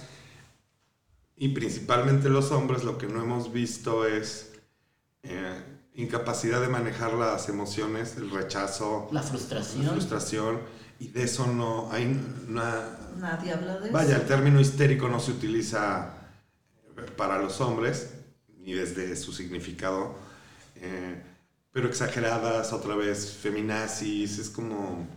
Y 1.35 1.49
principalmente 1.49 2.29
los 2.29 2.51
hombres 2.51 2.83
lo 2.83 2.99
que 2.99 3.07
no 3.07 3.23
hemos 3.23 3.51
visto 3.51 4.05
es 4.05 4.51
eh, 5.23 5.59
incapacidad 5.95 6.61
de 6.61 6.67
manejar 6.67 7.13
las 7.15 7.49
emociones, 7.49 8.17
el 8.17 8.29
rechazo, 8.29 9.07
La 9.11 9.21
la 9.21 9.27
frustración. 9.27 9.87
frustración, 9.87 10.59
y 10.99 11.07
de 11.07 11.23
eso 11.23 11.47
no 11.47 11.91
hay 11.91 12.05
una... 12.47 12.99
Nadie 13.17 13.51
habla 13.53 13.79
de 13.79 13.89
Vaya, 13.89 14.11
eso. 14.13 14.21
el 14.21 14.27
término 14.27 14.59
histérico 14.61 15.07
no 15.09 15.19
se 15.19 15.31
utiliza 15.31 16.13
para 17.15 17.41
los 17.41 17.61
hombres, 17.61 18.13
ni 18.59 18.73
desde 18.73 19.15
su 19.15 19.31
significado, 19.31 20.15
eh, 20.75 21.21
pero 21.71 21.87
exageradas, 21.87 22.73
otra 22.73 22.95
vez, 22.95 23.37
feminazis, 23.41 24.39
es 24.39 24.49
como 24.49 25.07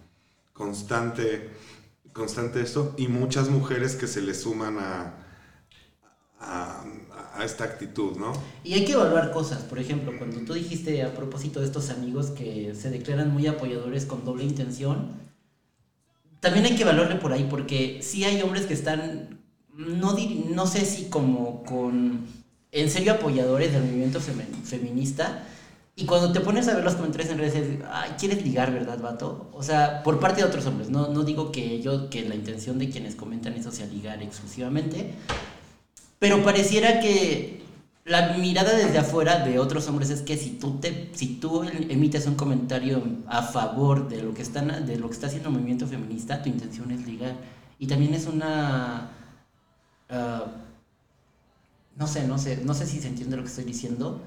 constante, 0.53 1.51
constante 2.13 2.61
esto, 2.61 2.95
y 2.97 3.09
muchas 3.09 3.49
mujeres 3.49 3.97
que 3.97 4.07
se 4.07 4.21
le 4.21 4.35
suman 4.35 4.79
a, 4.79 5.15
a, 6.39 6.85
a 7.35 7.45
esta 7.45 7.65
actitud, 7.65 8.17
¿no? 8.17 8.33
Y 8.63 8.75
hay 8.75 8.85
que 8.85 8.93
evaluar 8.93 9.33
cosas. 9.33 9.63
Por 9.63 9.79
ejemplo, 9.79 10.13
cuando 10.19 10.39
tú 10.45 10.55
dijiste 10.55 11.03
a 11.03 11.15
propósito 11.15 11.61
de 11.61 11.67
estos 11.67 11.91
amigos 11.91 12.31
que 12.31 12.75
se 12.75 12.91
declaran 12.91 13.31
muy 13.33 13.47
apoyadores 13.47 14.05
con 14.05 14.25
doble 14.25 14.45
intención, 14.45 15.19
también 16.41 16.65
hay 16.65 16.77
que 16.77 16.83
evaluarle 16.83 17.17
por 17.17 17.33
ahí, 17.33 17.47
porque 17.51 18.01
sí 18.03 18.25
hay 18.25 18.41
hombres 18.43 18.67
que 18.67 18.75
están, 18.75 19.40
no, 19.77 20.17
no 20.55 20.67
sé 20.67 20.85
si 20.85 21.05
como 21.05 21.63
con, 21.65 22.27
en 22.73 22.91
serio 22.91 23.13
apoyadores 23.13 23.73
del 23.73 23.85
movimiento 23.85 24.21
femi- 24.21 24.63
feminista, 24.65 25.47
y 25.97 26.07
cuando 26.07 26.33
te 26.33 26.41
pones 26.41 26.67
a 26.69 26.75
ver 26.75 26.85
los 26.85 26.95
comentarios 26.95 27.31
en 27.31 27.39
redes, 27.39 27.55
es, 27.57 27.79
ay, 27.93 28.13
quieres 28.19 28.43
ligar, 28.43 28.73
¿verdad, 28.73 29.01
vato? 29.01 29.51
O 29.53 29.63
sea, 29.63 30.03
por 30.03 30.19
parte 30.19 30.41
de 30.41 30.47
otros 30.47 30.65
hombres, 30.67 30.89
no, 30.89 31.09
no 31.09 31.25
digo 31.25 31.53
que 31.53 31.83
yo, 31.83 32.09
que 32.09 32.27
la 32.27 32.35
intención 32.35 32.79
de 32.79 32.89
quienes 32.89 33.17
comentan 33.17 33.53
eso 33.55 33.71
sea 33.71 33.87
ligar 33.87 34.23
exclusivamente, 34.23 35.13
pero 36.19 36.43
pareciera 36.43 37.01
que 37.01 37.61
la 38.05 38.35
mirada 38.39 38.75
desde 38.77 38.99
afuera 38.99 39.45
de 39.45 39.59
otros 39.59 39.87
hombres 39.89 40.11
es 40.11 40.23
que 40.23 40.37
si 40.37 40.51
tú 40.51 40.79
te 40.81 41.11
si 41.13 41.37
tú 41.37 41.63
emites 41.65 42.27
un 42.27 42.35
comentario 42.35 43.03
a 43.27 43.43
favor 43.43 44.09
de 44.09 44.23
lo 44.23 44.33
que 44.33 44.43
están 44.43 44.87
de 44.87 44.97
lo 44.97 45.09
que 45.09 45.15
está 45.15 45.27
haciendo 45.27 45.51
el 45.51 45.55
movimiento 45.57 45.87
feminista, 45.87 46.43
tu 46.43 46.49
intención 46.49 46.91
es 46.93 47.07
ligar 47.07 47.37
y 47.79 47.87
también 47.87 48.15
es 48.15 48.27
una 48.27 49.11
ah, 50.11 50.47
no 51.97 52.07
sé, 52.07 52.27
no 52.27 52.39
sé, 52.39 52.63
no 52.65 52.75
sé 52.75 52.87
si 52.87 53.01
se 53.01 53.09
entiende 53.09 53.37
lo 53.37 53.43
que 53.43 53.49
estoy 53.49 53.65
diciendo, 53.65 54.21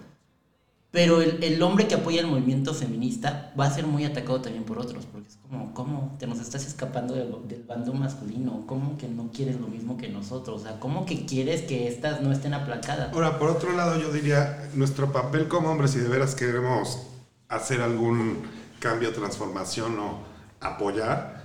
pero 0.94 1.24
el, 1.24 1.44
el 1.44 1.60
hombre 1.64 1.88
que 1.88 1.96
apoya 1.96 2.22
el 2.22 2.28
movimiento 2.28 2.72
feminista 2.76 3.52
va 3.60 3.66
a 3.66 3.72
ser 3.72 3.88
muy 3.88 4.06
atacado 4.06 4.42
también 4.42 4.64
por 4.64 4.78
otros, 4.78 5.08
porque 5.08 5.28
es 5.28 5.38
como, 5.38 5.74
¿cómo 5.74 6.16
te 6.20 6.28
nos 6.28 6.40
estás 6.40 6.68
escapando 6.68 7.16
del, 7.16 7.48
del 7.48 7.64
bando 7.64 7.96
masculino? 7.96 8.64
¿Cómo 8.68 8.96
que 8.96 9.08
no 9.08 9.32
quieres 9.34 9.60
lo 9.60 9.68
mismo 9.68 9.98
que 9.98 10.08
nosotros? 10.08 10.62
O 10.62 10.64
sea, 10.64 10.80
¿cómo 10.80 11.08
que 11.08 11.26
quieres 11.26 11.64
que 11.64 11.88
estas 11.88 12.22
no 12.22 12.32
estén 12.32 12.54
aplacadas? 12.54 13.12
Ahora, 13.12 13.40
por 13.40 13.50
otro 13.50 13.72
lado, 13.72 14.00
yo 14.00 14.12
diría, 14.12 14.70
nuestro 14.76 15.12
papel 15.12 15.48
como 15.48 15.72
hombres, 15.72 15.90
si 15.90 16.00
de 16.00 16.10
veras 16.10 16.36
queremos 16.36 17.08
hacer 17.50 17.82
algún 17.82 18.44
cambio, 18.80 19.14
transformación 19.14 19.98
o 19.98 20.20
apoyar, 20.60 21.44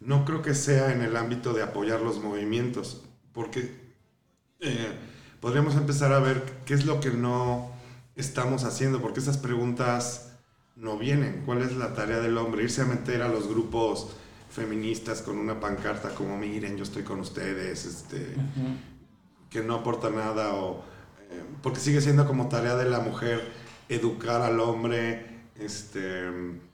no 0.00 0.26
creo 0.26 0.42
que 0.42 0.54
sea 0.54 0.92
en 0.92 1.00
el 1.00 1.16
ámbito 1.16 1.54
de 1.54 1.62
apoyar 1.62 2.02
los 2.02 2.22
movimientos, 2.22 3.02
porque 3.32 3.79
eh, 4.60 4.92
podríamos 5.40 5.74
empezar 5.74 6.12
a 6.12 6.20
ver 6.20 6.42
qué 6.64 6.74
es 6.74 6.84
lo 6.84 7.00
que 7.00 7.10
no 7.10 7.70
estamos 8.16 8.64
haciendo, 8.64 9.00
porque 9.00 9.20
esas 9.20 9.38
preguntas 9.38 10.32
no 10.76 10.98
vienen. 10.98 11.42
¿Cuál 11.44 11.62
es 11.62 11.76
la 11.76 11.94
tarea 11.94 12.20
del 12.20 12.36
hombre? 12.38 12.62
Irse 12.62 12.82
a 12.82 12.86
meter 12.86 13.22
a 13.22 13.28
los 13.28 13.48
grupos 13.48 14.08
feministas 14.50 15.22
con 15.22 15.38
una 15.38 15.60
pancarta 15.60 16.10
como 16.10 16.36
miren, 16.36 16.76
yo 16.76 16.82
estoy 16.82 17.02
con 17.02 17.20
ustedes, 17.20 17.84
este, 17.84 18.34
que 19.48 19.62
no 19.62 19.76
aporta 19.76 20.10
nada, 20.10 20.54
o, 20.54 20.84
eh, 21.30 21.42
porque 21.62 21.80
sigue 21.80 22.00
siendo 22.00 22.26
como 22.26 22.48
tarea 22.48 22.74
de 22.74 22.90
la 22.90 23.00
mujer 23.00 23.52
educar 23.88 24.42
al 24.42 24.58
hombre, 24.60 25.26
este, 25.56 26.28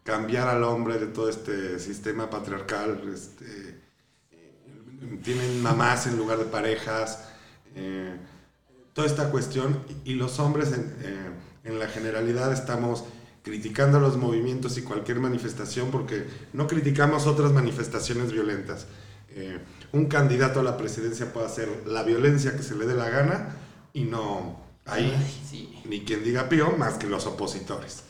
cambiar 0.05 0.49
al 0.49 0.64
hombre 0.64 0.99
de 0.99 1.07
todo 1.07 1.28
este 1.28 1.78
sistema 1.78 2.30
patriarcal, 2.30 3.03
este, 3.12 3.80
eh, 4.30 5.20
tienen 5.22 5.62
mamás 5.62 6.07
en 6.07 6.16
lugar 6.16 6.39
de 6.39 6.45
parejas, 6.47 7.28
eh, 7.76 8.16
toda 8.92 9.06
esta 9.06 9.30
cuestión, 9.30 9.78
y 10.04 10.14
los 10.14 10.40
hombres 10.40 10.72
en, 10.72 10.92
en 11.62 11.78
la 11.78 11.86
generalidad 11.86 12.52
estamos 12.52 13.04
criticando 13.46 14.00
los 14.00 14.16
movimientos 14.16 14.76
y 14.76 14.82
cualquier 14.82 15.20
manifestación 15.20 15.92
porque 15.92 16.26
no 16.52 16.66
criticamos 16.66 17.28
otras 17.28 17.52
manifestaciones 17.52 18.32
violentas. 18.32 18.86
Eh, 19.30 19.60
un 19.92 20.06
candidato 20.06 20.60
a 20.60 20.62
la 20.64 20.76
presidencia 20.76 21.32
puede 21.32 21.46
hacer 21.46 21.68
la 21.86 22.02
violencia 22.02 22.56
que 22.56 22.64
se 22.64 22.74
le 22.74 22.86
dé 22.86 22.94
la 22.94 23.08
gana 23.08 23.54
y 23.92 24.02
no 24.02 24.58
hay 24.84 25.14
ni 25.84 26.04
quien 26.04 26.24
diga 26.24 26.48
pío 26.48 26.72
más 26.76 26.94
que 26.94 27.06
los 27.06 27.26
opositores. 27.26 28.02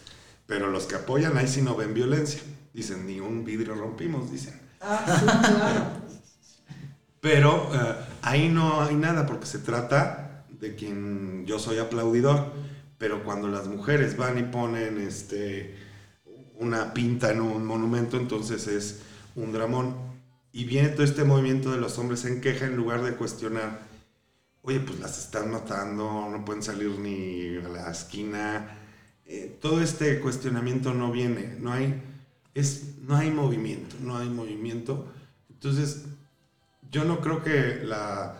Pero 0.46 0.70
los 0.70 0.86
que 0.86 0.94
apoyan 0.94 1.36
ahí 1.36 1.48
sí 1.48 1.60
no 1.60 1.74
ven 1.76 1.92
violencia. 1.92 2.40
Dicen, 2.72 3.06
ni 3.06 3.20
un 3.20 3.44
vidrio 3.44 3.74
rompimos, 3.74 4.30
dicen. 4.30 4.58
Ah, 4.80 5.98
Pero 7.20 7.70
eh, 7.74 7.94
ahí 8.22 8.48
no 8.48 8.82
hay 8.82 8.94
nada 8.94 9.26
porque 9.26 9.46
se 9.46 9.58
trata 9.58 10.44
de 10.50 10.74
quien 10.74 11.44
yo 11.46 11.58
soy 11.58 11.78
aplaudidor 11.78 12.52
pero 12.98 13.24
cuando 13.24 13.48
las 13.48 13.66
mujeres 13.66 14.16
van 14.16 14.38
y 14.38 14.42
ponen 14.44 14.98
este, 14.98 15.74
una 16.58 16.94
pinta 16.94 17.30
en 17.30 17.40
un 17.40 17.64
monumento, 17.66 18.16
entonces 18.16 18.66
es 18.66 19.02
un 19.34 19.52
dramón. 19.52 19.96
Y 20.52 20.64
viene 20.64 20.88
todo 20.88 21.04
este 21.04 21.24
movimiento 21.24 21.70
de 21.72 21.78
los 21.78 21.98
hombres 21.98 22.24
en 22.24 22.40
queja 22.40 22.66
en 22.66 22.76
lugar 22.76 23.02
de 23.02 23.14
cuestionar, 23.16 23.82
oye, 24.62 24.80
pues 24.80 24.98
las 25.00 25.18
están 25.18 25.50
matando, 25.50 26.28
no 26.30 26.44
pueden 26.44 26.62
salir 26.62 26.98
ni 26.98 27.58
a 27.58 27.68
la 27.68 27.90
esquina. 27.90 28.78
Eh, 29.26 29.58
todo 29.60 29.82
este 29.82 30.18
cuestionamiento 30.20 30.94
no 30.94 31.12
viene, 31.12 31.56
no 31.60 31.72
hay, 31.72 32.02
es, 32.54 32.96
no 33.02 33.16
hay 33.16 33.30
movimiento, 33.30 33.96
no 34.00 34.16
hay 34.16 34.30
movimiento. 34.30 35.12
Entonces, 35.50 36.04
yo 36.90 37.04
no 37.04 37.20
creo 37.20 37.42
que 37.42 37.82
la, 37.84 38.38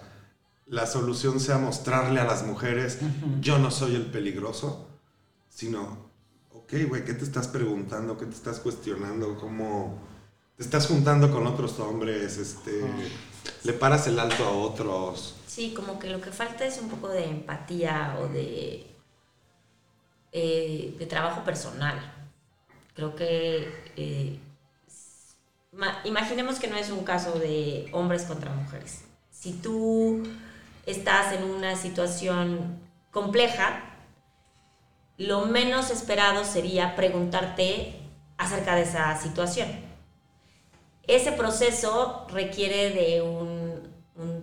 la 0.66 0.86
solución 0.86 1.40
sea 1.40 1.58
mostrarle 1.58 2.20
a 2.20 2.24
las 2.24 2.44
mujeres, 2.44 2.98
yo 3.40 3.58
no 3.58 3.70
soy 3.70 3.94
el 3.94 4.06
peligroso, 4.06 4.88
sino, 5.48 6.10
ok, 6.52 6.72
güey, 6.88 7.04
¿qué 7.04 7.14
te 7.14 7.24
estás 7.24 7.48
preguntando? 7.48 8.16
¿Qué 8.16 8.26
te 8.26 8.34
estás 8.34 8.60
cuestionando? 8.60 9.38
¿Cómo 9.38 9.98
te 10.56 10.62
estás 10.62 10.86
juntando 10.86 11.30
con 11.30 11.46
otros 11.46 11.78
hombres? 11.78 12.38
Este, 12.38 12.82
¿Le 13.64 13.72
paras 13.72 14.06
el 14.06 14.18
alto 14.18 14.44
a 14.44 14.50
otros? 14.50 15.36
Sí, 15.46 15.72
como 15.74 15.98
que 15.98 16.10
lo 16.10 16.20
que 16.20 16.30
falta 16.30 16.66
es 16.66 16.78
un 16.80 16.88
poco 16.88 17.08
de 17.08 17.24
empatía 17.24 18.16
o 18.20 18.28
de, 18.28 18.86
eh, 20.32 20.96
de 20.98 21.06
trabajo 21.06 21.44
personal. 21.44 22.12
Creo 22.94 23.14
que... 23.14 23.92
Eh, 23.96 24.40
imaginemos 26.04 26.58
que 26.58 26.68
no 26.68 26.76
es 26.76 26.90
un 26.90 27.04
caso 27.04 27.38
de 27.38 27.88
hombres 27.92 28.22
contra 28.24 28.52
mujeres. 28.52 29.04
Si 29.30 29.52
tú 29.52 30.22
estás 30.86 31.32
en 31.32 31.44
una 31.44 31.76
situación 31.76 32.80
compleja, 33.10 33.84
lo 35.18 35.46
menos 35.46 35.90
esperado 35.90 36.44
sería 36.44 36.94
preguntarte 36.96 37.94
acerca 38.36 38.74
de 38.74 38.82
esa 38.82 39.16
situación. 39.18 39.68
Ese 41.06 41.32
proceso 41.32 42.26
requiere 42.30 42.90
de 42.90 43.22
un, 43.22 43.66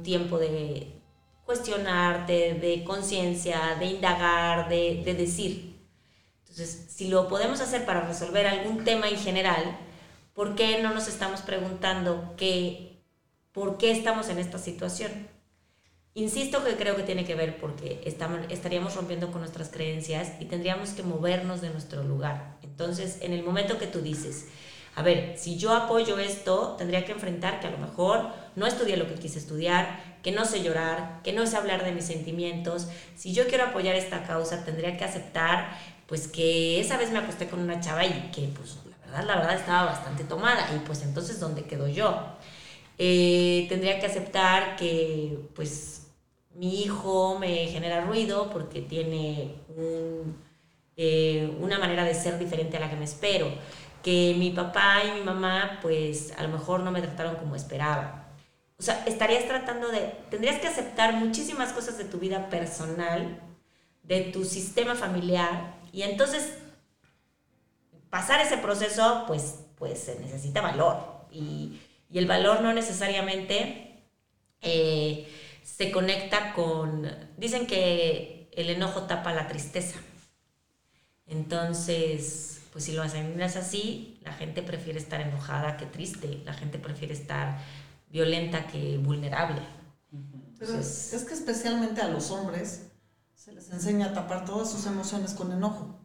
tiempo 0.03 0.38
de 0.38 1.01
cuestionarte, 1.45 2.55
de 2.55 2.84
conciencia, 2.84 3.75
de 3.79 3.86
indagar, 3.86 4.67
de, 4.67 5.01
de 5.03 5.13
decir. 5.13 5.77
Entonces, 6.41 6.88
si 6.89 7.07
lo 7.07 7.27
podemos 7.29 7.61
hacer 7.61 7.86
para 7.86 8.01
resolver 8.01 8.45
algún 8.45 8.84
tema 8.84 9.07
en 9.07 9.17
general, 9.17 9.77
¿por 10.34 10.55
qué 10.55 10.81
no 10.81 10.93
nos 10.93 11.07
estamos 11.07 11.41
preguntando 11.41 12.34
que, 12.38 13.01
por 13.51 13.77
qué 13.77 13.91
estamos 13.91 14.29
en 14.29 14.39
esta 14.39 14.57
situación? 14.57 15.11
Insisto 16.15 16.63
que 16.63 16.75
creo 16.75 16.95
que 16.95 17.03
tiene 17.03 17.25
que 17.25 17.34
ver 17.34 17.57
porque 17.57 18.01
estaríamos 18.49 18.95
rompiendo 18.95 19.31
con 19.31 19.41
nuestras 19.41 19.69
creencias 19.69 20.34
y 20.39 20.45
tendríamos 20.45 20.91
que 20.91 21.01
movernos 21.01 21.61
de 21.61 21.71
nuestro 21.71 22.03
lugar. 22.03 22.57
Entonces, 22.61 23.17
en 23.21 23.34
el 23.34 23.43
momento 23.43 23.79
que 23.79 23.88
tú 23.88 24.01
dices, 24.01 24.47
a 24.95 25.01
ver, 25.01 25.36
si 25.39 25.57
yo 25.57 25.73
apoyo 25.73 26.19
esto, 26.19 26.75
tendría 26.77 27.03
que 27.03 27.13
enfrentar 27.13 27.59
que 27.59 27.67
a 27.67 27.71
lo 27.71 27.79
mejor 27.79 28.29
no 28.55 28.67
estudié 28.67 28.95
lo 28.95 29.07
que 29.07 29.15
quise 29.15 29.39
estudiar, 29.39 30.19
que 30.21 30.31
no 30.31 30.45
sé 30.45 30.61
llorar, 30.61 31.21
que 31.23 31.34
no 31.34 31.47
sé 31.47 31.57
hablar 31.57 31.84
de 31.84 31.93
mis 31.93 32.05
sentimientos. 32.05 32.88
Si 33.15 33.34
yo 33.34 33.47
quiero 33.47 33.65
apoyar 33.65 33.95
esta 33.95 34.23
causa, 34.23 34.63
tendría 34.63 34.95
que 34.97 35.03
aceptar 35.03 35.75
pues 36.05 36.27
que 36.27 36.79
esa 36.79 36.97
vez 36.97 37.11
me 37.11 37.19
acosté 37.19 37.47
con 37.47 37.59
una 37.59 37.79
chava 37.79 38.05
y 38.05 38.29
que 38.31 38.49
pues 38.55 38.77
verdad, 39.14 39.28
la 39.28 39.36
verdad 39.41 39.55
estaba 39.55 39.86
bastante 39.86 40.24
tomada 40.24 40.70
y 40.76 40.80
pues 40.80 41.03
entonces 41.03 41.39
¿dónde 41.39 41.64
quedo 41.64 41.88
yo? 41.88 42.38
Eh, 42.97 43.66
tendría 43.70 43.99
que 43.99 44.05
aceptar 44.05 44.76
que 44.76 45.49
pues 45.55 46.07
mi 46.55 46.82
hijo 46.82 47.38
me 47.39 47.68
genera 47.68 48.01
ruido 48.01 48.49
porque 48.51 48.82
tiene 48.82 49.55
eh, 50.95 51.57
una 51.59 51.80
manera 51.80 52.03
de 52.03 52.14
ser 52.14 52.38
diferente 52.38 52.78
a 52.78 52.80
la 52.80 52.89
que 52.89 52.95
me 52.95 53.05
espero, 53.05 53.47
que 54.03 54.36
mi 54.38 54.51
papá 54.51 55.01
y 55.03 55.20
mi 55.20 55.26
mamá 55.26 55.80
pues 55.82 56.34
a 56.38 56.43
lo 56.43 56.49
mejor 56.49 56.82
no 56.82 56.91
me 56.91 57.01
trataron 57.01 57.36
como 57.36 57.55
esperaba. 57.55 58.28
O 58.80 58.84
sea, 58.84 59.03
estarías 59.05 59.45
tratando 59.47 59.89
de, 59.89 60.14
tendrías 60.30 60.59
que 60.59 60.68
aceptar 60.68 61.14
muchísimas 61.14 61.72
cosas 61.72 61.97
de 61.97 62.03
tu 62.05 62.18
vida 62.18 62.49
personal, 62.49 63.39
de 64.03 64.22
tu 64.22 64.43
sistema 64.43 64.95
familiar, 64.95 65.76
y 65.93 66.01
entonces 66.01 66.57
pasar 68.14 68.41
ese 68.41 68.57
proceso 68.57 69.24
pues, 69.26 69.55
pues 69.76 69.97
se 69.97 70.20
necesita 70.20 70.61
valor, 70.61 71.26
y, 71.32 71.80
el 72.14 72.28
valor 72.28 72.61
no 72.61 72.72
necesariamente... 72.72 74.03
Eh, 74.61 75.28
se 75.64 75.91
conecta 75.91 76.53
con, 76.53 77.09
dicen 77.38 77.66
que 77.66 78.49
el 78.51 78.70
enojo 78.70 79.03
tapa 79.03 79.34
la 79.34 79.47
tristeza. 79.47 79.97
Entonces, 81.26 82.61
pues 82.72 82.84
si 82.84 82.91
lo 82.91 83.01
hacen 83.01 83.41
así, 83.41 84.20
la 84.22 84.34
gente 84.34 84.61
prefiere 84.61 84.99
estar 84.99 85.22
enojada 85.22 85.78
que 85.78 85.86
triste, 85.86 86.41
la 86.45 86.53
gente 86.53 86.78
prefiere 86.78 87.14
estar 87.14 87.57
violenta 88.09 88.68
que 88.68 88.97
vulnerable. 88.97 89.61
es, 90.61 91.26
que 91.28 91.34
especialmente 91.34 92.01
a 92.01 92.09
los 92.09 92.30
hombres 92.30 92.91
se 93.34 93.53
les 93.53 93.72
enseña 93.72 94.07
a 94.07 94.14
tapar 94.14 94.45
todas 94.45 94.70
sus 94.70 94.86
emociones 94.86 95.34
con 95.34 95.51
enojo. 95.51 96.03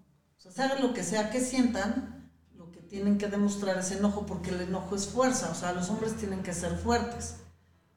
O 0.49 0.51
sea, 0.51 0.67
hagan 0.67 0.83
lo 0.83 0.95
que 0.95 1.05
sea 1.05 1.31
que 1.31 1.41
sientan, 1.41 2.31
lo 2.57 2.71
que 2.73 2.81
tienen 2.81 3.19
que 3.19 3.29
demostrar 3.29 3.79
es 3.79 3.93
enojo, 3.93 4.25
porque 4.25 4.51
el 4.51 4.63
enojo 4.63 4.97
es 4.97 5.07
fuerza. 5.07 5.51
O 5.51 5.55
sea, 5.55 5.73
los 5.73 5.91
hombres 5.91 6.17
tienen 6.17 6.43
que 6.43 6.55
ser 6.55 6.77
fuertes. 6.77 7.37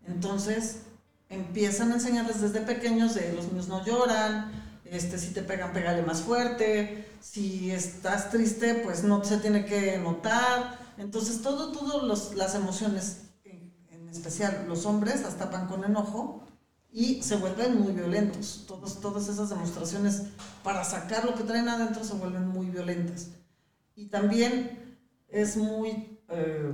Entonces, 0.05 0.81
empiezan 1.29 1.91
a 1.91 1.95
enseñarles 1.95 2.41
desde 2.41 2.61
pequeños 2.61 3.15
de 3.15 3.31
los 3.33 3.45
niños 3.45 3.69
no 3.69 3.85
lloran, 3.85 4.51
este, 4.83 5.17
si 5.17 5.29
te 5.29 5.41
pegan, 5.41 5.71
pégale 5.71 6.01
más 6.01 6.21
fuerte, 6.21 7.07
si 7.21 7.71
estás 7.71 8.29
triste, 8.29 8.75
pues 8.83 9.03
no 9.03 9.23
se 9.23 9.37
tiene 9.37 9.65
que 9.65 9.97
notar. 9.97 10.77
Entonces, 10.97 11.41
todo, 11.41 11.71
todas 11.71 12.35
las 12.35 12.55
emociones, 12.55 13.21
en, 13.45 14.09
especial 14.09 14.65
los 14.67 14.85
hombres, 14.85 15.21
las 15.21 15.37
tapan 15.37 15.67
con 15.67 15.85
enojo 15.85 16.43
y 16.91 17.23
se 17.23 17.37
vuelven 17.37 17.79
muy 17.79 17.93
violentos. 17.93 18.65
Todos, 18.67 18.99
todas 18.99 19.27
esas 19.29 19.49
demostraciones 19.49 20.23
para 20.63 20.83
sacar 20.83 21.25
lo 21.25 21.35
que 21.35 21.43
traen 21.43 21.69
adentro 21.69 22.03
se 22.03 22.13
vuelven 22.15 22.47
muy 22.47 22.67
violentas. 22.67 23.29
Y 23.95 24.07
también 24.07 24.97
es 25.29 25.55
muy... 25.55 26.19
Eh, 26.27 26.71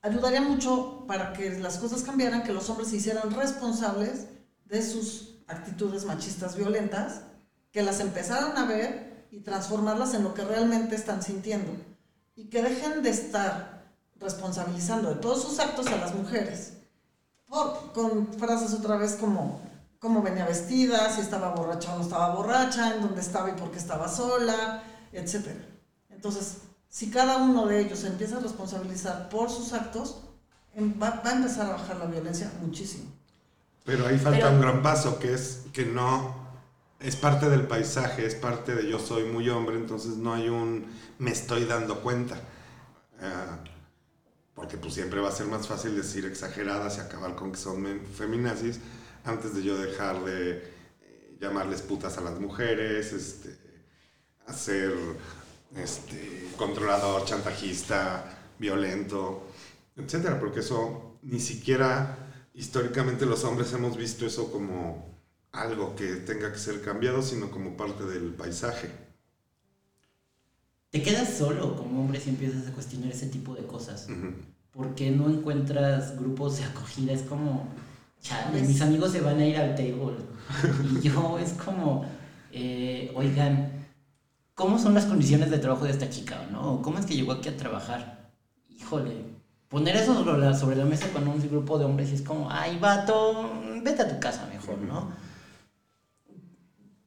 ayudaría 0.00 0.40
mucho 0.40 1.04
para 1.06 1.32
que 1.32 1.58
las 1.58 1.78
cosas 1.78 2.02
cambiaran, 2.02 2.42
que 2.42 2.52
los 2.52 2.68
hombres 2.70 2.88
se 2.88 2.96
hicieran 2.96 3.30
responsables 3.30 4.26
de 4.64 4.82
sus 4.82 5.42
actitudes 5.46 6.06
machistas 6.06 6.56
violentas, 6.56 7.22
que 7.70 7.82
las 7.82 8.00
empezaran 8.00 8.56
a 8.56 8.66
ver 8.66 9.26
y 9.30 9.40
transformarlas 9.40 10.14
en 10.14 10.24
lo 10.24 10.34
que 10.34 10.44
realmente 10.44 10.94
están 10.94 11.22
sintiendo 11.22 11.72
y 12.34 12.48
que 12.48 12.62
dejen 12.62 13.02
de 13.02 13.10
estar 13.10 13.84
responsabilizando 14.18 15.10
de 15.10 15.16
todos 15.16 15.42
sus 15.42 15.58
actos 15.58 15.86
a 15.88 15.96
las 15.96 16.14
mujeres 16.14 16.74
por, 17.52 17.92
con 17.92 18.26
frases 18.38 18.72
otra 18.72 18.96
vez 18.96 19.16
como 19.20 19.60
cómo 19.98 20.22
venía 20.22 20.46
vestida, 20.46 21.08
si 21.14 21.20
estaba 21.20 21.54
borracha 21.54 21.94
o 21.94 21.98
no 21.98 22.02
estaba 22.02 22.34
borracha, 22.34 22.94
en 22.96 23.02
dónde 23.02 23.20
estaba 23.20 23.50
y 23.50 23.52
por 23.52 23.70
qué 23.70 23.78
estaba 23.78 24.08
sola, 24.08 24.82
etc. 25.12 25.48
Entonces, 26.10 26.58
si 26.88 27.10
cada 27.10 27.36
uno 27.36 27.66
de 27.66 27.80
ellos 27.80 28.02
empieza 28.04 28.38
a 28.38 28.40
responsabilizar 28.40 29.28
por 29.28 29.48
sus 29.50 29.72
actos, 29.74 30.22
em- 30.74 30.94
va, 31.00 31.20
va 31.24 31.30
a 31.30 31.36
empezar 31.36 31.66
a 31.66 31.74
bajar 31.74 31.96
la 31.98 32.06
violencia 32.06 32.50
muchísimo. 32.60 33.04
Pero 33.84 34.06
ahí 34.06 34.18
falta 34.18 34.38
Pero- 34.46 34.50
un 34.56 34.60
gran 34.60 34.82
paso, 34.82 35.18
que 35.18 35.34
es 35.34 35.62
que 35.72 35.84
no 35.86 36.34
es 36.98 37.14
parte 37.16 37.48
del 37.50 37.66
paisaje, 37.68 38.26
es 38.26 38.34
parte 38.34 38.74
de 38.74 38.88
yo 38.88 38.98
soy 38.98 39.24
muy 39.24 39.48
hombre, 39.50 39.76
entonces 39.76 40.16
no 40.16 40.34
hay 40.34 40.48
un 40.48 40.86
me 41.18 41.30
estoy 41.30 41.64
dando 41.66 42.00
cuenta. 42.00 42.36
Ah, 43.20 43.58
porque 44.54 44.76
pues 44.76 44.94
siempre 44.94 45.20
va 45.20 45.28
a 45.28 45.32
ser 45.32 45.46
más 45.46 45.66
fácil 45.66 45.96
decir 45.96 46.26
exageradas 46.26 46.98
y 46.98 47.00
acabar 47.00 47.34
con 47.34 47.52
que 47.52 47.58
son 47.58 48.00
feminazis 48.16 48.80
antes 49.24 49.54
de 49.54 49.62
yo 49.62 49.78
dejar 49.78 50.24
de 50.24 50.58
eh, 51.02 51.36
llamarles 51.40 51.82
putas 51.82 52.18
a 52.18 52.20
las 52.20 52.38
mujeres, 52.38 53.12
este, 53.12 53.56
hacer 54.46 54.92
este, 55.76 56.48
controlador, 56.56 57.24
chantajista, 57.24 58.38
violento, 58.58 59.48
etcétera, 59.96 60.38
porque 60.38 60.60
eso 60.60 61.18
ni 61.22 61.40
siquiera 61.40 62.18
históricamente 62.54 63.26
los 63.26 63.44
hombres 63.44 63.72
hemos 63.72 63.96
visto 63.96 64.26
eso 64.26 64.50
como 64.52 65.12
algo 65.52 65.94
que 65.94 66.16
tenga 66.16 66.52
que 66.52 66.58
ser 66.58 66.82
cambiado, 66.82 67.22
sino 67.22 67.50
como 67.50 67.76
parte 67.76 68.04
del 68.04 68.34
paisaje. 68.34 68.90
Te 70.92 71.02
quedas 71.02 71.30
solo 71.38 71.74
como 71.74 72.02
hombre 72.02 72.20
si 72.20 72.28
empiezas 72.28 72.68
a 72.68 72.72
cuestionar 72.72 73.10
ese 73.10 73.26
tipo 73.26 73.54
de 73.54 73.62
cosas. 73.64 74.06
Ujú. 74.10 74.34
¿Por 74.72 74.94
qué 74.94 75.10
no 75.10 75.28
encuentras 75.30 76.18
grupos 76.18 76.58
de 76.58 76.64
acogida? 76.64 77.14
Es 77.14 77.22
como, 77.22 77.66
chale, 78.20 78.50
Pues- 78.58 78.68
mis 78.68 78.82
amigos 78.82 79.10
se 79.10 79.22
van 79.22 79.38
a 79.38 79.46
ir 79.46 79.56
al 79.56 79.74
table. 79.74 80.16
Y 80.94 81.00
yo 81.08 81.38
es 81.38 81.54
como, 81.54 82.04
eh, 82.52 83.10
oigan, 83.14 83.72
¿cómo 84.54 84.78
son 84.78 84.92
las 84.92 85.06
condiciones 85.06 85.50
de 85.50 85.58
trabajo 85.58 85.86
de 85.86 85.92
esta 85.92 86.10
chica? 86.10 86.46
¿no? 86.52 86.82
¿Cómo 86.82 86.98
es 86.98 87.06
que 87.06 87.14
llegó 87.14 87.32
aquí 87.32 87.48
a 87.48 87.56
trabajar? 87.56 88.30
Híjole, 88.68 89.24
poner 89.70 89.96
eso 89.96 90.12
sobre 90.14 90.36
la, 90.36 90.54
sobre 90.54 90.76
la 90.76 90.84
mesa 90.84 91.08
con 91.08 91.26
un 91.26 91.40
grupo 91.40 91.78
de 91.78 91.86
hombres 91.86 92.10
y 92.10 92.16
es 92.16 92.22
como, 92.22 92.50
ay, 92.50 92.78
vato, 92.78 93.50
vete 93.82 94.02
a 94.02 94.08
tu 94.14 94.20
casa 94.20 94.46
mejor, 94.52 94.76
¿no? 94.76 95.10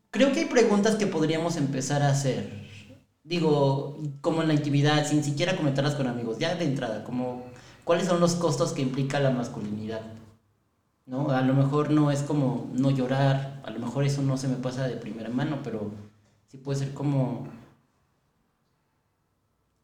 Creo 0.10 0.32
que 0.32 0.40
hay 0.40 0.46
preguntas 0.46 0.96
que 0.96 1.06
podríamos 1.06 1.56
empezar 1.58 2.02
a 2.02 2.10
hacer. 2.10 2.65
Digo, 3.26 3.98
como 4.22 4.44
en 4.44 4.50
la 4.50 4.54
intimidad, 4.54 5.08
sin 5.08 5.24
siquiera 5.24 5.58
comentarlas 5.58 5.96
con 5.96 6.06
amigos, 6.06 6.38
ya 6.38 6.54
de 6.54 6.66
entrada, 6.66 7.04
como 7.04 7.44
cuáles 7.84 8.08
son 8.08 8.20
los 8.20 8.36
costos 8.36 8.72
que 8.72 8.84
implica 8.84 9.20
la 9.20 9.32
masculinidad. 9.32 10.02
¿No? 11.08 11.32
A 11.32 11.42
lo 11.42 11.56
mejor 11.56 11.90
no 11.90 12.12
es 12.12 12.22
como 12.22 12.70
no 12.74 12.92
llorar, 12.92 13.62
a 13.66 13.72
lo 13.72 13.80
mejor 13.80 14.06
eso 14.06 14.22
no 14.22 14.38
se 14.38 14.48
me 14.48 14.58
pasa 14.58 14.88
de 14.88 14.96
primera 14.96 15.30
mano, 15.30 15.60
pero 15.64 15.92
sí 16.50 16.58
puede 16.58 16.80
ser 16.80 16.94
como 16.94 17.48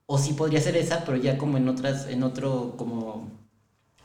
o 0.05 0.17
sí 0.19 0.33
podría 0.33 0.61
ser 0.61 0.77
esa, 0.77 1.03
pero 1.03 1.17
ya 1.17 1.37
como 1.37 1.57
en 1.57 1.67
otras 1.67 2.07
en 2.07 2.23
otro 2.23 2.75
como 2.77 3.29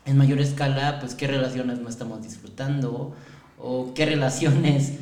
en 0.07 0.17
mayor 0.17 0.41
escala, 0.41 0.99
pues 1.01 1.15
qué 1.15 1.27
relaciones 1.27 1.79
no 1.79 1.89
estamos 1.91 2.23
disfrutando 2.23 3.15
o 3.59 3.93
qué 3.95 4.07
relaciones 4.15 4.95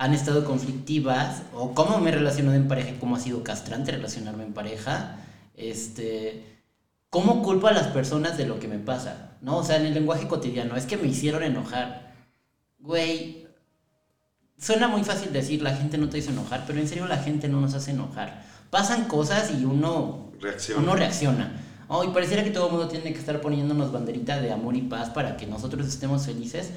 han 0.00 0.14
estado 0.14 0.46
conflictivas 0.46 1.42
o 1.52 1.74
cómo 1.74 1.98
me 1.98 2.08
he 2.08 2.14
relacionado 2.14 2.56
en 2.56 2.68
pareja 2.68 2.88
y 2.92 2.94
cómo 2.94 3.16
ha 3.16 3.20
sido 3.20 3.44
castrante 3.44 3.92
relacionarme 3.92 4.44
en 4.44 4.54
pareja. 4.54 5.18
Este, 5.54 6.58
¿cómo 7.10 7.42
culpo 7.42 7.66
a 7.66 7.72
las 7.72 7.88
personas 7.88 8.38
de 8.38 8.46
lo 8.46 8.58
que 8.58 8.66
me 8.66 8.78
pasa? 8.78 9.36
¿No? 9.42 9.58
O 9.58 9.62
sea, 9.62 9.76
en 9.76 9.84
el 9.84 9.92
lenguaje 9.92 10.26
cotidiano, 10.26 10.74
es 10.74 10.86
que 10.86 10.96
me 10.96 11.06
hicieron 11.06 11.42
enojar. 11.42 12.14
Güey, 12.78 13.46
suena 14.58 14.88
muy 14.88 15.04
fácil 15.04 15.34
decir 15.34 15.60
la 15.60 15.76
gente 15.76 15.98
no 15.98 16.08
te 16.08 16.16
hizo 16.16 16.30
enojar, 16.30 16.64
pero 16.66 16.80
en 16.80 16.88
serio 16.88 17.06
la 17.06 17.18
gente 17.18 17.46
no 17.48 17.60
nos 17.60 17.74
hace 17.74 17.90
enojar. 17.90 18.42
Pasan 18.70 19.04
cosas 19.04 19.50
y 19.50 19.66
uno 19.66 20.32
Reacción. 20.40 20.82
uno 20.82 20.96
reacciona. 20.96 21.60
Oh, 21.88 22.04
y 22.04 22.08
pareciera 22.08 22.42
que 22.42 22.52
todo 22.52 22.68
el 22.68 22.72
mundo 22.72 22.88
tiene 22.88 23.12
que 23.12 23.18
estar 23.18 23.38
poniéndonos 23.42 23.92
banderita 23.92 24.40
de 24.40 24.50
amor 24.50 24.76
y 24.76 24.80
paz 24.80 25.10
para 25.10 25.36
que 25.36 25.46
nosotros 25.46 25.86
estemos 25.86 26.24
felices, 26.24 26.70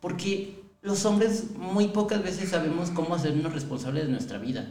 porque 0.00 0.67
los 0.82 1.04
hombres 1.04 1.50
muy 1.56 1.88
pocas 1.88 2.22
veces 2.22 2.50
sabemos 2.50 2.90
cómo 2.90 3.14
hacernos 3.14 3.52
responsables 3.52 4.06
de 4.06 4.12
nuestra 4.12 4.38
vida. 4.38 4.66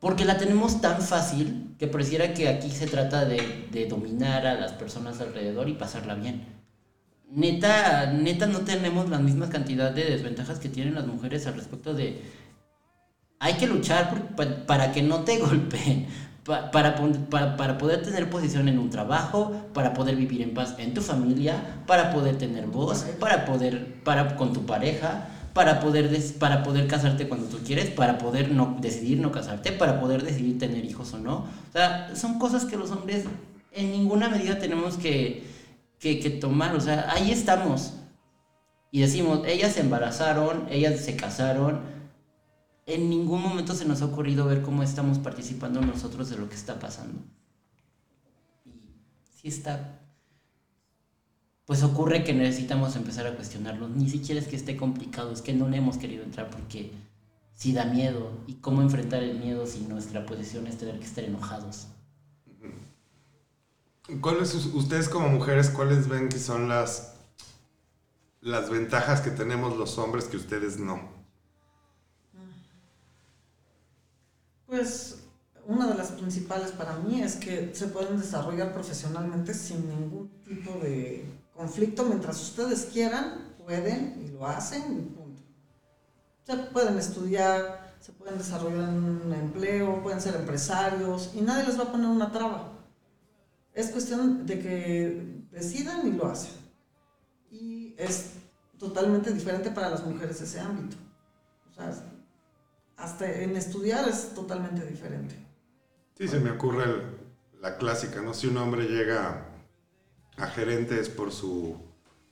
Porque 0.00 0.24
la 0.24 0.38
tenemos 0.38 0.80
tan 0.80 1.00
fácil 1.00 1.74
que 1.78 1.86
pareciera 1.86 2.34
que 2.34 2.48
aquí 2.48 2.70
se 2.70 2.86
trata 2.86 3.24
de, 3.24 3.86
dominar 3.88 4.46
a 4.46 4.54
las 4.54 4.72
personas 4.72 5.20
alrededor 5.20 5.68
y 5.68 5.74
pasarla 5.74 6.14
bien. 6.14 6.44
Neta, 7.30 8.12
neta 8.12 8.46
no 8.46 8.60
tenemos 8.60 9.08
la 9.08 9.18
misma 9.18 9.48
cantidad 9.50 9.90
de 9.90 10.04
desventajas 10.04 10.58
que 10.58 10.68
tienen 10.68 10.94
las 10.94 11.06
mujeres 11.06 11.46
al 11.46 11.54
respecto 11.54 11.92
de 11.92 12.22
hay 13.38 13.54
que 13.54 13.66
luchar 13.66 14.34
para 14.66 14.92
que 14.92 15.02
no 15.02 15.24
te 15.24 15.38
golpeen, 15.40 16.06
pa- 16.46 16.70
para, 16.70 16.96
para, 17.30 17.56
para 17.56 17.78
poder 17.78 18.02
tener 18.02 18.30
posición 18.30 18.68
en 18.68 18.78
un 18.78 18.90
trabajo, 18.90 19.52
para 19.74 19.92
poder 19.94 20.16
vivir 20.16 20.42
en 20.42 20.54
paz 20.54 20.74
en 20.78 20.94
tu 20.94 21.02
familia, 21.02 21.82
para 21.86 22.10
poder 22.10 22.36
tener 22.38 22.66
voz, 22.66 23.04
para 23.20 23.44
poder, 23.44 24.02
para 24.04 24.36
con 24.36 24.52
tu 24.52 24.64
pareja, 24.64 25.28
para 25.52 25.80
poder, 25.80 26.10
des- 26.10 26.32
para 26.32 26.62
poder 26.62 26.86
casarte 26.86 27.28
cuando 27.28 27.46
tú 27.48 27.58
quieres, 27.64 27.90
para 27.90 28.18
poder 28.18 28.50
no, 28.52 28.76
decidir 28.80 29.18
no 29.20 29.32
casarte, 29.32 29.72
para 29.72 30.00
poder 30.00 30.22
decidir 30.22 30.58
tener 30.58 30.84
hijos 30.84 31.12
o 31.14 31.18
no. 31.18 31.36
O 31.68 31.72
sea, 31.72 32.14
son 32.14 32.38
cosas 32.38 32.64
que 32.64 32.76
los 32.76 32.90
hombres 32.90 33.24
en 33.72 33.90
ninguna 33.90 34.28
medida 34.28 34.58
tenemos 34.58 34.96
que, 34.98 35.44
que, 35.98 36.20
que 36.20 36.30
tomar. 36.30 36.74
O 36.76 36.80
sea, 36.80 37.06
ahí 37.10 37.30
estamos. 37.30 37.94
Y 38.90 39.00
decimos, 39.00 39.40
ellas 39.46 39.72
se 39.72 39.80
embarazaron, 39.80 40.66
ellas 40.70 41.00
se 41.00 41.16
casaron, 41.16 41.80
en 42.86 43.10
ningún 43.10 43.42
momento 43.42 43.74
se 43.74 43.84
nos 43.84 44.00
ha 44.00 44.06
ocurrido 44.06 44.46
ver 44.46 44.62
cómo 44.62 44.84
estamos 44.84 45.18
participando 45.18 45.80
nosotros 45.80 46.30
de 46.30 46.38
lo 46.38 46.48
que 46.48 46.54
está 46.54 46.78
pasando. 46.78 47.18
Y 48.64 48.70
sí 49.34 49.48
está. 49.48 50.00
Pues 51.66 51.82
ocurre 51.82 52.22
que 52.22 52.32
necesitamos 52.32 52.94
empezar 52.94 53.26
a 53.26 53.34
cuestionarnos. 53.34 53.90
Ni 53.90 54.08
siquiera 54.08 54.40
es 54.40 54.46
que 54.46 54.54
esté 54.54 54.76
complicado, 54.76 55.32
es 55.32 55.42
que 55.42 55.52
no 55.52 55.68
le 55.68 55.78
hemos 55.78 55.98
querido 55.98 56.22
entrar 56.22 56.48
porque 56.48 56.92
sí 57.54 57.72
da 57.72 57.86
miedo. 57.86 58.30
¿Y 58.46 58.54
cómo 58.54 58.82
enfrentar 58.82 59.24
el 59.24 59.36
miedo 59.40 59.66
si 59.66 59.80
nuestra 59.80 60.24
posición 60.24 60.68
es 60.68 60.78
tener 60.78 61.00
que 61.00 61.06
estar 61.06 61.24
enojados? 61.24 61.88
¿Cuáles, 64.20 64.54
ustedes 64.54 65.08
como 65.08 65.28
mujeres, 65.28 65.70
cuáles 65.70 66.06
ven 66.06 66.28
que 66.28 66.38
son 66.38 66.68
las, 66.68 67.16
las 68.40 68.70
ventajas 68.70 69.20
que 69.20 69.32
tenemos 69.32 69.76
los 69.76 69.98
hombres 69.98 70.26
que 70.26 70.36
ustedes 70.36 70.78
no? 70.78 71.15
Pues 74.66 75.18
una 75.66 75.86
de 75.86 75.94
las 75.94 76.12
principales 76.12 76.72
para 76.72 76.96
mí 76.98 77.22
es 77.22 77.36
que 77.36 77.74
se 77.74 77.88
pueden 77.88 78.18
desarrollar 78.18 78.72
profesionalmente 78.72 79.54
sin 79.54 79.88
ningún 79.88 80.28
tipo 80.42 80.78
de 80.78 81.24
conflicto. 81.54 82.04
Mientras 82.04 82.40
ustedes 82.40 82.88
quieran, 82.92 83.54
pueden 83.64 84.22
y 84.24 84.30
lo 84.30 84.46
hacen 84.46 84.82
y 84.92 85.02
punto. 85.14 85.42
Se 86.44 86.56
pueden 86.56 86.98
estudiar, 86.98 87.94
se 88.00 88.12
pueden 88.12 88.38
desarrollar 88.38 88.88
un 88.88 89.32
empleo, 89.32 90.02
pueden 90.02 90.20
ser 90.20 90.36
empresarios 90.36 91.32
y 91.34 91.40
nadie 91.40 91.66
les 91.66 91.78
va 91.78 91.84
a 91.84 91.92
poner 91.92 92.08
una 92.08 92.30
traba. 92.30 92.72
Es 93.72 93.90
cuestión 93.90 94.46
de 94.46 94.58
que 94.60 95.44
decidan 95.50 96.06
y 96.06 96.12
lo 96.12 96.26
hacen. 96.26 96.52
Y 97.50 97.94
es 97.98 98.32
totalmente 98.78 99.32
diferente 99.32 99.70
para 99.70 99.90
las 99.90 100.04
mujeres 100.04 100.40
ese 100.40 100.60
ámbito. 100.60 100.96
O 101.70 101.74
sea, 101.74 101.92
hasta 102.96 103.30
en 103.42 103.56
estudiar 103.56 104.08
es 104.08 104.34
totalmente 104.34 104.84
diferente. 104.86 105.36
Sí, 106.16 106.28
se 106.28 106.40
me 106.40 106.50
ocurre 106.50 106.84
el- 106.84 107.02
la 107.60 107.76
clásica, 107.76 108.20
¿no? 108.22 108.32
Si 108.34 108.46
un 108.46 108.56
hombre 108.58 108.84
llega 108.84 109.46
a 110.36 110.46
gerente 110.48 110.98
es 111.00 111.08
por 111.08 111.32
su 111.32 111.76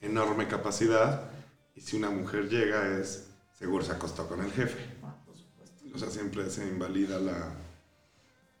enorme 0.01 0.47
capacidad 0.47 1.29
y 1.75 1.81
si 1.81 1.97
una 1.97 2.09
mujer 2.09 2.49
llega 2.49 2.99
es 2.99 3.27
seguro 3.57 3.83
se 3.83 3.91
acostó 3.91 4.27
con 4.27 4.41
el 4.43 4.51
jefe. 4.51 4.77
Ah, 5.03 5.15
por 5.25 5.35
supuesto. 5.37 5.83
O 5.93 5.97
sea, 5.97 6.09
siempre 6.09 6.49
se 6.49 6.67
invalida 6.67 7.19
la, 7.19 7.53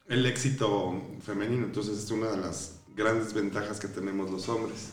el 0.07 0.25
éxito 0.25 1.01
femenino. 1.21 1.65
Entonces 1.65 1.97
es 2.03 2.09
una 2.11 2.29
de 2.31 2.37
las 2.37 2.79
grandes 2.95 3.33
ventajas 3.33 3.79
que 3.79 3.87
tenemos 3.87 4.29
los 4.31 4.47
hombres. 4.49 4.89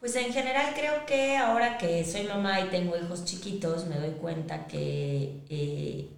Pues 0.00 0.14
en 0.14 0.32
general 0.32 0.74
creo 0.74 1.06
que 1.06 1.36
ahora 1.36 1.76
que 1.76 2.04
soy 2.04 2.22
mamá 2.24 2.60
y 2.60 2.68
tengo 2.68 2.96
hijos 2.96 3.24
chiquitos, 3.24 3.86
me 3.86 3.96
doy 3.96 4.12
cuenta 4.12 4.68
que 4.68 5.42
eh, 5.48 6.08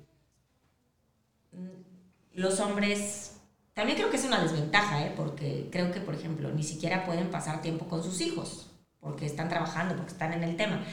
los 2.35 2.61
hombres, 2.61 3.37
también 3.73 3.97
creo 3.97 4.11
que 4.11 4.19
es 4.19 4.25
una 4.25 4.43
desventaja, 4.43 5.07
¿eh? 5.07 5.13
porque 5.17 5.69
creo 5.73 5.91
que, 5.93 6.01
por 6.01 6.15
ejemplo, 6.15 6.51
ni 6.51 6.63
siquiera 6.63 7.07
pueden 7.07 7.31
pasar 7.31 7.63
tiempo 7.63 7.87
con 7.87 8.03
sus 8.03 8.21
hijos, 8.21 8.71
porque 9.01 9.25
están 9.25 9.49
trabajando, 9.49 9.97
porque 9.97 10.13
están 10.13 10.35
en 10.35 10.45
el 10.45 10.57
tema. 10.57 10.85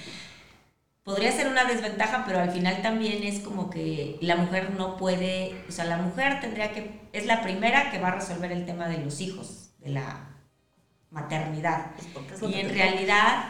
Podría 1.04 1.34
ser 1.34 1.48
una 1.48 1.66
desventaja, 1.66 2.24
pero 2.26 2.40
al 2.40 2.52
final 2.52 2.82
también 2.82 3.24
es 3.24 3.42
como 3.42 3.70
que 3.70 4.18
la 4.22 4.38
mujer 4.38 4.72
no 4.72 4.96
puede, 4.96 5.62
o 5.68 5.72
sea, 5.74 5.86
la 5.86 5.98
mujer 5.98 6.40
tendría 6.40 6.72
que, 6.72 7.02
es 7.12 7.26
la 7.26 7.42
primera 7.42 7.92
que 7.92 8.00
va 8.00 8.10
a 8.10 8.16
resolver 8.16 8.52
el 8.54 8.66
tema 8.66 8.88
de 8.88 9.00
los 9.00 9.20
hijos, 9.20 9.72
de 9.80 9.90
la 9.90 10.37
maternidad. 11.22 11.88
Pues 12.14 12.42
Y 12.52 12.60
en 12.60 12.70
realidad, 12.70 13.44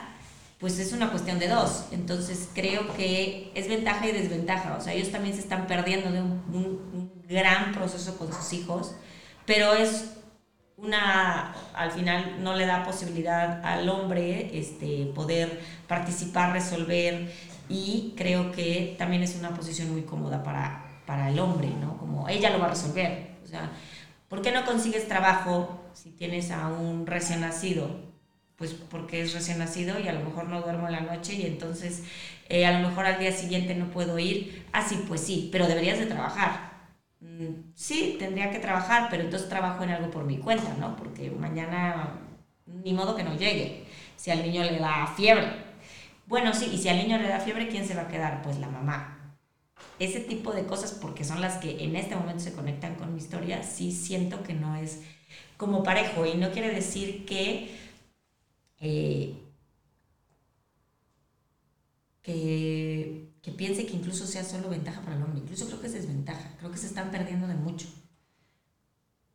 pues 0.59 0.79
es 0.79 0.93
una 0.93 1.09
cuestión 1.11 1.37
de 1.39 1.47
dos. 1.47 1.85
Entonces 1.91 2.49
creo 2.53 2.93
que 2.95 3.51
es 3.55 3.67
ventaja 3.67 4.07
y 4.07 4.11
desventaja. 4.13 4.75
O 4.77 4.81
sea, 4.81 4.93
ellos 4.93 5.11
también 5.11 5.35
se 5.35 5.41
están 5.41 5.67
perdiendo 5.67 6.11
de 6.11 6.21
un, 6.21 6.31
un- 6.53 6.81
un 6.93 7.23
gran 7.27 7.73
proceso 7.73 8.17
con 8.17 8.31
sus 8.33 8.53
hijos 8.53 8.95
pero 9.45 9.73
es 9.73 10.11
una, 10.77 11.53
al 11.73 11.91
final 11.91 12.43
no 12.43 12.53
le 12.53 12.65
da 12.65 12.83
posibilidad 12.83 13.63
al 13.65 13.87
hombre 13.89 14.57
este, 14.59 15.05
poder 15.15 15.59
participar, 15.87 16.51
resolver 16.53 17.33
y 17.69 18.13
creo 18.17 18.51
que 18.51 18.95
también 18.97 19.23
es 19.23 19.35
una 19.35 19.49
posición 19.51 19.91
muy 19.91 20.03
cómoda 20.03 20.43
para, 20.43 21.01
para 21.05 21.29
el 21.29 21.39
hombre, 21.39 21.69
¿no? 21.81 21.97
Como 21.97 22.27
ella 22.29 22.49
lo 22.51 22.59
va 22.59 22.65
a 22.67 22.69
resolver. 22.71 23.37
O 23.43 23.47
sea, 23.47 23.71
¿por 24.29 24.41
qué 24.41 24.51
no 24.51 24.65
consigues 24.65 25.07
trabajo 25.07 25.79
si 25.97 26.11
tienes 26.11 26.51
a 26.51 26.67
un 26.67 27.07
recién 27.07 27.41
nacido? 27.41 27.89
Pues 28.55 28.73
porque 28.73 29.21
es 29.21 29.33
recién 29.33 29.59
nacido 29.59 29.99
y 29.99 30.07
a 30.07 30.13
lo 30.13 30.23
mejor 30.23 30.47
no 30.47 30.61
duermo 30.61 30.87
en 30.87 30.93
la 30.93 31.01
noche 31.01 31.33
y 31.33 31.45
entonces 31.45 32.03
eh, 32.49 32.65
a 32.65 32.79
lo 32.79 32.87
mejor 32.87 33.05
al 33.05 33.19
día 33.19 33.31
siguiente 33.31 33.75
no 33.75 33.89
puedo 33.89 34.17
ir. 34.19 34.65
Ah, 34.73 34.87
sí, 34.87 35.03
pues 35.07 35.21
sí, 35.21 35.49
pero 35.51 35.67
deberías 35.67 35.99
de 35.99 36.05
trabajar. 36.07 36.71
Mm, 37.19 37.71
sí, 37.75 38.15
tendría 38.19 38.51
que 38.51 38.59
trabajar, 38.59 39.07
pero 39.09 39.23
entonces 39.23 39.49
trabajo 39.49 39.83
en 39.83 39.91
algo 39.91 40.11
por 40.11 40.25
mi 40.25 40.37
cuenta, 40.37 40.73
¿no? 40.79 40.95
Porque 40.95 41.31
mañana 41.31 42.19
ni 42.65 42.93
modo 42.93 43.15
que 43.15 43.23
no 43.23 43.35
llegue. 43.35 43.85
Si 44.15 44.31
al 44.31 44.41
niño 44.43 44.63
le 44.63 44.79
da 44.79 45.07
fiebre, 45.15 45.47
bueno, 46.27 46.53
sí, 46.53 46.69
y 46.73 46.77
si 46.77 46.89
al 46.89 46.97
niño 46.97 47.17
le 47.17 47.27
da 47.29 47.39
fiebre, 47.39 47.69
¿quién 47.69 47.85
se 47.87 47.95
va 47.95 48.03
a 48.03 48.07
quedar? 48.07 48.41
Pues 48.43 48.59
la 48.59 48.67
mamá. 48.69 49.26
Ese 49.99 50.19
tipo 50.19 50.51
de 50.53 50.65
cosas, 50.65 50.91
porque 50.91 51.23
son 51.23 51.41
las 51.41 51.57
que 51.57 51.83
en 51.83 51.95
este 51.95 52.15
momento 52.15 52.43
se 52.43 52.53
conectan 52.53 52.95
con 52.95 53.13
mi 53.13 53.19
historia, 53.19 53.63
sí 53.63 53.91
siento 53.91 54.43
que 54.43 54.53
no 54.53 54.75
es 54.75 55.01
como 55.57 55.83
parejo. 55.83 56.25
Y 56.25 56.35
no 56.35 56.51
quiere 56.51 56.73
decir 56.73 57.25
que, 57.25 57.75
eh, 58.79 59.35
que, 62.21 63.29
que 63.41 63.51
piense 63.51 63.85
que 63.85 63.95
incluso 63.95 64.27
sea 64.27 64.43
solo 64.43 64.69
ventaja 64.69 65.01
para 65.01 65.15
el 65.15 65.23
hombre. 65.23 65.41
Incluso 65.41 65.65
creo 65.65 65.81
que 65.81 65.87
es 65.87 65.93
desventaja. 65.93 66.55
Creo 66.59 66.71
que 66.71 66.77
se 66.77 66.87
están 66.87 67.11
perdiendo 67.11 67.47
de 67.47 67.55
mucho 67.55 67.87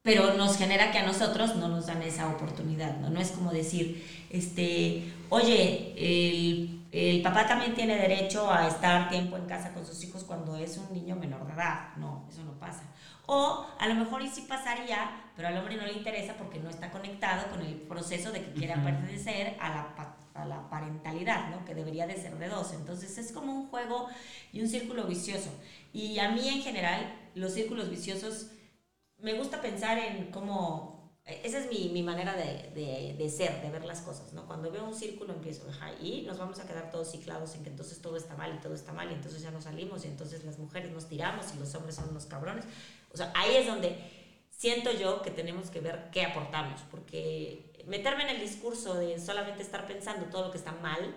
pero 0.03 0.35
nos 0.37 0.57
genera 0.57 0.91
que 0.91 0.99
a 0.99 1.07
nosotros 1.07 1.57
no 1.57 1.69
nos 1.69 1.87
dan 1.87 2.03
esa 2.03 2.29
oportunidad, 2.29 2.99
¿no? 2.99 3.09
No 3.11 3.21
es 3.21 3.31
como 3.31 3.53
decir, 3.53 4.05
este, 4.31 5.13
oye, 5.29 5.95
el, 5.97 6.82
el, 6.93 7.23
papá 7.23 7.47
también 7.47 7.75
tiene 7.75 7.97
derecho 7.97 8.53
a 8.53 8.69
estar 8.69 9.09
tiempo 9.09 9.37
en 9.37 9.47
casa 9.47 9.73
con 9.73 9.85
sus 9.85 10.03
hijos 10.05 10.25
cuando 10.25 10.57
es 10.57 10.77
un 10.77 10.93
niño 10.93 11.17
menor 11.17 11.47
de 11.47 11.55
edad. 11.55 11.97
No, 11.97 12.27
eso 12.31 12.45
no 12.45 12.53
pasa. 12.59 12.83
O 13.27 13.67
a 13.79 13.89
lo 13.89 13.95
mejor 13.95 14.23
y 14.23 14.29
sí 14.29 14.43
pasaría, 14.43 15.11
pero 15.35 15.49
al 15.49 15.57
hombre 15.57 15.77
no 15.77 15.87
le 15.87 15.95
interesa 15.95 16.35
porque 16.35 16.59
no 16.59 16.69
está 16.69 16.91
conectado 16.91 17.49
con 17.51 17.63
el 17.63 17.75
proceso 17.75 18.31
de 18.31 18.45
que 18.45 18.53
quiera 18.53 18.83
pertenecer 18.83 19.57
a 19.61 19.71
la, 19.71 20.17
a 20.35 20.45
la 20.45 20.69
parentalidad, 20.69 21.49
¿no? 21.51 21.65
Que 21.65 21.75
debería 21.75 22.07
de 22.07 22.17
ser 22.17 22.39
de 22.39 22.49
dos. 22.49 22.73
Entonces 22.75 23.17
es 23.17 23.33
como 23.33 23.53
un 23.53 23.69
juego 23.69 24.09
y 24.53 24.61
un 24.61 24.69
círculo 24.69 25.05
vicioso. 25.05 25.51
Y 25.93 26.19
a 26.19 26.31
mí 26.31 26.49
en 26.49 26.63
general, 26.63 27.15
los 27.35 27.55
círculos 27.55 27.91
viciosos 27.91 28.49
me 29.23 29.35
gusta 29.35 29.63
pensar 29.63 29.99
en 29.99 30.31
cómo, 30.31 30.92
esa 31.25 31.59
es 31.59 31.69
mi, 31.71 31.89
mi 31.91 32.03
manera 32.03 32.35
de, 32.35 32.71
de, 32.75 33.15
de, 33.17 33.31
ser, 33.31 33.63
de 33.63 33.71
ver 33.71 33.85
las 33.85 34.01
cosas, 34.01 34.33
¿no? 34.33 34.47
Cuando 34.47 34.73
veo 34.73 34.85
un 34.85 34.95
círculo 34.95 35.33
empiezo, 35.33 35.69
ajá, 35.69 35.93
y 36.01 36.23
nos 36.23 36.39
vamos 36.39 36.59
a 36.59 36.67
quedar 36.67 36.91
todos 36.91 37.13
ciclados 37.13 37.55
en 37.55 37.63
que 37.63 37.71
entonces 37.71 38.03
todo 38.03 38.17
está 38.17 38.37
mal 38.37 38.53
y 38.55 38.61
todo 38.61 38.75
está 38.75 38.93
mal 38.93 39.09
y 39.11 39.15
entonces 39.15 39.41
ya 39.41 39.53
no 39.53 39.61
salimos 39.61 40.05
y 40.05 40.09
entonces 40.09 40.45
las 40.45 40.59
mujeres 40.59 40.91
nos 40.91 41.09
tiramos 41.09 41.47
y 41.55 41.59
los 41.61 41.73
hombres 41.77 41.95
son 41.95 42.09
unos 42.09 42.27
cabrones. 42.27 42.65
O 43.13 43.17
sea, 43.17 43.33
ahí 43.37 43.55
es 43.55 43.67
donde 43.69 43.97
siento 44.51 44.93
yo 44.93 45.23
que 45.23 45.31
tenemos 45.31 45.71
que 45.71 45.81
ver 45.81 46.11
qué 46.11 46.25
aportamos, 46.25 46.81
porque 46.91 47.73
meterme 47.87 48.25
en 48.25 48.31
el 48.31 48.41
discurso 48.41 48.95
de 48.95 49.21
solamente 49.21 49.63
estar 49.63 49.87
pensando 49.87 50.27
todo 50.27 50.47
lo 50.47 50.51
que 50.51 50.59
está 50.59 50.73
mal, 50.73 51.15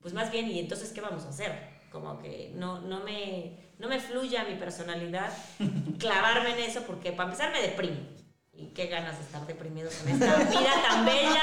pues 0.00 0.14
más 0.14 0.32
bien, 0.32 0.50
¿y 0.50 0.58
entonces 0.58 0.90
qué 0.92 1.02
vamos 1.02 1.24
a 1.24 1.28
hacer? 1.28 1.52
Como 1.92 2.18
que 2.18 2.52
no, 2.54 2.80
no 2.80 3.04
me 3.04 3.62
no 3.78 3.88
me 3.88 4.00
fluye 4.00 4.38
a 4.38 4.44
mi 4.44 4.54
personalidad 4.54 5.32
clavarme 5.98 6.52
en 6.52 6.70
eso 6.70 6.82
porque 6.86 7.12
para 7.12 7.30
empezar 7.30 7.52
me 7.52 7.60
deprimo. 7.60 8.23
Y 8.56 8.68
qué 8.68 8.86
ganas 8.86 9.18
de 9.18 9.24
estar 9.24 9.46
deprimido 9.46 9.90
con 9.90 10.08
esta 10.08 10.36
vida 10.36 10.82
tan 10.88 11.04
bella. 11.04 11.42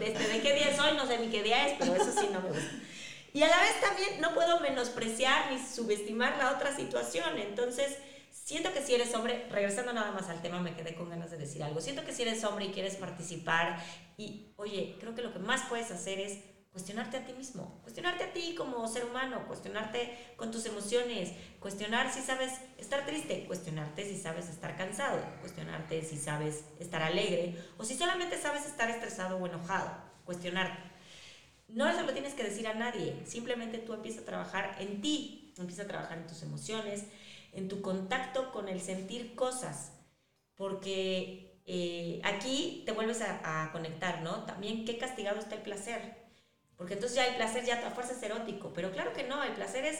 Este, 0.00 0.28
¿De 0.28 0.40
qué 0.40 0.54
día 0.54 0.76
soy? 0.76 0.96
No 0.96 1.06
sé 1.06 1.18
ni 1.18 1.28
qué 1.28 1.42
día 1.42 1.66
es, 1.68 1.76
pero 1.78 1.94
eso 1.94 2.10
sí 2.12 2.28
no 2.32 2.40
me 2.40 2.48
gusta. 2.48 2.70
Y 3.32 3.42
a 3.42 3.48
la 3.48 3.60
vez 3.60 3.80
también 3.80 4.20
no 4.20 4.34
puedo 4.34 4.58
menospreciar 4.60 5.52
ni 5.52 5.58
subestimar 5.58 6.36
la 6.38 6.52
otra 6.52 6.74
situación. 6.74 7.38
Entonces, 7.38 7.96
siento 8.32 8.72
que 8.72 8.82
si 8.82 8.94
eres 8.94 9.14
hombre, 9.14 9.46
regresando 9.50 9.92
nada 9.92 10.10
más 10.10 10.28
al 10.28 10.42
tema, 10.42 10.60
me 10.60 10.74
quedé 10.74 10.94
con 10.96 11.08
ganas 11.08 11.30
de 11.30 11.36
decir 11.36 11.62
algo. 11.62 11.80
Siento 11.80 12.04
que 12.04 12.12
si 12.12 12.22
eres 12.22 12.42
hombre 12.42 12.64
y 12.64 12.72
quieres 12.72 12.96
participar, 12.96 13.80
y 14.16 14.48
oye, 14.56 14.96
creo 14.98 15.14
que 15.14 15.22
lo 15.22 15.32
que 15.32 15.38
más 15.38 15.62
puedes 15.68 15.90
hacer 15.92 16.18
es 16.18 16.38
cuestionarte 16.72 17.16
a 17.16 17.24
ti 17.24 17.32
mismo, 17.32 17.80
cuestionarte 17.82 18.24
a 18.24 18.32
ti 18.32 18.54
como 18.56 18.86
ser 18.86 19.04
humano, 19.04 19.44
cuestionarte 19.48 20.34
con 20.36 20.52
tus 20.52 20.66
emociones, 20.66 21.32
cuestionar 21.58 22.12
si 22.12 22.20
sabes 22.20 22.52
estar 22.78 23.04
triste, 23.04 23.44
cuestionarte 23.46 24.04
si 24.04 24.16
sabes 24.16 24.48
estar 24.48 24.76
cansado, 24.76 25.20
cuestionarte 25.40 26.02
si 26.02 26.16
sabes 26.16 26.64
estar 26.78 27.02
alegre 27.02 27.56
o 27.76 27.84
si 27.84 27.96
solamente 27.96 28.40
sabes 28.40 28.66
estar 28.66 28.88
estresado 28.88 29.36
o 29.38 29.46
enojado, 29.46 29.90
cuestionarte. 30.24 30.90
No 31.68 31.92
se 31.94 32.02
lo 32.02 32.12
tienes 32.12 32.34
que 32.34 32.44
decir 32.44 32.66
a 32.68 32.74
nadie, 32.74 33.20
simplemente 33.26 33.78
tú 33.78 33.92
empiezas 33.92 34.22
a 34.22 34.26
trabajar 34.26 34.76
en 34.78 35.00
ti, 35.00 35.52
empiezas 35.58 35.86
a 35.86 35.88
trabajar 35.88 36.18
en 36.18 36.26
tus 36.26 36.42
emociones, 36.42 37.04
en 37.52 37.68
tu 37.68 37.80
contacto 37.80 38.52
con 38.52 38.68
el 38.68 38.80
sentir 38.80 39.34
cosas, 39.34 39.92
porque 40.54 41.60
eh, 41.66 42.20
aquí 42.24 42.84
te 42.86 42.92
vuelves 42.92 43.22
a, 43.22 43.64
a 43.64 43.72
conectar, 43.72 44.22
¿no? 44.22 44.44
También 44.44 44.84
qué 44.84 44.98
castigado 44.98 45.38
está 45.40 45.56
el 45.56 45.62
placer 45.62 46.19
porque 46.80 46.94
entonces 46.94 47.16
ya 47.16 47.26
el 47.26 47.36
placer 47.36 47.62
ya 47.62 47.86
a 47.86 47.90
fuerza 47.90 48.14
es 48.14 48.22
erótico, 48.22 48.72
pero 48.74 48.90
claro 48.90 49.12
que 49.12 49.24
no, 49.24 49.44
el 49.44 49.52
placer 49.52 49.84
es 49.84 49.98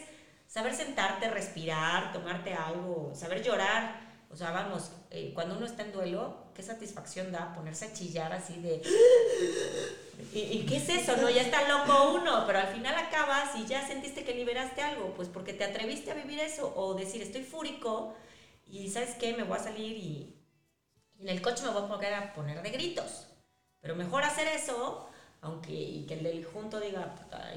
saber 0.49 0.74
sentarte, 0.74 1.28
respirar, 1.28 2.11
tomarte 2.11 2.55
algo, 2.55 3.12
saber 3.14 3.43
llorar. 3.43 4.01
O 4.31 4.37
sea, 4.37 4.51
vamos, 4.51 4.91
eh, 5.11 5.33
cuando 5.35 5.59
uno 5.59 5.66
está 5.66 5.83
en 5.83 5.93
duelo, 5.93 6.47
qué 6.55 6.62
satisfacción 6.62 7.33
da 7.33 7.53
ponerse 7.53 7.85
a 7.85 7.93
chillar 7.93 8.33
así 8.33 8.62
de... 8.62 8.81
¿Y, 10.33 10.64
qué 10.64 10.78
es 10.78 10.89
eso? 10.89 11.18
No, 11.18 11.28
ya 11.28 11.43
está 11.43 11.68
loco 11.68 12.14
uno, 12.14 12.45
pero 12.47 12.61
al 12.61 12.68
final 12.68 12.95
acabas 12.95 13.55
y 13.57 13.66
ya 13.66 13.87
sentiste 13.87 14.24
que 14.24 14.33
liberaste 14.33 14.81
algo, 14.81 15.12
pues 15.14 15.28
porque 15.28 15.53
te 15.53 15.64
atreviste 15.64 16.12
a 16.12 16.14
vivir 16.14 16.41
eso 16.41 16.72
o 16.74 16.95
decir, 16.95 17.20
estoy 17.20 17.43
fúrico 17.43 18.14
y 18.66 18.89
¿sabes 18.89 19.16
qué? 19.16 19.35
Me 19.35 19.43
voy 19.43 19.59
a 19.59 19.62
salir 19.62 19.99
y, 19.99 20.35
y 21.18 21.22
en 21.24 21.28
el 21.28 21.43
coche 21.43 21.62
me 21.62 21.72
voy 21.72 21.83
a 21.83 21.89
poner 21.89 22.14
a 22.14 22.33
poner 22.33 22.62
de 22.62 22.70
gritos. 22.70 23.26
Pero 23.83 23.97
mejor 23.97 24.22
hacer 24.22 24.49
eso 24.49 25.09
aunque 25.43 25.72
y 25.72 26.07
que 26.07 26.14
el 26.14 26.22
del 26.22 26.45
junto 26.45 26.80
diga, 26.80 27.14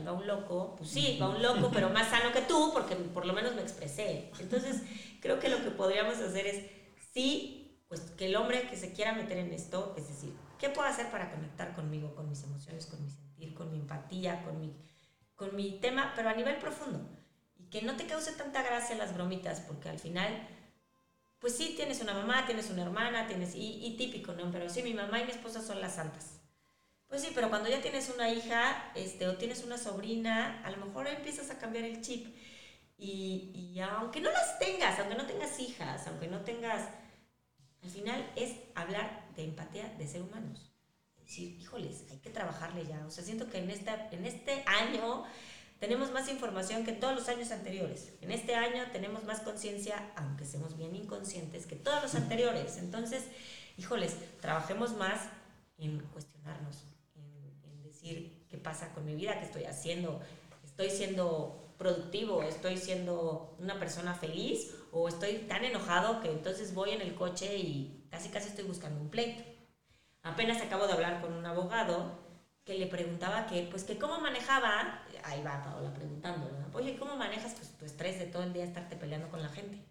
va 0.07 0.13
un 0.13 0.25
loco, 0.25 0.75
pues 0.77 0.89
sí, 0.89 1.17
va 1.21 1.29
un 1.29 1.41
loco, 1.41 1.69
pero 1.73 1.89
más 1.89 2.09
sano 2.09 2.31
que 2.31 2.41
tú, 2.41 2.71
porque 2.73 2.95
por 2.95 3.25
lo 3.25 3.33
menos 3.33 3.55
me 3.55 3.61
expresé. 3.61 4.31
Entonces, 4.39 4.81
creo 5.19 5.39
que 5.39 5.49
lo 5.49 5.63
que 5.63 5.71
podríamos 5.71 6.17
hacer 6.17 6.47
es, 6.47 6.65
sí, 7.13 7.83
pues 7.87 8.01
que 8.17 8.27
el 8.27 8.35
hombre 8.35 8.67
que 8.69 8.77
se 8.77 8.93
quiera 8.93 9.13
meter 9.13 9.37
en 9.37 9.51
esto, 9.51 9.93
es 9.97 10.07
decir, 10.07 10.33
¿qué 10.59 10.69
puedo 10.69 10.87
hacer 10.87 11.11
para 11.11 11.31
conectar 11.31 11.73
conmigo, 11.73 12.15
con 12.15 12.29
mis 12.29 12.43
emociones, 12.43 12.85
con 12.85 13.03
mi 13.03 13.09
sentir, 13.09 13.53
con 13.53 13.71
mi 13.71 13.79
empatía, 13.79 14.43
con 14.43 14.59
mi, 14.61 14.73
con 15.35 15.55
mi 15.55 15.79
tema, 15.79 16.13
pero 16.15 16.29
a 16.29 16.33
nivel 16.33 16.57
profundo? 16.57 17.01
Y 17.57 17.65
que 17.65 17.81
no 17.81 17.95
te 17.97 18.07
cause 18.07 18.31
tanta 18.31 18.63
gracia 18.63 18.95
las 18.95 19.13
bromitas, 19.13 19.59
porque 19.59 19.89
al 19.89 19.99
final 19.99 20.47
pues 21.43 21.57
sí, 21.57 21.73
tienes 21.75 22.01
una 22.01 22.13
mamá, 22.13 22.45
tienes 22.45 22.69
una 22.69 22.83
hermana, 22.83 23.27
tienes, 23.27 23.53
y, 23.53 23.85
y, 23.85 23.97
típico, 23.97 24.31
¿no? 24.31 24.49
Pero 24.49 24.69
sí, 24.69 24.81
mi 24.81 24.93
mamá 24.93 25.19
y 25.19 25.25
mi 25.25 25.31
esposa 25.31 25.61
son 25.61 25.81
las 25.81 25.95
santas. 25.95 26.32
Pues 27.13 27.21
sí, 27.21 27.31
pero 27.35 27.47
cuando 27.51 27.69
ya 27.69 27.79
tienes 27.79 28.09
una 28.09 28.27
hija 28.27 28.91
este, 28.95 29.27
o 29.27 29.37
tienes 29.37 29.63
una 29.63 29.77
sobrina, 29.77 30.63
a 30.65 30.71
lo 30.71 30.83
mejor 30.83 31.05
empiezas 31.07 31.51
a 31.51 31.59
cambiar 31.59 31.83
el 31.83 32.01
chip. 32.01 32.35
Y, 32.97 33.51
y 33.53 33.79
aunque 33.81 34.19
no 34.19 34.31
las 34.31 34.57
tengas, 34.57 34.97
aunque 34.97 35.13
no 35.13 35.27
tengas 35.27 35.59
hijas, 35.59 36.07
aunque 36.07 36.25
no 36.25 36.41
tengas, 36.41 36.89
al 37.83 37.89
final 37.91 38.31
es 38.35 38.55
hablar 38.73 39.27
de 39.35 39.43
empatía 39.43 39.93
de 39.95 40.07
ser 40.07 40.23
humanos. 40.23 40.73
Decir, 41.19 41.51
híjoles, 41.61 42.03
hay 42.09 42.17
que 42.17 42.31
trabajarle 42.31 42.83
ya. 42.87 43.05
O 43.05 43.11
sea, 43.11 43.23
siento 43.23 43.47
que 43.47 43.59
en, 43.59 43.69
esta, 43.69 44.09
en 44.09 44.25
este 44.25 44.63
año 44.65 45.23
tenemos 45.79 46.11
más 46.13 46.27
información 46.29 46.83
que 46.83 46.93
todos 46.93 47.13
los 47.13 47.29
años 47.29 47.51
anteriores. 47.51 48.11
En 48.21 48.31
este 48.31 48.55
año 48.55 48.85
tenemos 48.91 49.23
más 49.23 49.41
conciencia, 49.41 50.11
aunque 50.15 50.45
seamos 50.45 50.75
bien 50.77 50.95
inconscientes, 50.95 51.67
que 51.67 51.75
todos 51.75 52.01
los 52.01 52.15
anteriores. 52.15 52.77
Entonces, 52.77 53.25
híjoles, 53.77 54.17
trabajemos 54.41 54.93
más 54.97 55.27
en 55.77 55.99
cuestionarnos, 56.07 56.92
qué 58.03 58.57
pasa 58.57 58.93
con 58.93 59.05
mi 59.05 59.15
vida, 59.15 59.39
qué 59.39 59.45
estoy 59.45 59.63
haciendo, 59.63 60.21
estoy 60.63 60.89
siendo 60.89 61.73
productivo, 61.77 62.43
estoy 62.43 62.77
siendo 62.77 63.55
una 63.59 63.79
persona 63.79 64.13
feliz 64.13 64.75
o 64.91 65.07
estoy 65.07 65.39
tan 65.49 65.63
enojado 65.65 66.21
que 66.21 66.31
entonces 66.31 66.73
voy 66.73 66.91
en 66.91 67.01
el 67.01 67.15
coche 67.15 67.57
y 67.57 68.07
casi 68.11 68.29
casi 68.29 68.49
estoy 68.49 68.65
buscando 68.65 69.01
un 69.01 69.09
pleito. 69.09 69.43
Apenas 70.21 70.61
acabo 70.61 70.87
de 70.87 70.93
hablar 70.93 71.21
con 71.21 71.33
un 71.33 71.45
abogado 71.45 72.23
que 72.63 72.77
le 72.77 72.87
preguntaba 72.87 73.45
que, 73.47 73.67
pues, 73.69 73.83
que 73.83 73.97
cómo 73.97 74.19
manejaba, 74.19 75.03
ahí 75.23 75.43
va 75.43 75.63
Paola 75.63 75.93
preguntando, 75.93 76.49
oye, 76.73 76.95
¿cómo 76.97 77.17
manejas 77.17 77.53
pues, 77.55 77.77
tu 77.77 77.85
estrés 77.85 78.19
de 78.19 78.27
todo 78.27 78.43
el 78.43 78.53
día 78.53 78.63
estarte 78.63 78.95
peleando 78.95 79.29
con 79.29 79.41
la 79.41 79.49
gente? 79.49 79.83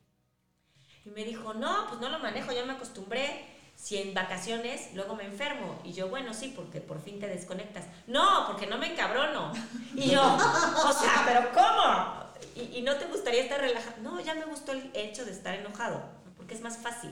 Y 1.04 1.10
me 1.10 1.24
dijo, 1.24 1.52
no, 1.52 1.86
pues 1.88 2.00
no 2.00 2.08
lo 2.08 2.18
manejo, 2.20 2.52
ya 2.52 2.64
me 2.64 2.72
acostumbré, 2.72 3.44
si 3.74 3.98
en 3.98 4.14
vacaciones 4.14 4.90
luego 4.94 5.16
me 5.16 5.24
enfermo. 5.24 5.80
Y 5.84 5.92
yo, 5.92 6.08
bueno, 6.08 6.34
sí, 6.34 6.52
porque 6.54 6.80
por 6.80 7.00
fin 7.00 7.18
te 7.18 7.26
desconectas. 7.26 7.84
No, 8.06 8.46
porque 8.46 8.66
no 8.66 8.78
me 8.78 8.92
encabrono. 8.92 9.52
Y 9.94 10.10
yo, 10.10 10.22
o 10.22 10.92
sea, 10.92 11.24
pero 11.26 11.50
¿cómo? 11.52 12.22
Y, 12.54 12.82
no 12.82 12.96
te 12.96 13.06
gustaría 13.06 13.42
estar 13.42 13.60
relajado. 13.60 13.96
No, 14.02 14.20
ya 14.20 14.34
me 14.34 14.44
gustó 14.44 14.72
el 14.72 14.90
hecho 14.94 15.24
de 15.24 15.32
estar 15.32 15.54
enojado, 15.54 16.02
porque 16.36 16.54
es 16.54 16.60
más 16.60 16.78
fácil. 16.78 17.10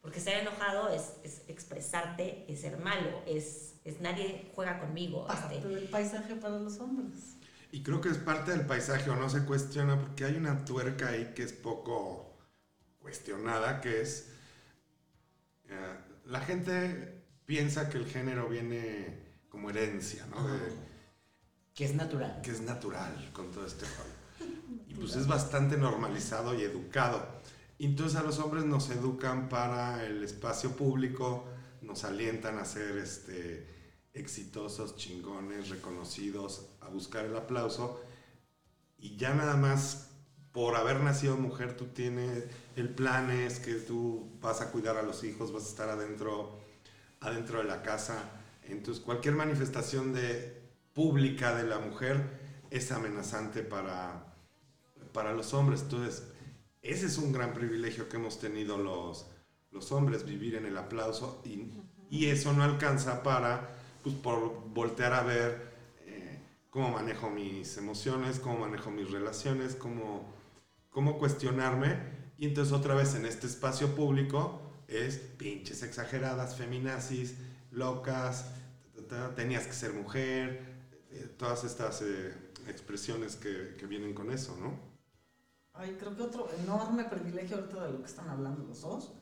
Porque 0.00 0.18
estar 0.18 0.34
enojado 0.34 0.88
es, 0.88 1.12
es 1.24 1.42
expresarte, 1.48 2.46
es 2.48 2.62
ser 2.62 2.78
malo, 2.78 3.22
es, 3.26 3.74
es 3.84 4.00
nadie 4.00 4.50
juega 4.54 4.80
conmigo. 4.80 5.26
Parte 5.26 5.56
este, 5.56 5.68
del 5.68 5.88
paisaje 5.88 6.34
para 6.36 6.58
los 6.58 6.78
hombres. 6.78 7.36
Y 7.72 7.82
creo 7.82 8.00
que 8.00 8.08
es 8.08 8.18
parte 8.18 8.50
del 8.50 8.66
paisaje 8.66 9.10
o 9.10 9.16
no 9.16 9.28
se 9.28 9.44
cuestiona 9.44 9.98
porque 9.98 10.24
hay 10.24 10.36
una 10.36 10.64
tuerca 10.64 11.08
ahí 11.08 11.32
que 11.34 11.42
es 11.42 11.52
poco 11.52 12.38
cuestionada, 12.98 13.80
que 13.80 14.00
es 14.00 14.30
la 16.26 16.40
gente 16.40 17.22
piensa 17.46 17.88
que 17.88 17.98
el 17.98 18.06
género 18.06 18.48
viene 18.48 19.18
como 19.48 19.70
herencia, 19.70 20.26
¿no? 20.26 20.46
De- 20.46 20.72
Que 21.74 21.84
es 21.84 21.94
natural. 21.94 22.40
que 22.42 22.50
es 22.50 22.60
natural 22.60 23.30
con 23.32 23.50
todo 23.50 23.66
este 23.66 23.84
rollo. 23.86 24.50
Y 24.88 24.94
pues 24.94 25.14
es 25.16 25.26
bastante 25.26 25.76
normalizado 25.76 26.54
y 26.58 26.62
educado. 26.62 27.24
Entonces 27.78 28.18
a 28.18 28.22
los 28.22 28.38
hombres 28.38 28.64
nos 28.64 28.90
educan 28.90 29.48
para 29.48 30.04
el 30.04 30.22
espacio 30.24 30.70
público, 30.76 31.46
nos 31.82 32.04
alientan 32.04 32.58
a 32.58 32.64
ser 32.64 32.98
este, 32.98 33.66
exitosos, 34.12 34.96
chingones, 34.96 35.68
reconocidos, 35.70 36.66
a 36.80 36.88
buscar 36.88 37.24
el 37.24 37.36
aplauso. 37.36 38.02
Y 38.98 39.16
ya 39.16 39.32
nada 39.34 39.56
más 39.56 40.09
por 40.52 40.76
haber 40.76 41.00
nacido 41.00 41.36
mujer, 41.36 41.76
tú 41.76 41.86
tienes, 41.86 42.44
el 42.76 42.88
plan 42.88 43.30
es 43.30 43.60
que 43.60 43.74
tú 43.74 44.28
vas 44.40 44.60
a 44.60 44.70
cuidar 44.70 44.96
a 44.96 45.02
los 45.02 45.22
hijos, 45.24 45.52
vas 45.52 45.64
a 45.64 45.68
estar 45.68 45.88
adentro, 45.88 46.58
adentro 47.20 47.58
de 47.58 47.64
la 47.64 47.82
casa. 47.82 48.30
Entonces 48.64 49.02
cualquier 49.02 49.34
manifestación 49.34 50.12
de, 50.12 50.60
pública 50.94 51.54
de 51.54 51.64
la 51.64 51.78
mujer 51.78 52.20
es 52.70 52.92
amenazante 52.92 53.62
para, 53.62 54.34
para 55.12 55.32
los 55.32 55.54
hombres. 55.54 55.82
Entonces, 55.82 56.24
ese 56.82 57.06
es 57.06 57.18
un 57.18 57.32
gran 57.32 57.52
privilegio 57.52 58.08
que 58.08 58.16
hemos 58.16 58.38
tenido 58.38 58.78
los, 58.78 59.26
los 59.70 59.92
hombres, 59.92 60.24
vivir 60.24 60.56
en 60.56 60.66
el 60.66 60.76
aplauso 60.76 61.42
y, 61.44 61.70
y 62.10 62.26
eso 62.26 62.52
no 62.52 62.64
alcanza 62.64 63.22
para, 63.22 63.76
pues, 64.02 64.14
por 64.16 64.68
voltear 64.70 65.12
a 65.12 65.22
ver 65.22 65.70
eh, 66.06 66.38
cómo 66.70 66.90
manejo 66.90 67.30
mis 67.30 67.76
emociones, 67.76 68.38
cómo 68.38 68.58
manejo 68.58 68.90
mis 68.90 69.10
relaciones, 69.10 69.74
cómo, 69.74 70.32
cómo 70.90 71.18
cuestionarme. 71.18 72.20
Y 72.38 72.46
entonces 72.46 72.72
otra 72.72 72.94
vez 72.94 73.14
en 73.14 73.26
este 73.26 73.46
espacio 73.46 73.94
público 73.94 74.60
es 74.88 75.16
pinches 75.16 75.82
exageradas, 75.82 76.56
feminazis, 76.56 77.36
locas, 77.70 78.46
tenías 79.36 79.66
que 79.66 79.72
ser 79.72 79.92
mujer, 79.92 80.70
eh, 81.10 81.34
todas 81.36 81.64
estas 81.64 82.02
eh, 82.02 82.34
expresiones 82.66 83.36
que, 83.36 83.76
que 83.78 83.86
vienen 83.86 84.14
con 84.14 84.30
eso, 84.30 84.56
¿no? 84.60 84.78
Ay, 85.72 85.96
creo 85.98 86.16
que 86.16 86.22
otro 86.22 86.48
enorme 86.62 87.04
privilegio 87.04 87.56
ahorita 87.56 87.86
de 87.86 87.92
lo 87.92 88.00
que 88.00 88.06
están 88.06 88.28
hablando 88.28 88.64
los 88.64 88.82
dos, 88.82 89.12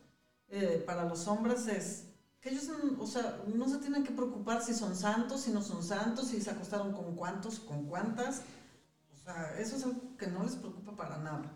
eh, 0.49 0.83
para 0.87 1.05
los 1.05 1.29
hombres 1.29 1.67
es 1.67 2.07
que 2.41 2.51
ellos, 2.51 2.69
o 2.99 3.07
sea, 3.07 3.43
no 3.55 3.69
se 3.69 3.79
tienen 3.79 4.05
que 4.05 4.13
preocupar 4.13 4.63
si 4.63 4.73
son 4.73 4.95
santos, 4.97 5.43
si 5.43 5.51
no 5.51 5.61
son 5.61 5.83
santos, 5.83 6.29
si 6.29 6.41
se 6.41 6.51
acostaron 6.51 6.93
con 6.93 7.15
cuántos, 7.17 7.59
con 7.61 7.87
cuántas. 7.87 8.43
Sea, 9.29 9.59
eso 9.59 9.77
es 9.77 9.85
algo 9.85 10.17
que 10.17 10.27
no 10.27 10.43
les 10.43 10.57
preocupa 10.57 10.97
para 10.97 11.19
nada. 11.19 11.53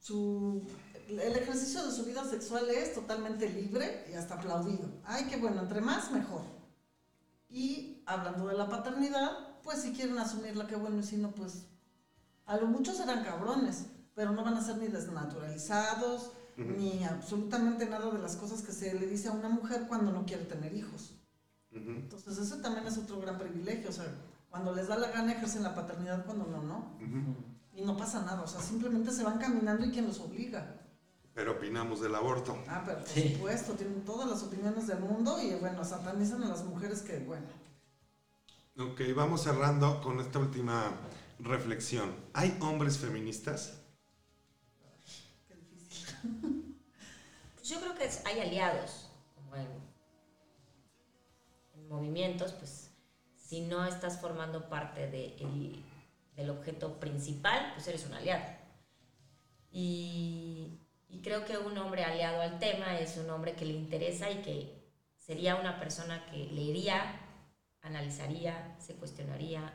Su, 0.00 0.66
el 1.08 1.36
ejercicio 1.36 1.84
de 1.86 1.92
su 1.92 2.04
vida 2.04 2.24
sexual 2.24 2.68
es 2.70 2.92
totalmente 2.92 3.48
libre 3.48 4.04
y 4.10 4.14
hasta 4.14 4.34
aplaudido. 4.34 4.88
Ay, 5.04 5.26
qué 5.30 5.36
bueno, 5.36 5.62
entre 5.62 5.80
más, 5.80 6.10
mejor. 6.10 6.42
Y 7.48 8.02
hablando 8.04 8.48
de 8.48 8.54
la 8.54 8.68
paternidad, 8.68 9.60
pues 9.62 9.82
si 9.82 9.92
quieren 9.92 10.18
asumirla, 10.18 10.66
qué 10.66 10.74
bueno, 10.74 10.98
y 10.98 11.04
si 11.04 11.18
no, 11.18 11.30
pues 11.30 11.66
a 12.46 12.56
lo 12.56 12.66
mucho 12.66 12.92
serán 12.92 13.22
cabrones, 13.22 13.86
pero 14.16 14.32
no 14.32 14.42
van 14.42 14.54
a 14.54 14.64
ser 14.64 14.78
ni 14.78 14.88
desnaturalizados, 14.88 16.32
ni 16.56 17.04
absolutamente 17.04 17.86
nada 17.86 18.10
de 18.10 18.18
las 18.18 18.34
cosas 18.34 18.62
que 18.62 18.72
se 18.72 18.92
le 18.92 19.06
dice 19.06 19.28
a 19.28 19.32
una 19.32 19.48
mujer 19.48 19.86
cuando 19.86 20.10
no 20.10 20.26
quiere 20.26 20.46
tener 20.46 20.74
hijos. 20.74 21.14
Ujú. 21.70 21.90
Entonces 21.90 22.38
ese 22.38 22.56
también 22.56 22.88
es 22.88 22.98
otro 22.98 23.20
gran 23.20 23.38
privilegio, 23.38 23.88
o 23.88 23.92
sea, 23.92 24.12
cuando 24.52 24.72
les 24.74 24.86
da 24.86 24.96
la 24.98 25.08
gana 25.10 25.32
ejercen 25.32 25.62
la 25.64 25.74
paternidad, 25.74 26.24
cuando 26.26 26.44
no, 26.46 26.62
no. 26.62 26.92
Y 27.74 27.80
no 27.82 27.96
pasa 27.96 28.20
nada, 28.22 28.42
o 28.42 28.46
sea, 28.46 28.60
simplemente 28.60 29.10
se 29.10 29.24
van 29.24 29.38
caminando 29.38 29.84
y 29.84 29.90
quien 29.90 30.06
los 30.06 30.20
obliga. 30.20 30.76
Pero 31.34 31.52
opinamos 31.52 32.00
del 32.02 32.14
aborto. 32.14 32.56
Ah, 32.68 32.82
pero 32.84 32.98
por 32.98 33.08
Sí. 33.08 33.32
supuesto, 33.34 33.72
tienen 33.72 34.04
todas 34.04 34.28
las 34.28 34.42
opiniones 34.42 34.86
del 34.86 35.00
mundo 35.00 35.40
y 35.42 35.54
bueno, 35.54 35.82
satanizan 35.84 36.44
a 36.44 36.48
las 36.48 36.62
mujeres 36.64 37.00
que, 37.02 37.18
bueno, 37.20 37.46
Ok, 38.78 39.00
vamos 39.14 39.42
cerrando 39.42 40.00
con 40.00 40.18
esta 40.20 40.38
última 40.38 40.92
reflexión. 41.38 42.14
¿Hay 42.32 42.56
hombres 42.60 42.96
feministas? 42.98 43.80
qué 45.48 45.54
difícil. 45.56 46.14
Pues 47.54 47.68
yo 47.68 47.80
creo 47.80 47.94
que 47.94 48.08
hay 48.26 48.40
aliados, 48.40 49.08
como 49.34 49.56
en, 49.56 49.68
en 51.74 51.88
movimientos, 51.88 52.52
pues 52.52 52.81
si 53.52 53.60
no 53.60 53.84
estás 53.84 54.18
formando 54.18 54.70
parte 54.70 55.08
de 55.08 55.36
el- 55.36 55.84
del 56.36 56.48
objeto 56.48 56.98
principal, 56.98 57.72
pues 57.74 57.86
eres 57.86 58.06
un 58.06 58.14
aliado. 58.14 58.42
Y, 59.70 60.68
y 61.10 61.20
creo 61.20 61.44
que 61.44 61.58
un 61.58 61.76
hombre 61.76 62.02
aliado 62.02 62.40
al 62.40 62.58
tema 62.58 62.98
es 62.98 63.18
un 63.18 63.28
hombre 63.28 63.54
que 63.54 63.66
le 63.66 63.74
interesa 63.74 64.30
y 64.30 64.36
que 64.36 64.72
sería 65.18 65.56
una 65.56 65.78
persona 65.78 66.24
que 66.30 66.46
leería, 66.46 67.20
analizaría, 67.82 68.74
se 68.78 68.94
cuestionaría 68.94 69.70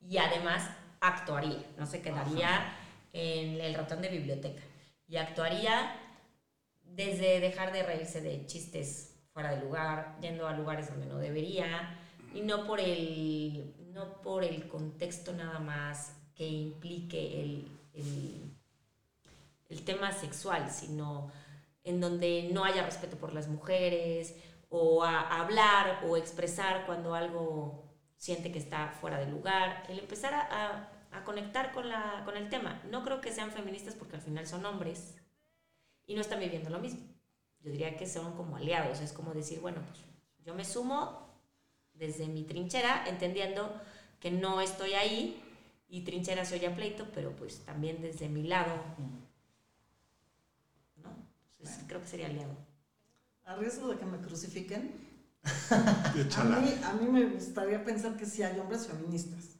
y 0.00 0.18
además 0.18 0.68
actuaría, 1.00 1.62
no 1.76 1.86
se 1.86 2.02
quedaría 2.02 2.72
en 3.12 3.60
el 3.60 3.74
ratón 3.74 4.02
de 4.02 4.08
biblioteca 4.08 4.62
y 5.06 5.18
actuaría 5.18 5.94
desde 6.82 7.38
dejar 7.38 7.70
de 7.72 7.84
reírse 7.84 8.20
de 8.20 8.44
chistes 8.46 9.14
fuera 9.32 9.52
de 9.54 9.60
lugar, 9.60 10.16
yendo 10.20 10.48
a 10.48 10.52
lugares 10.52 10.88
donde 10.88 11.06
no 11.06 11.18
debería, 11.18 11.96
y 12.34 12.40
no 12.42 12.66
por 12.66 12.80
el, 12.80 13.74
no 13.92 14.20
por 14.22 14.44
el 14.44 14.68
contexto 14.68 15.32
nada 15.32 15.58
más 15.58 16.14
que 16.34 16.46
implique 16.46 17.40
el, 17.42 17.68
el, 17.94 18.56
el 19.68 19.84
tema 19.84 20.12
sexual, 20.12 20.70
sino 20.70 21.30
en 21.84 22.00
donde 22.00 22.50
no 22.52 22.64
haya 22.64 22.84
respeto 22.84 23.16
por 23.16 23.32
las 23.32 23.48
mujeres, 23.48 24.36
o 24.70 25.02
a 25.02 25.40
hablar 25.40 26.04
o 26.06 26.16
expresar 26.16 26.84
cuando 26.86 27.14
algo 27.14 27.84
siente 28.16 28.52
que 28.52 28.58
está 28.58 28.90
fuera 29.00 29.18
de 29.18 29.26
lugar, 29.26 29.84
el 29.88 29.98
empezar 29.98 30.34
a, 30.34 30.90
a- 31.12 31.24
conectar 31.24 31.72
con, 31.72 31.88
la, 31.88 32.22
con 32.24 32.36
el 32.36 32.48
tema. 32.48 32.80
No 32.90 33.02
creo 33.02 33.20
que 33.20 33.32
sean 33.32 33.50
feministas 33.50 33.94
porque 33.94 34.16
al 34.16 34.22
final 34.22 34.46
son 34.46 34.64
hombres, 34.66 35.16
y 36.06 36.14
no 36.14 36.20
están 36.20 36.40
viviendo 36.40 36.70
lo 36.70 36.78
mismo. 36.78 37.00
Yo 37.60 37.70
diría 37.70 37.96
que 37.96 38.06
son 38.06 38.34
como 38.36 38.56
aliados, 38.56 39.00
es 39.00 39.12
como 39.12 39.34
decir, 39.34 39.60
bueno, 39.60 39.82
pues 39.86 39.98
yo 40.44 40.54
me 40.54 40.64
sumo 40.64 41.27
desde 41.98 42.28
mi 42.28 42.44
trinchera, 42.44 43.06
entendiendo 43.08 43.72
que 44.20 44.30
no 44.30 44.60
estoy 44.60 44.94
ahí 44.94 45.42
y 45.88 46.02
trinchera 46.02 46.44
se 46.44 46.56
oye 46.56 46.66
a 46.66 46.74
pleito, 46.74 47.08
pero 47.14 47.34
pues 47.36 47.60
también 47.60 48.00
desde 48.02 48.28
mi 48.28 48.42
lado, 48.42 48.74
¿no? 51.02 51.10
Entonces 51.58 51.84
creo 51.86 52.00
que 52.00 52.06
sería 52.06 52.26
aliado. 52.26 52.56
A 53.44 53.56
riesgo 53.56 53.88
de 53.88 53.98
que 53.98 54.04
me 54.04 54.18
crucifiquen. 54.18 55.08
A 55.70 56.44
mí, 56.60 56.74
a 56.82 56.92
mí 56.94 57.06
me 57.06 57.24
gustaría 57.26 57.82
pensar 57.84 58.16
que 58.16 58.26
sí 58.26 58.42
hay 58.42 58.58
hombres 58.58 58.86
feministas. 58.86 59.56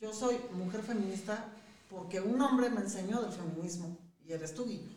Yo 0.00 0.12
soy 0.12 0.36
mujer 0.52 0.82
feminista 0.82 1.46
porque 1.88 2.20
un 2.20 2.40
hombre 2.40 2.68
me 2.70 2.80
enseñó 2.80 3.22
del 3.22 3.32
feminismo 3.32 3.96
y 4.26 4.32
eres 4.32 4.54
tú, 4.54 4.66
Guillo. 4.66 4.90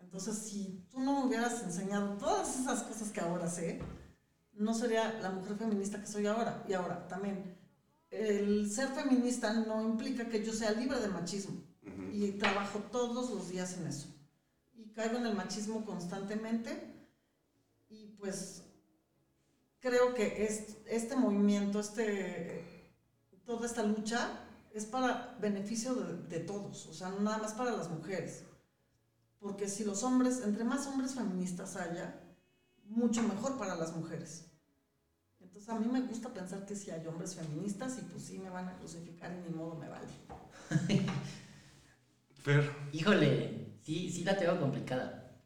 Entonces, 0.00 0.38
si 0.38 0.86
tú 0.90 1.00
no 1.00 1.20
me 1.20 1.26
hubieras 1.26 1.62
enseñado 1.62 2.16
todas 2.18 2.60
esas 2.60 2.82
cosas 2.82 3.10
que 3.10 3.20
ahora 3.20 3.48
sé, 3.48 3.80
no 4.54 4.74
sería 4.74 5.12
la 5.20 5.30
mujer 5.30 5.56
feminista 5.56 6.00
que 6.00 6.06
soy 6.06 6.26
ahora. 6.26 6.64
Y 6.68 6.72
ahora, 6.74 7.06
también, 7.08 7.56
el 8.10 8.70
ser 8.70 8.88
feminista 8.88 9.52
no 9.54 9.82
implica 9.82 10.28
que 10.28 10.44
yo 10.44 10.52
sea 10.52 10.72
libre 10.72 11.00
de 11.00 11.08
machismo. 11.08 11.60
Y 12.12 12.32
trabajo 12.32 12.78
todos 12.90 13.30
los 13.30 13.48
días 13.48 13.76
en 13.78 13.86
eso. 13.86 14.08
Y 14.74 14.90
caigo 14.92 15.16
en 15.18 15.26
el 15.26 15.34
machismo 15.34 15.84
constantemente. 15.84 16.94
Y 17.88 18.06
pues 18.18 18.62
creo 19.80 20.14
que 20.14 20.44
es- 20.44 20.76
este 20.86 21.16
movimiento, 21.16 21.80
este, 21.80 22.92
toda 23.44 23.66
esta 23.66 23.82
lucha 23.82 24.38
es 24.72 24.84
para 24.86 25.36
beneficio 25.40 25.94
de, 25.94 26.14
de 26.28 26.38
todos, 26.40 26.86
o 26.86 26.94
sea, 26.94 27.10
no 27.10 27.20
nada 27.20 27.38
más 27.38 27.52
para 27.52 27.72
las 27.72 27.90
mujeres. 27.90 28.44
Porque 29.40 29.68
si 29.68 29.84
los 29.84 30.02
hombres, 30.04 30.40
entre 30.44 30.64
más 30.64 30.86
hombres 30.86 31.14
feministas 31.14 31.76
haya, 31.76 32.21
mucho 32.94 33.22
mejor 33.22 33.56
para 33.58 33.76
las 33.76 33.94
mujeres. 33.94 34.48
Entonces 35.40 35.68
a 35.70 35.78
mí 35.78 35.86
me 35.88 36.00
gusta 36.02 36.32
pensar 36.32 36.66
que 36.66 36.76
si 36.76 36.90
hay 36.90 37.06
hombres 37.06 37.34
feministas 37.36 37.98
y 37.98 38.02
pues 38.02 38.24
sí 38.24 38.38
me 38.38 38.50
van 38.50 38.68
a 38.68 38.76
crucificar 38.78 39.32
y 39.32 39.40
ni 39.48 39.50
modo 39.54 39.76
me 39.76 39.88
vale. 39.88 40.08
Fer, 42.44 42.64
Híjole, 42.90 43.76
sí, 43.80 44.10
sí 44.10 44.24
la 44.24 44.36
tengo 44.36 44.58
complicada. 44.58 45.40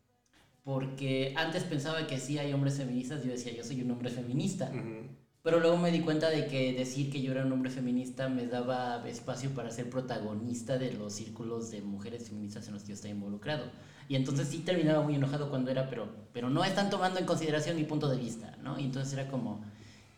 Porque 0.65 1.35
antes 1.37 1.65
pensaba 1.65 2.07
que 2.07 2.19
sí 2.19 2.39
hay 2.39 2.53
hombres 2.53 2.77
feministas, 2.79 3.23
yo 3.25 3.31
decía, 3.31 3.53
yo 3.53 3.65
soy 3.65 3.83
un 3.83 3.91
hombre 3.91 4.11
feminista. 4.11 4.73
ujú, 4.73 5.09
Pero 5.43 5.61
luego 5.61 5.79
me 5.79 5.93
di 5.93 6.01
cuenta 6.01 6.31
de 6.31 6.47
que 6.49 6.75
decir 6.75 7.11
que 7.11 7.23
yo 7.23 7.33
era 7.33 7.45
un 7.45 7.53
hombre 7.53 7.71
feminista 7.71 8.29
me 8.29 8.47
daba 8.47 9.07
espacio 9.09 9.55
para 9.55 9.71
ser 9.71 9.91
protagonista 9.91 10.79
de 10.79 10.93
los 10.93 11.15
círculos 11.15 11.71
de 11.71 11.83
mujeres 11.83 12.29
feministas 12.29 12.67
en 12.69 12.75
los 12.75 12.83
que 12.83 12.91
yo 12.91 12.95
estaba 12.95 13.15
involucrado. 13.15 13.73
Y 14.09 14.17
entonces 14.17 14.49
sí 14.49 14.59
terminaba 14.59 15.03
muy 15.03 15.15
enojado 15.15 15.51
cuando 15.51 15.71
era, 15.71 15.89
pero, 15.89 16.09
pero 16.33 16.49
no 16.49 16.65
están 16.65 16.91
tomando 16.91 17.19
en 17.19 17.27
consideración 17.27 17.77
mi 17.77 17.85
punto 17.85 18.09
de 18.09 18.19
vista, 18.19 18.57
¿no? 18.63 18.79
Y 18.79 18.85
entonces 18.85 19.13
era 19.13 19.29
como, 19.29 19.65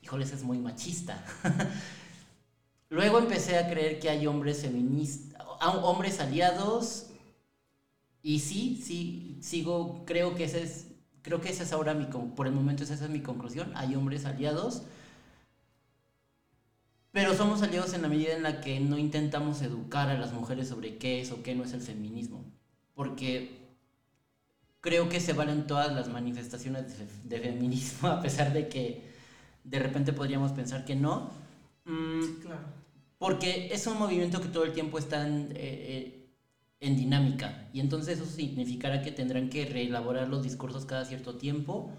híjoles, 0.02 0.32
es 0.32 0.42
muy 0.42 0.58
machista. 0.58 1.24
luego 2.90 3.18
empecé 3.18 3.58
a 3.58 3.68
creer 3.68 3.98
que 3.98 4.10
hay 4.10 4.26
hombres 4.26 4.62
feministas, 4.62 5.42
hombres 5.82 6.20
aliados, 6.20 7.06
y 8.22 8.40
sí, 8.40 8.80
sí, 8.84 9.38
sigo, 9.40 10.04
creo 10.04 10.34
que 10.34 10.44
ese 10.44 10.62
es, 10.62 10.88
creo 11.22 11.40
que 11.40 11.48
esa 11.48 11.62
es 11.62 11.72
ahora 11.72 11.94
mi, 11.94 12.06
por 12.06 12.46
el 12.46 12.52
momento 12.52 12.82
esa 12.82 12.94
es 12.94 13.08
mi 13.08 13.20
conclusión, 13.20 13.72
hay 13.74 13.94
hombres 13.94 14.26
aliados 14.26 14.82
pero 17.18 17.34
somos 17.34 17.62
aliados 17.62 17.94
en 17.94 18.02
la 18.02 18.08
medida 18.08 18.34
en 18.34 18.44
la 18.44 18.60
que 18.60 18.78
no 18.80 18.96
intentamos 18.96 19.62
educar 19.62 20.08
a 20.08 20.18
las 20.18 20.32
mujeres 20.32 20.68
sobre 20.68 20.98
qué 20.98 21.20
es 21.20 21.32
o 21.32 21.42
qué 21.42 21.54
no 21.54 21.64
es 21.64 21.72
el 21.72 21.80
feminismo. 21.80 22.44
Porque 22.94 23.57
creo 24.80 25.08
que 25.08 25.20
se 25.20 25.32
valen 25.32 25.66
todas 25.66 25.92
las 25.94 26.08
manifestaciones 26.08 26.84
de, 27.24 27.40
feminismo, 27.40 28.08
a 28.08 28.20
pesar 28.20 28.52
de 28.52 28.68
que 28.68 29.02
de 29.64 29.78
repente 29.78 30.12
podríamos 30.12 30.52
pensar 30.52 30.84
que 30.84 30.96
no. 30.96 31.30
Mm, 31.84 32.40
claro. 32.42 32.78
Porque 33.18 33.68
es 33.72 33.86
un 33.86 33.98
movimiento 33.98 34.40
que 34.40 34.48
todo 34.48 34.64
el 34.64 34.72
tiempo 34.72 34.98
está 34.98 35.26
en, 35.26 35.52
eh, 35.54 36.28
en 36.80 36.96
dinámica. 36.96 37.68
Y 37.72 37.80
entonces 37.80 38.18
eso 38.18 38.30
significará 38.30 39.02
que 39.02 39.10
tendrán 39.10 39.50
que 39.50 39.66
reelaborar 39.66 40.28
los 40.28 40.42
discursos 40.42 40.84
cada 40.84 41.04
cierto 41.04 41.36
tiempo 41.36 41.90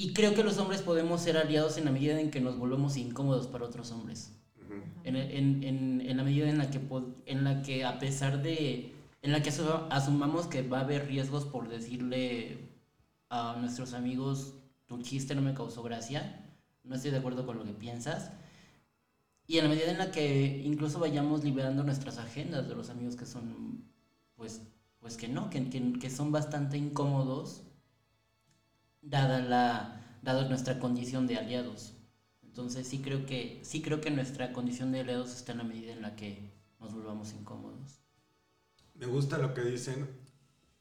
y 0.00 0.12
creo 0.12 0.32
que 0.32 0.44
los 0.44 0.58
hombres 0.58 0.80
podemos 0.82 1.20
ser 1.20 1.36
aliados 1.36 1.76
en 1.76 1.84
la 1.84 1.90
medida 1.90 2.20
en 2.20 2.30
que 2.30 2.40
nos 2.40 2.56
volvemos 2.56 2.96
incómodos 2.96 3.48
para 3.48 3.64
otros 3.64 3.90
hombres. 3.90 4.32
en, 5.02 5.16
en, 5.16 5.64
en, 5.64 6.00
en, 6.02 6.16
la 6.16 6.22
medida 6.22 6.48
en 6.48 6.58
la, 6.58 6.70
que, 6.70 6.80
en 7.26 7.42
la 7.42 7.62
que 7.62 7.84
a 7.84 7.98
pesar 7.98 8.40
de... 8.40 8.92
En 9.28 9.32
la 9.32 9.42
que 9.42 9.50
asumamos 9.90 10.46
que 10.46 10.62
va 10.66 10.78
a 10.78 10.84
haber 10.84 11.06
riesgos 11.06 11.44
por 11.44 11.68
decirle 11.68 12.70
a 13.28 13.56
nuestros 13.60 13.92
amigos, 13.92 14.54
tu 14.86 15.02
chiste 15.02 15.34
no 15.34 15.42
me 15.42 15.52
causó 15.52 15.82
gracia, 15.82 16.48
no 16.82 16.94
estoy 16.94 17.10
de 17.10 17.18
acuerdo 17.18 17.44
con 17.44 17.58
lo 17.58 17.64
que 17.66 17.74
piensas. 17.74 18.30
Y 19.46 19.58
en 19.58 19.64
la 19.64 19.68
medida 19.68 19.90
en 19.90 19.98
la 19.98 20.10
que 20.10 20.62
incluso 20.64 20.98
vayamos 20.98 21.44
liberando 21.44 21.84
nuestras 21.84 22.16
agendas 22.16 22.70
de 22.70 22.74
los 22.74 22.88
amigos 22.88 23.16
que 23.16 23.26
son, 23.26 23.84
pues, 24.34 24.62
pues 24.98 25.18
que 25.18 25.28
no, 25.28 25.50
que, 25.50 25.68
que, 25.68 26.08
son 26.08 26.32
bastante 26.32 26.78
incómodos 26.78 27.64
dada, 29.02 29.42
la, 29.42 30.18
dada 30.22 30.48
nuestra 30.48 30.78
condición 30.78 31.26
de 31.26 31.36
aliados. 31.36 31.92
Entonces 32.42 32.88
sí 32.88 33.00
creo, 33.00 33.26
que, 33.26 33.60
sí 33.62 33.82
creo 33.82 34.00
que 34.00 34.10
nuestra 34.10 34.54
condición 34.54 34.90
de 34.90 35.00
aliados 35.00 35.36
está 35.36 35.52
en 35.52 35.58
la 35.58 35.64
medida 35.64 35.92
en 35.92 36.00
la 36.00 36.16
que 36.16 36.50
nos 36.80 36.94
volvamos 36.94 37.34
incómodos. 37.34 37.97
Me 38.98 39.06
gusta 39.06 39.38
lo 39.38 39.54
que 39.54 39.62
dicen 39.62 40.08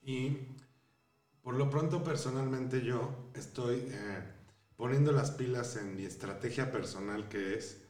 y 0.02 0.38
por 1.44 1.54
lo 1.54 1.70
pronto 1.70 2.04
personalmente 2.04 2.84
yo 2.84 3.30
estoy 3.36 3.88
eh, 3.92 4.24
poniendo 4.76 5.12
las 5.12 5.30
pilas 5.30 5.76
en 5.76 5.96
mi 5.96 6.04
estrategia 6.04 6.72
personal 6.72 7.30
que 7.30 7.54
es 7.54 7.84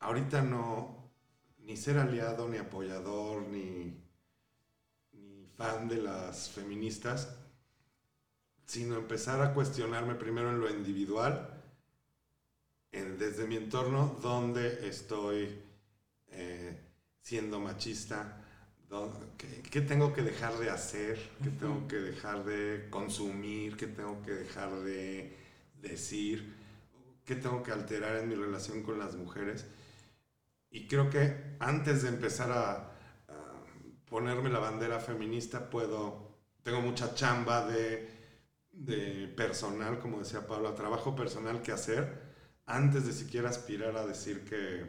ahorita 0.00 0.42
no 0.42 1.12
ni 1.58 1.76
ser 1.76 1.98
aliado, 1.98 2.48
ni 2.48 2.58
apoyador, 2.58 3.42
ni, 3.42 4.02
fan 5.56 5.88
de 5.88 5.96
las 5.96 6.50
feministas, 6.50 7.34
sino 8.66 8.96
empezar 8.96 9.40
a 9.40 9.54
cuestionarme 9.54 10.14
primero 10.16 10.50
en 10.50 10.60
lo 10.60 10.68
individual, 10.68 11.62
en, 12.92 13.16
desde 13.16 13.46
mi 13.46 13.56
entorno, 13.56 14.18
dónde 14.20 14.86
estoy 14.86 15.62
eh, 16.28 16.78
siendo 17.22 17.58
machista, 17.58 18.45
qué, 19.70 19.80
tengo 19.80 20.12
que 20.12 20.22
dejar 20.22 20.56
de 20.58 20.70
hacer, 20.70 21.18
qué 21.42 21.50
tengo 21.50 21.86
que 21.88 21.96
dejar 21.96 22.44
de 22.44 22.88
consumir, 22.90 23.76
qué 23.76 23.86
tengo 23.86 24.22
que 24.22 24.32
dejar 24.32 24.70
de 24.80 25.36
decir, 25.80 26.54
qué 27.24 27.36
tengo 27.36 27.62
que 27.62 27.72
alterar 27.72 28.16
en 28.16 28.28
mi 28.28 28.34
relación 28.34 28.82
con 28.82 28.98
las 28.98 29.14
mujeres. 29.16 29.66
Y 30.70 30.88
creo 30.88 31.10
que 31.10 31.56
antes 31.58 32.02
de 32.02 32.08
empezar 32.08 32.50
a, 32.50 32.72
a 32.72 33.64
ponerme 34.08 34.50
la 34.50 34.58
bandera 34.58 35.00
feminista, 35.00 35.70
puedo, 35.70 36.36
tengo 36.62 36.80
mucha 36.80 37.14
chamba 37.14 37.66
de 37.66 38.16
de 38.76 39.28
personal, 39.36 39.98
como 39.98 40.18
decía 40.18 40.46
Pablo, 40.46 40.74
trabajo 40.74 41.16
personal 41.16 41.62
que 41.62 41.72
hacer 41.72 42.26
antes 42.66 43.06
de 43.06 43.12
siquiera 43.12 43.48
aspirar 43.48 43.96
a 43.96 44.06
decir 44.06 44.44
que, 44.44 44.84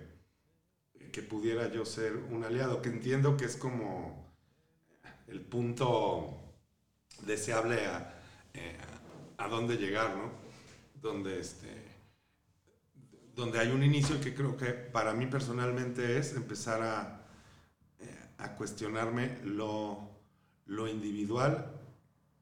que 1.12 1.22
pudiera 1.22 1.72
yo 1.72 1.86
ser 1.86 2.16
un 2.16 2.44
aliado, 2.44 2.82
que 2.82 2.90
entiendo 2.90 3.38
que 3.38 3.46
es 3.46 3.56
como 3.58 4.28
el 5.28 5.42
punto 5.42 6.38
deseable 7.22 7.86
a, 7.86 8.22
eh, 8.54 8.78
a 9.38 9.48
dónde 9.48 9.78
llegar, 9.78 10.16
¿no? 10.16 10.32
Donde, 11.02 11.40
este, 11.40 11.68
donde 13.36 13.60
hay 13.60 13.70
un 13.70 13.84
inicio 13.84 14.20
que 14.22 14.34
creo 14.34 14.58
que 14.58 14.72
para 14.72 15.14
mí 15.14 15.28
personalmente 15.28 16.18
es 16.18 16.34
empezar 16.34 16.82
a, 16.82 17.28
eh, 18.00 18.16
a 18.38 18.56
cuestionarme 18.56 19.40
lo, 19.44 20.10
lo 20.66 20.88
individual 20.88 21.74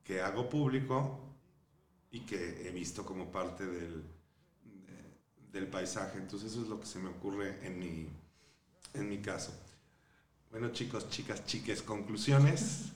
que 0.03 0.21
hago 0.21 0.49
público 0.49 1.19
y 2.11 2.21
que 2.21 2.67
he 2.67 2.71
visto 2.71 3.05
como 3.05 3.31
parte 3.31 3.65
del, 3.65 4.03
del 5.51 5.67
paisaje. 5.67 6.19
Entonces 6.19 6.51
eso 6.51 6.61
es 6.61 6.67
lo 6.67 6.79
que 6.79 6.85
se 6.85 6.99
me 6.99 7.09
ocurre 7.09 7.65
en 7.65 7.79
mi, 7.79 8.07
en 8.95 9.09
mi 9.09 9.19
caso. 9.19 9.53
Bueno 10.51 10.69
chicos, 10.69 11.09
chicas, 11.09 11.45
chiques, 11.45 11.81
conclusiones. 11.81 12.91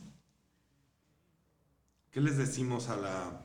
¿Qué 2.11 2.21
les 2.21 2.37
decimos 2.37 2.89
a 2.89 2.95
la, 2.95 3.41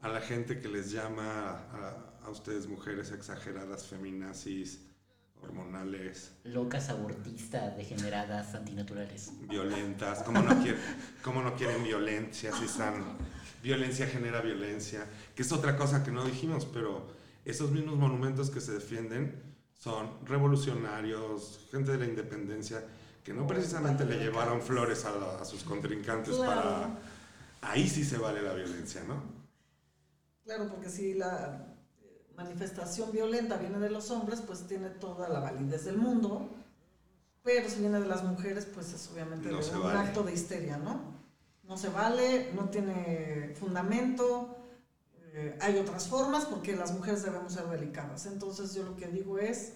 a 0.00 0.08
la 0.08 0.20
gente 0.20 0.60
que 0.60 0.68
les 0.68 0.90
llama 0.90 1.50
a, 1.50 2.24
a 2.24 2.30
ustedes 2.30 2.66
mujeres 2.66 3.10
exageradas, 3.10 3.86
feminazis, 3.86 4.80
hormonales. 5.42 6.32
Locas, 6.44 6.88
abortistas, 6.88 7.76
degeneradas, 7.76 8.54
antinaturales. 8.54 9.32
Violentas. 9.48 10.22
¿Cómo 10.22 10.40
no, 10.40 10.62
quieren, 10.62 10.80
cómo 11.22 11.42
no 11.42 11.54
quieren 11.56 11.82
violencia 11.82 12.52
si 12.52 12.64
están... 12.64 13.04
Violencia 13.62 14.08
genera 14.08 14.40
violencia, 14.40 15.06
que 15.36 15.42
es 15.42 15.52
otra 15.52 15.76
cosa 15.76 16.02
que 16.02 16.10
no 16.10 16.24
dijimos, 16.24 16.66
pero 16.66 17.06
esos 17.44 17.70
mismos 17.70 17.96
monumentos 17.96 18.50
que 18.50 18.60
se 18.60 18.72
defienden 18.72 19.40
son 19.82 20.24
revolucionarios, 20.26 21.66
gente 21.72 21.90
de 21.90 21.98
la 21.98 22.04
independencia, 22.04 22.84
que 23.24 23.32
no 23.32 23.48
precisamente 23.48 24.04
le 24.04 24.16
llevaron 24.16 24.62
flores 24.62 25.04
a, 25.04 25.44
sus 25.44 25.64
contrincantes 25.64 26.36
para... 26.36 27.00
Ahí 27.62 27.88
sí 27.88 28.04
se 28.04 28.16
vale 28.16 28.42
la 28.42 28.52
violencia, 28.54 29.02
¿no? 29.08 29.20
Claro, 30.44 30.68
porque 30.68 30.88
si 30.88 31.14
la 31.14 31.66
manifestación 32.36 33.10
violenta 33.10 33.56
viene 33.56 33.80
de 33.80 33.90
los 33.90 34.08
hombres, 34.12 34.40
pues 34.40 34.68
tiene 34.68 34.88
toda 34.88 35.28
la 35.28 35.40
validez 35.40 35.84
del 35.84 35.96
mundo, 35.96 36.48
pero 37.42 37.68
si 37.68 37.80
viene 37.80 37.98
de 37.98 38.06
las 38.06 38.22
mujeres, 38.22 38.66
pues 38.66 38.92
es 38.92 39.10
obviamente 39.12 39.52
un 39.52 39.96
acto 39.96 40.22
de 40.22 40.32
histeria, 40.32 40.76
¿no? 40.76 41.00
No 41.64 41.76
se 41.76 41.88
vale, 41.88 42.52
no 42.54 42.68
tiene 42.68 43.56
fundamento, 43.58 44.61
eh, 45.34 45.56
hay 45.62 45.78
otras 45.78 46.08
formas 46.08 46.44
porque 46.44 46.76
las 46.76 46.92
mujeres 46.92 47.22
debemos 47.22 47.54
ser 47.54 47.66
delicadas. 47.68 48.26
Entonces 48.26 48.74
yo 48.74 48.82
lo 48.82 48.96
que 48.96 49.06
digo 49.06 49.38
es, 49.38 49.74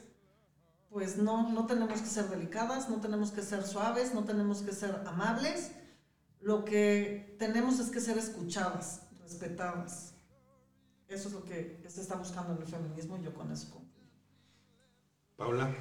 pues 0.91 1.17
no, 1.17 1.51
no 1.51 1.67
tenemos 1.67 2.01
que 2.01 2.09
ser 2.09 2.29
delicadas, 2.29 2.91
no 2.91 3.01
tenemos 3.01 3.31
que 3.31 3.43
ser 3.43 3.67
suaves, 3.67 4.13
no 4.13 4.25
tenemos 4.25 4.61
que 4.61 4.73
ser 4.73 5.03
amables, 5.07 5.71
lo 6.41 6.65
que 6.65 7.37
tenemos 7.39 7.79
es 7.79 7.91
que 7.91 8.01
ser 8.01 8.19
escuchadas, 8.19 9.03
respetadas. 9.23 10.13
Eso 11.09 11.29
es 11.29 11.35
lo 11.35 11.45
que 11.45 11.83
se 11.89 12.03
está 12.03 12.17
buscando 12.17 12.53
en 12.53 12.61
el 12.61 12.69
feminismo 12.69 13.17
y 13.17 13.23
yo 13.23 13.33
con 13.33 13.51
eso 13.51 13.71
concluyo. 13.71 14.11
Paula. 15.37 15.75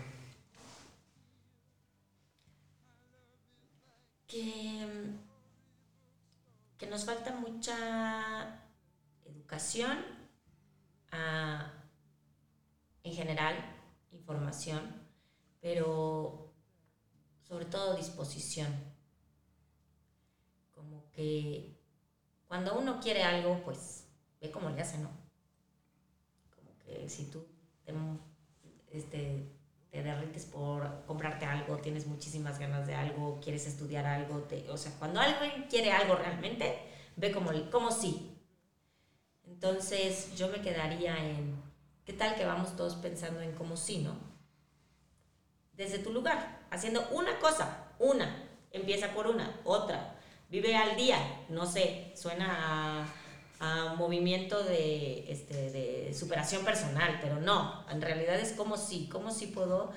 Que, 4.28 4.88
que 6.78 6.88
nos 6.88 7.06
falta 7.06 7.36
mucha 7.36 8.65
educación 9.46 10.00
en 13.04 13.14
general, 13.14 13.56
información, 14.12 14.82
pero 15.62 16.52
sobre 17.44 17.66
todo 17.66 17.96
disposición. 17.96 18.68
Como 20.74 21.12
que 21.12 21.80
cuando 22.48 22.78
uno 22.78 23.00
quiere 23.00 23.22
algo, 23.24 23.62
pues 23.64 24.08
ve 24.42 24.50
cómo 24.50 24.72
le 24.72 24.82
hace, 24.82 24.98
¿no? 24.98 25.10
Como 26.56 26.78
que 26.80 27.08
si 27.08 27.26
tú 27.26 27.46
te, 27.86 27.94
este, 28.92 29.48
te 29.92 30.02
derrites 30.02 30.46
por 30.46 31.06
comprarte 31.06 31.46
algo, 31.46 31.78
tienes 31.78 32.08
muchísimas 32.08 32.58
ganas 32.58 32.88
de 32.88 32.96
algo, 32.96 33.40
quieres 33.42 33.68
estudiar 33.68 34.08
algo, 34.08 34.48
o 34.70 34.78
sea, 34.78 34.92
cuando 34.98 35.20
alguien 35.20 35.68
quiere 35.70 35.92
algo 35.92 36.16
realmente, 36.16 36.80
ve 37.16 37.32
como, 37.32 37.52
como 37.70 37.92
sí. 37.92 38.35
Entonces, 39.68 40.36
yo 40.36 40.48
me 40.50 40.62
quedaría 40.62 41.18
en, 41.18 41.60
¿qué 42.06 42.14
tal 42.14 42.36
que 42.36 42.46
vamos 42.46 42.76
todos 42.76 42.94
pensando 42.98 43.42
en 43.42 43.52
cómo 43.54 43.76
sí, 43.76 43.98
no? 43.98 44.16
Desde 45.74 45.98
tu 45.98 46.14
lugar, 46.14 46.60
haciendo 46.70 47.08
una 47.10 47.40
cosa, 47.40 47.88
una, 47.98 48.48
empieza 48.72 49.12
por 49.16 49.26
una, 49.26 49.60
otra, 49.64 50.20
vive 50.52 50.76
al 50.78 50.96
día, 50.96 51.18
no 51.50 51.66
sé, 51.66 52.14
suena 52.16 53.08
a, 53.60 53.92
un 53.92 53.98
movimiento 53.98 54.64
de, 54.64 55.32
este, 55.32 55.72
de 55.72 56.14
superación 56.14 56.64
personal, 56.64 57.18
pero 57.20 57.42
no, 57.42 57.90
en 57.90 58.04
realidad 58.04 58.36
es 58.36 58.52
como 58.52 58.78
si, 58.78 59.10
como 59.10 59.32
si 59.32 59.48
puedo 59.48 59.92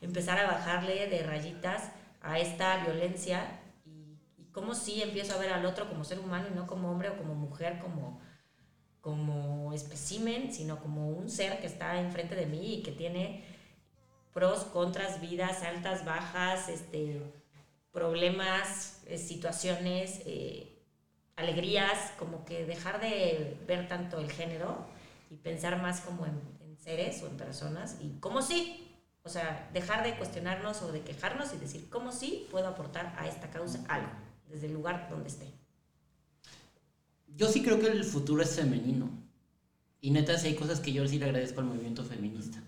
empezar 0.00 0.38
a 0.38 0.46
bajarle 0.46 1.08
de 1.08 1.24
rayitas 1.24 1.90
a 2.22 2.38
esta 2.38 2.84
violencia 2.84 3.58
y, 3.84 4.16
y 4.36 4.44
como 4.52 4.76
si 4.76 5.02
empiezo 5.02 5.34
a 5.34 5.38
ver 5.38 5.52
al 5.52 5.66
otro 5.66 5.88
como 5.88 6.04
ser 6.04 6.20
humano 6.20 6.46
y 6.48 6.54
no 6.54 6.68
como 6.68 6.92
hombre 6.92 7.08
o 7.08 7.18
como 7.18 7.34
mujer, 7.34 7.80
como, 7.80 8.20
como 9.00 9.72
especimen, 9.72 10.52
sino 10.52 10.80
como 10.80 11.08
un 11.08 11.30
ser 11.30 11.60
que 11.60 11.66
está 11.66 12.00
enfrente 12.00 12.34
de 12.34 12.46
mí 12.46 12.74
y 12.74 12.82
que 12.82 12.92
tiene 12.92 13.44
pros, 14.32 14.64
contras, 14.64 15.20
vidas, 15.20 15.62
altas, 15.62 16.04
bajas, 16.04 16.68
este, 16.68 17.20
problemas, 17.92 19.02
eh, 19.06 19.18
situaciones, 19.18 20.22
eh, 20.26 20.84
alegrías, 21.36 22.12
como 22.18 22.44
que 22.44 22.64
dejar 22.64 23.00
de 23.00 23.58
ver 23.66 23.88
tanto 23.88 24.18
el 24.18 24.30
género 24.30 24.86
y 25.30 25.36
pensar 25.36 25.80
más 25.80 26.00
como 26.00 26.26
en, 26.26 26.40
en 26.60 26.76
seres 26.78 27.22
o 27.22 27.26
en 27.26 27.36
personas 27.36 27.96
y 28.00 28.18
como 28.20 28.42
sí, 28.42 28.88
o 29.24 29.28
sea, 29.28 29.68
dejar 29.72 30.04
de 30.04 30.16
cuestionarnos 30.16 30.82
o 30.82 30.92
de 30.92 31.02
quejarnos 31.02 31.52
y 31.54 31.58
decir 31.58 31.90
cómo 31.90 32.12
sí 32.12 32.46
puedo 32.50 32.68
aportar 32.68 33.14
a 33.18 33.26
esta 33.26 33.50
causa 33.50 33.80
algo, 33.88 34.12
desde 34.48 34.66
el 34.66 34.72
lugar 34.72 35.08
donde 35.10 35.28
esté. 35.28 35.57
Yo 37.38 37.48
sí 37.48 37.62
creo 37.62 37.78
que 37.78 37.86
el 37.86 38.02
futuro 38.02 38.42
es 38.42 38.56
femenino. 38.56 39.08
Y 40.00 40.10
neta, 40.10 40.36
sí 40.36 40.48
hay 40.48 40.54
cosas 40.56 40.80
que 40.80 40.92
yo 40.92 41.06
sí 41.06 41.18
le 41.18 41.26
agradezco 41.26 41.60
al 41.60 41.66
movimiento 41.66 42.04
feminista. 42.04 42.58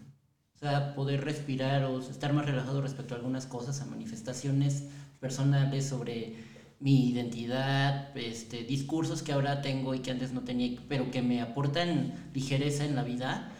O 0.54 0.58
sea, 0.58 0.94
poder 0.94 1.24
respirar 1.24 1.84
o 1.84 1.98
estar 1.98 2.32
más 2.32 2.46
relajado 2.46 2.80
respecto 2.80 3.14
a 3.14 3.18
algunas 3.18 3.46
cosas, 3.46 3.80
a 3.80 3.86
manifestaciones 3.86 4.84
personales 5.18 5.86
sobre 5.86 6.36
mi 6.78 7.10
identidad, 7.10 8.16
este, 8.16 8.62
discursos 8.62 9.22
que 9.22 9.32
ahora 9.32 9.60
tengo 9.60 9.92
y 9.94 9.98
que 9.98 10.12
antes 10.12 10.32
no 10.32 10.42
tenía, 10.42 10.80
pero 10.88 11.10
que 11.10 11.20
me 11.20 11.42
aportan 11.42 12.30
ligereza 12.32 12.84
en 12.84 12.94
la 12.94 13.02
vida 13.02 13.52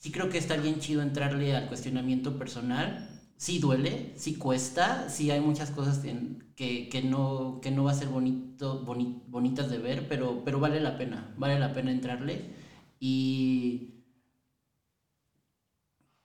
sí 0.00 0.10
creo 0.10 0.30
que 0.30 0.38
está 0.38 0.56
bien 0.56 0.80
chido 0.80 1.02
entrarle 1.02 1.54
al 1.54 1.68
cuestionamiento 1.68 2.38
personal. 2.38 3.19
Sí 3.40 3.58
duele, 3.58 4.12
sí 4.18 4.34
cuesta, 4.36 5.08
sí 5.08 5.30
hay 5.30 5.40
muchas 5.40 5.70
cosas 5.70 6.00
que, 6.56 6.90
que, 6.90 7.02
no, 7.02 7.58
que 7.62 7.70
no 7.70 7.84
va 7.84 7.92
a 7.92 7.94
ser 7.94 8.08
bonito, 8.08 8.84
bonitas 8.84 9.70
de 9.70 9.78
ver, 9.78 10.06
pero, 10.08 10.44
pero 10.44 10.60
vale 10.60 10.78
la 10.78 10.98
pena, 10.98 11.32
vale 11.38 11.58
la 11.58 11.72
pena 11.72 11.90
entrarle. 11.90 12.54
Y, 12.98 14.04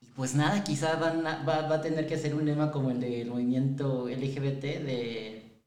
y 0.02 0.06
pues 0.14 0.34
nada, 0.34 0.62
quizá 0.62 0.96
va, 0.96 1.42
va, 1.42 1.74
a 1.74 1.80
tener 1.80 2.06
que 2.06 2.16
hacer 2.16 2.34
un 2.34 2.44
lema 2.44 2.70
como 2.70 2.90
el 2.90 3.00
del 3.00 3.30
movimiento 3.30 4.10
LGBT 4.10 4.84
de 4.84 5.64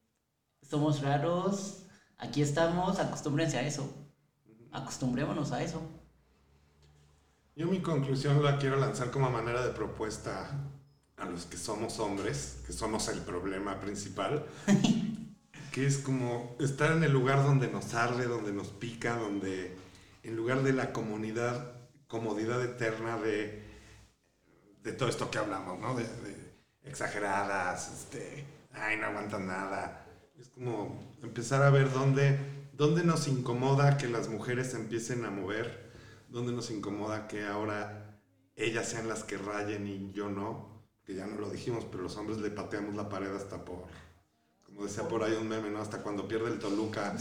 somos 0.62 1.02
raros, 1.02 1.86
aquí 2.16 2.42
estamos, 2.42 3.00
acostúmbrense 3.00 3.58
a 3.58 3.66
eso, 3.66 3.92
acostumbrémonos 4.70 5.50
a 5.50 5.64
eso. 5.64 5.82
Yo 7.56 7.66
mi 7.66 7.80
conclusión 7.80 8.40
la 8.40 8.56
quiero 8.56 8.76
lanzar 8.76 9.10
como 9.10 9.30
manera 9.30 9.66
de 9.66 9.72
propuesta 9.72 10.79
a 11.20 11.26
los 11.26 11.44
que 11.44 11.56
somos 11.56 11.98
hombres, 11.98 12.58
que 12.66 12.72
somos 12.72 13.08
el 13.08 13.20
problema 13.20 13.80
principal, 13.80 14.46
que 15.72 15.86
es 15.86 15.98
como 15.98 16.56
estar 16.60 16.92
en 16.92 17.04
el 17.04 17.12
lugar 17.12 17.42
donde 17.44 17.68
nos 17.68 17.94
arde, 17.94 18.26
donde 18.26 18.52
nos 18.52 18.68
pica, 18.68 19.16
donde 19.16 19.76
en 20.22 20.36
lugar 20.36 20.62
de 20.62 20.72
la 20.72 20.92
comunidad, 20.92 21.72
comodidad 22.08 22.62
eterna 22.64 23.18
de, 23.18 23.62
de 24.82 24.92
todo 24.92 25.08
esto 25.08 25.30
que 25.30 25.38
hablamos, 25.38 25.78
¿no? 25.78 25.94
De, 25.94 26.06
exageradas, 26.82 27.92
este, 27.92 28.44
ay, 28.72 28.96
no 28.96 29.06
aguantan 29.06 29.46
nada. 29.46 30.06
Es 30.38 30.48
como 30.48 31.16
empezar 31.22 31.62
a 31.62 31.70
ver 31.70 31.92
dónde, 31.92 32.38
dónde 32.72 33.04
nos 33.04 33.28
incomoda 33.28 33.96
que 33.98 34.08
las 34.08 34.28
mujeres 34.28 34.74
empiecen 34.74 35.24
a 35.24 35.30
mover 35.30 35.90
donde 36.30 36.52
nos 36.52 36.70
incomoda 36.70 37.26
que 37.26 37.44
ahora 37.44 38.20
ellas 38.56 38.88
sean 38.88 39.08
las 39.08 39.24
que 39.24 39.36
rayen 39.36 39.86
y 39.86 40.12
yo 40.12 40.28
no, 40.28 40.69
que 41.10 41.16
ya 41.16 41.26
no 41.26 41.40
lo 41.40 41.50
dijimos, 41.50 41.84
pero 41.90 42.04
los 42.04 42.16
hombres 42.16 42.38
le 42.38 42.50
pateamos 42.50 42.94
la 42.94 43.08
pared 43.08 43.34
hasta 43.34 43.64
por, 43.64 43.86
como 44.64 44.84
decía 44.84 45.08
por 45.08 45.24
ahí 45.24 45.34
un 45.34 45.48
meme, 45.48 45.68
¿no? 45.68 45.80
Hasta 45.80 46.02
cuando 46.02 46.28
pierde 46.28 46.52
el 46.52 46.60
Toluca. 46.60 47.16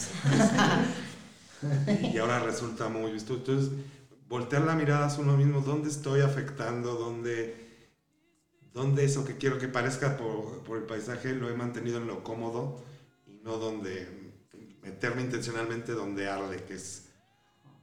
y 2.13 2.17
ahora 2.19 2.39
resulta 2.39 2.87
muy 2.87 3.11
visto. 3.11 3.33
Entonces, 3.33 3.71
voltear 4.27 4.61
la 4.61 4.75
mirada 4.75 5.07
a 5.07 5.19
uno 5.19 5.35
mismo, 5.35 5.61
¿dónde 5.61 5.89
estoy 5.89 6.21
afectando? 6.21 6.93
¿Dónde, 6.93 7.89
dónde 8.73 9.05
eso 9.05 9.25
que 9.25 9.37
quiero 9.37 9.57
que 9.57 9.67
parezca 9.67 10.17
por, 10.17 10.61
por 10.63 10.77
el 10.77 10.83
paisaje 10.83 11.33
lo 11.33 11.49
he 11.49 11.55
mantenido 11.55 11.97
en 11.97 12.05
lo 12.05 12.23
cómodo 12.23 12.83
y 13.25 13.43
no 13.43 13.57
donde 13.57 14.07
meterme 14.83 15.23
intencionalmente 15.23 15.93
donde 15.93 16.29
arde, 16.29 16.63
que 16.63 16.75
es 16.75 17.05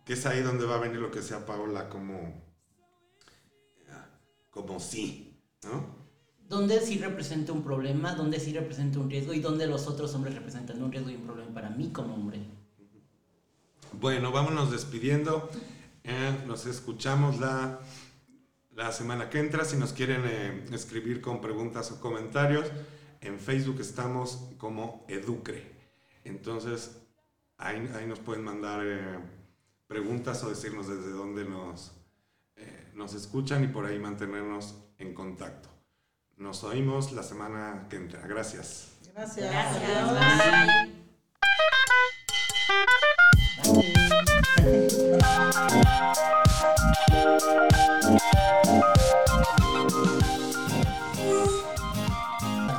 que 0.04 0.12
es 0.12 0.24
ahí 0.24 0.40
donde 0.40 0.66
va 0.66 0.76
a 0.76 0.78
venir 0.78 1.00
lo 1.00 1.10
que 1.10 1.20
sea 1.20 1.44
Paola 1.44 1.88
como, 1.88 2.32
como 4.50 4.78
sí, 4.78 5.36
¿no? 5.64 5.95
¿Dónde 6.48 6.80
sí 6.80 6.98
representa 6.98 7.52
un 7.52 7.62
problema? 7.62 8.14
¿Dónde 8.14 8.38
sí 8.38 8.52
representa 8.52 8.98
un 8.98 9.10
riesgo? 9.10 9.34
¿Y 9.34 9.40
dónde 9.40 9.66
los 9.66 9.86
otros 9.86 10.14
hombres 10.14 10.34
representan 10.34 10.82
un 10.82 10.92
riesgo 10.92 11.10
y 11.10 11.16
un 11.16 11.22
problema 11.22 11.52
para 11.52 11.70
mí 11.70 11.90
como 11.90 12.14
hombre? 12.14 12.40
Bueno, 13.92 14.30
vámonos 14.32 14.70
despidiendo. 14.70 15.48
Eh, 16.04 16.44
nos 16.46 16.66
escuchamos 16.66 17.40
la, 17.40 17.80
la 18.74 18.92
semana 18.92 19.28
que 19.28 19.40
entra. 19.40 19.64
Si 19.64 19.76
nos 19.76 19.92
quieren 19.92 20.22
eh, 20.24 20.64
escribir 20.72 21.20
con 21.20 21.40
preguntas 21.40 21.90
o 21.92 22.00
comentarios, 22.00 22.66
en 23.20 23.40
Facebook 23.40 23.80
estamos 23.80 24.50
como 24.58 25.04
Educre. 25.08 25.74
Entonces, 26.24 26.96
ahí, 27.56 27.88
ahí 27.96 28.06
nos 28.06 28.20
pueden 28.20 28.44
mandar... 28.44 28.80
Eh, 28.84 29.18
preguntas 29.86 30.42
o 30.42 30.48
decirnos 30.48 30.88
desde 30.88 31.10
dónde 31.10 31.44
nos, 31.44 31.92
nos 32.94 33.14
escuchan 33.14 33.62
y 33.64 33.68
por 33.68 33.86
ahí 33.86 33.98
mantenernos 33.98 34.74
en 34.98 35.14
contacto. 35.14 35.68
Nos 36.36 36.64
oímos 36.64 37.12
la 37.12 37.22
semana 37.22 37.86
que 37.88 37.96
entra. 37.96 38.20
Gracias. 38.26 38.92
Gracias. 39.14 39.50
Gracias. 39.50 40.12
Bye. 48.12 48.36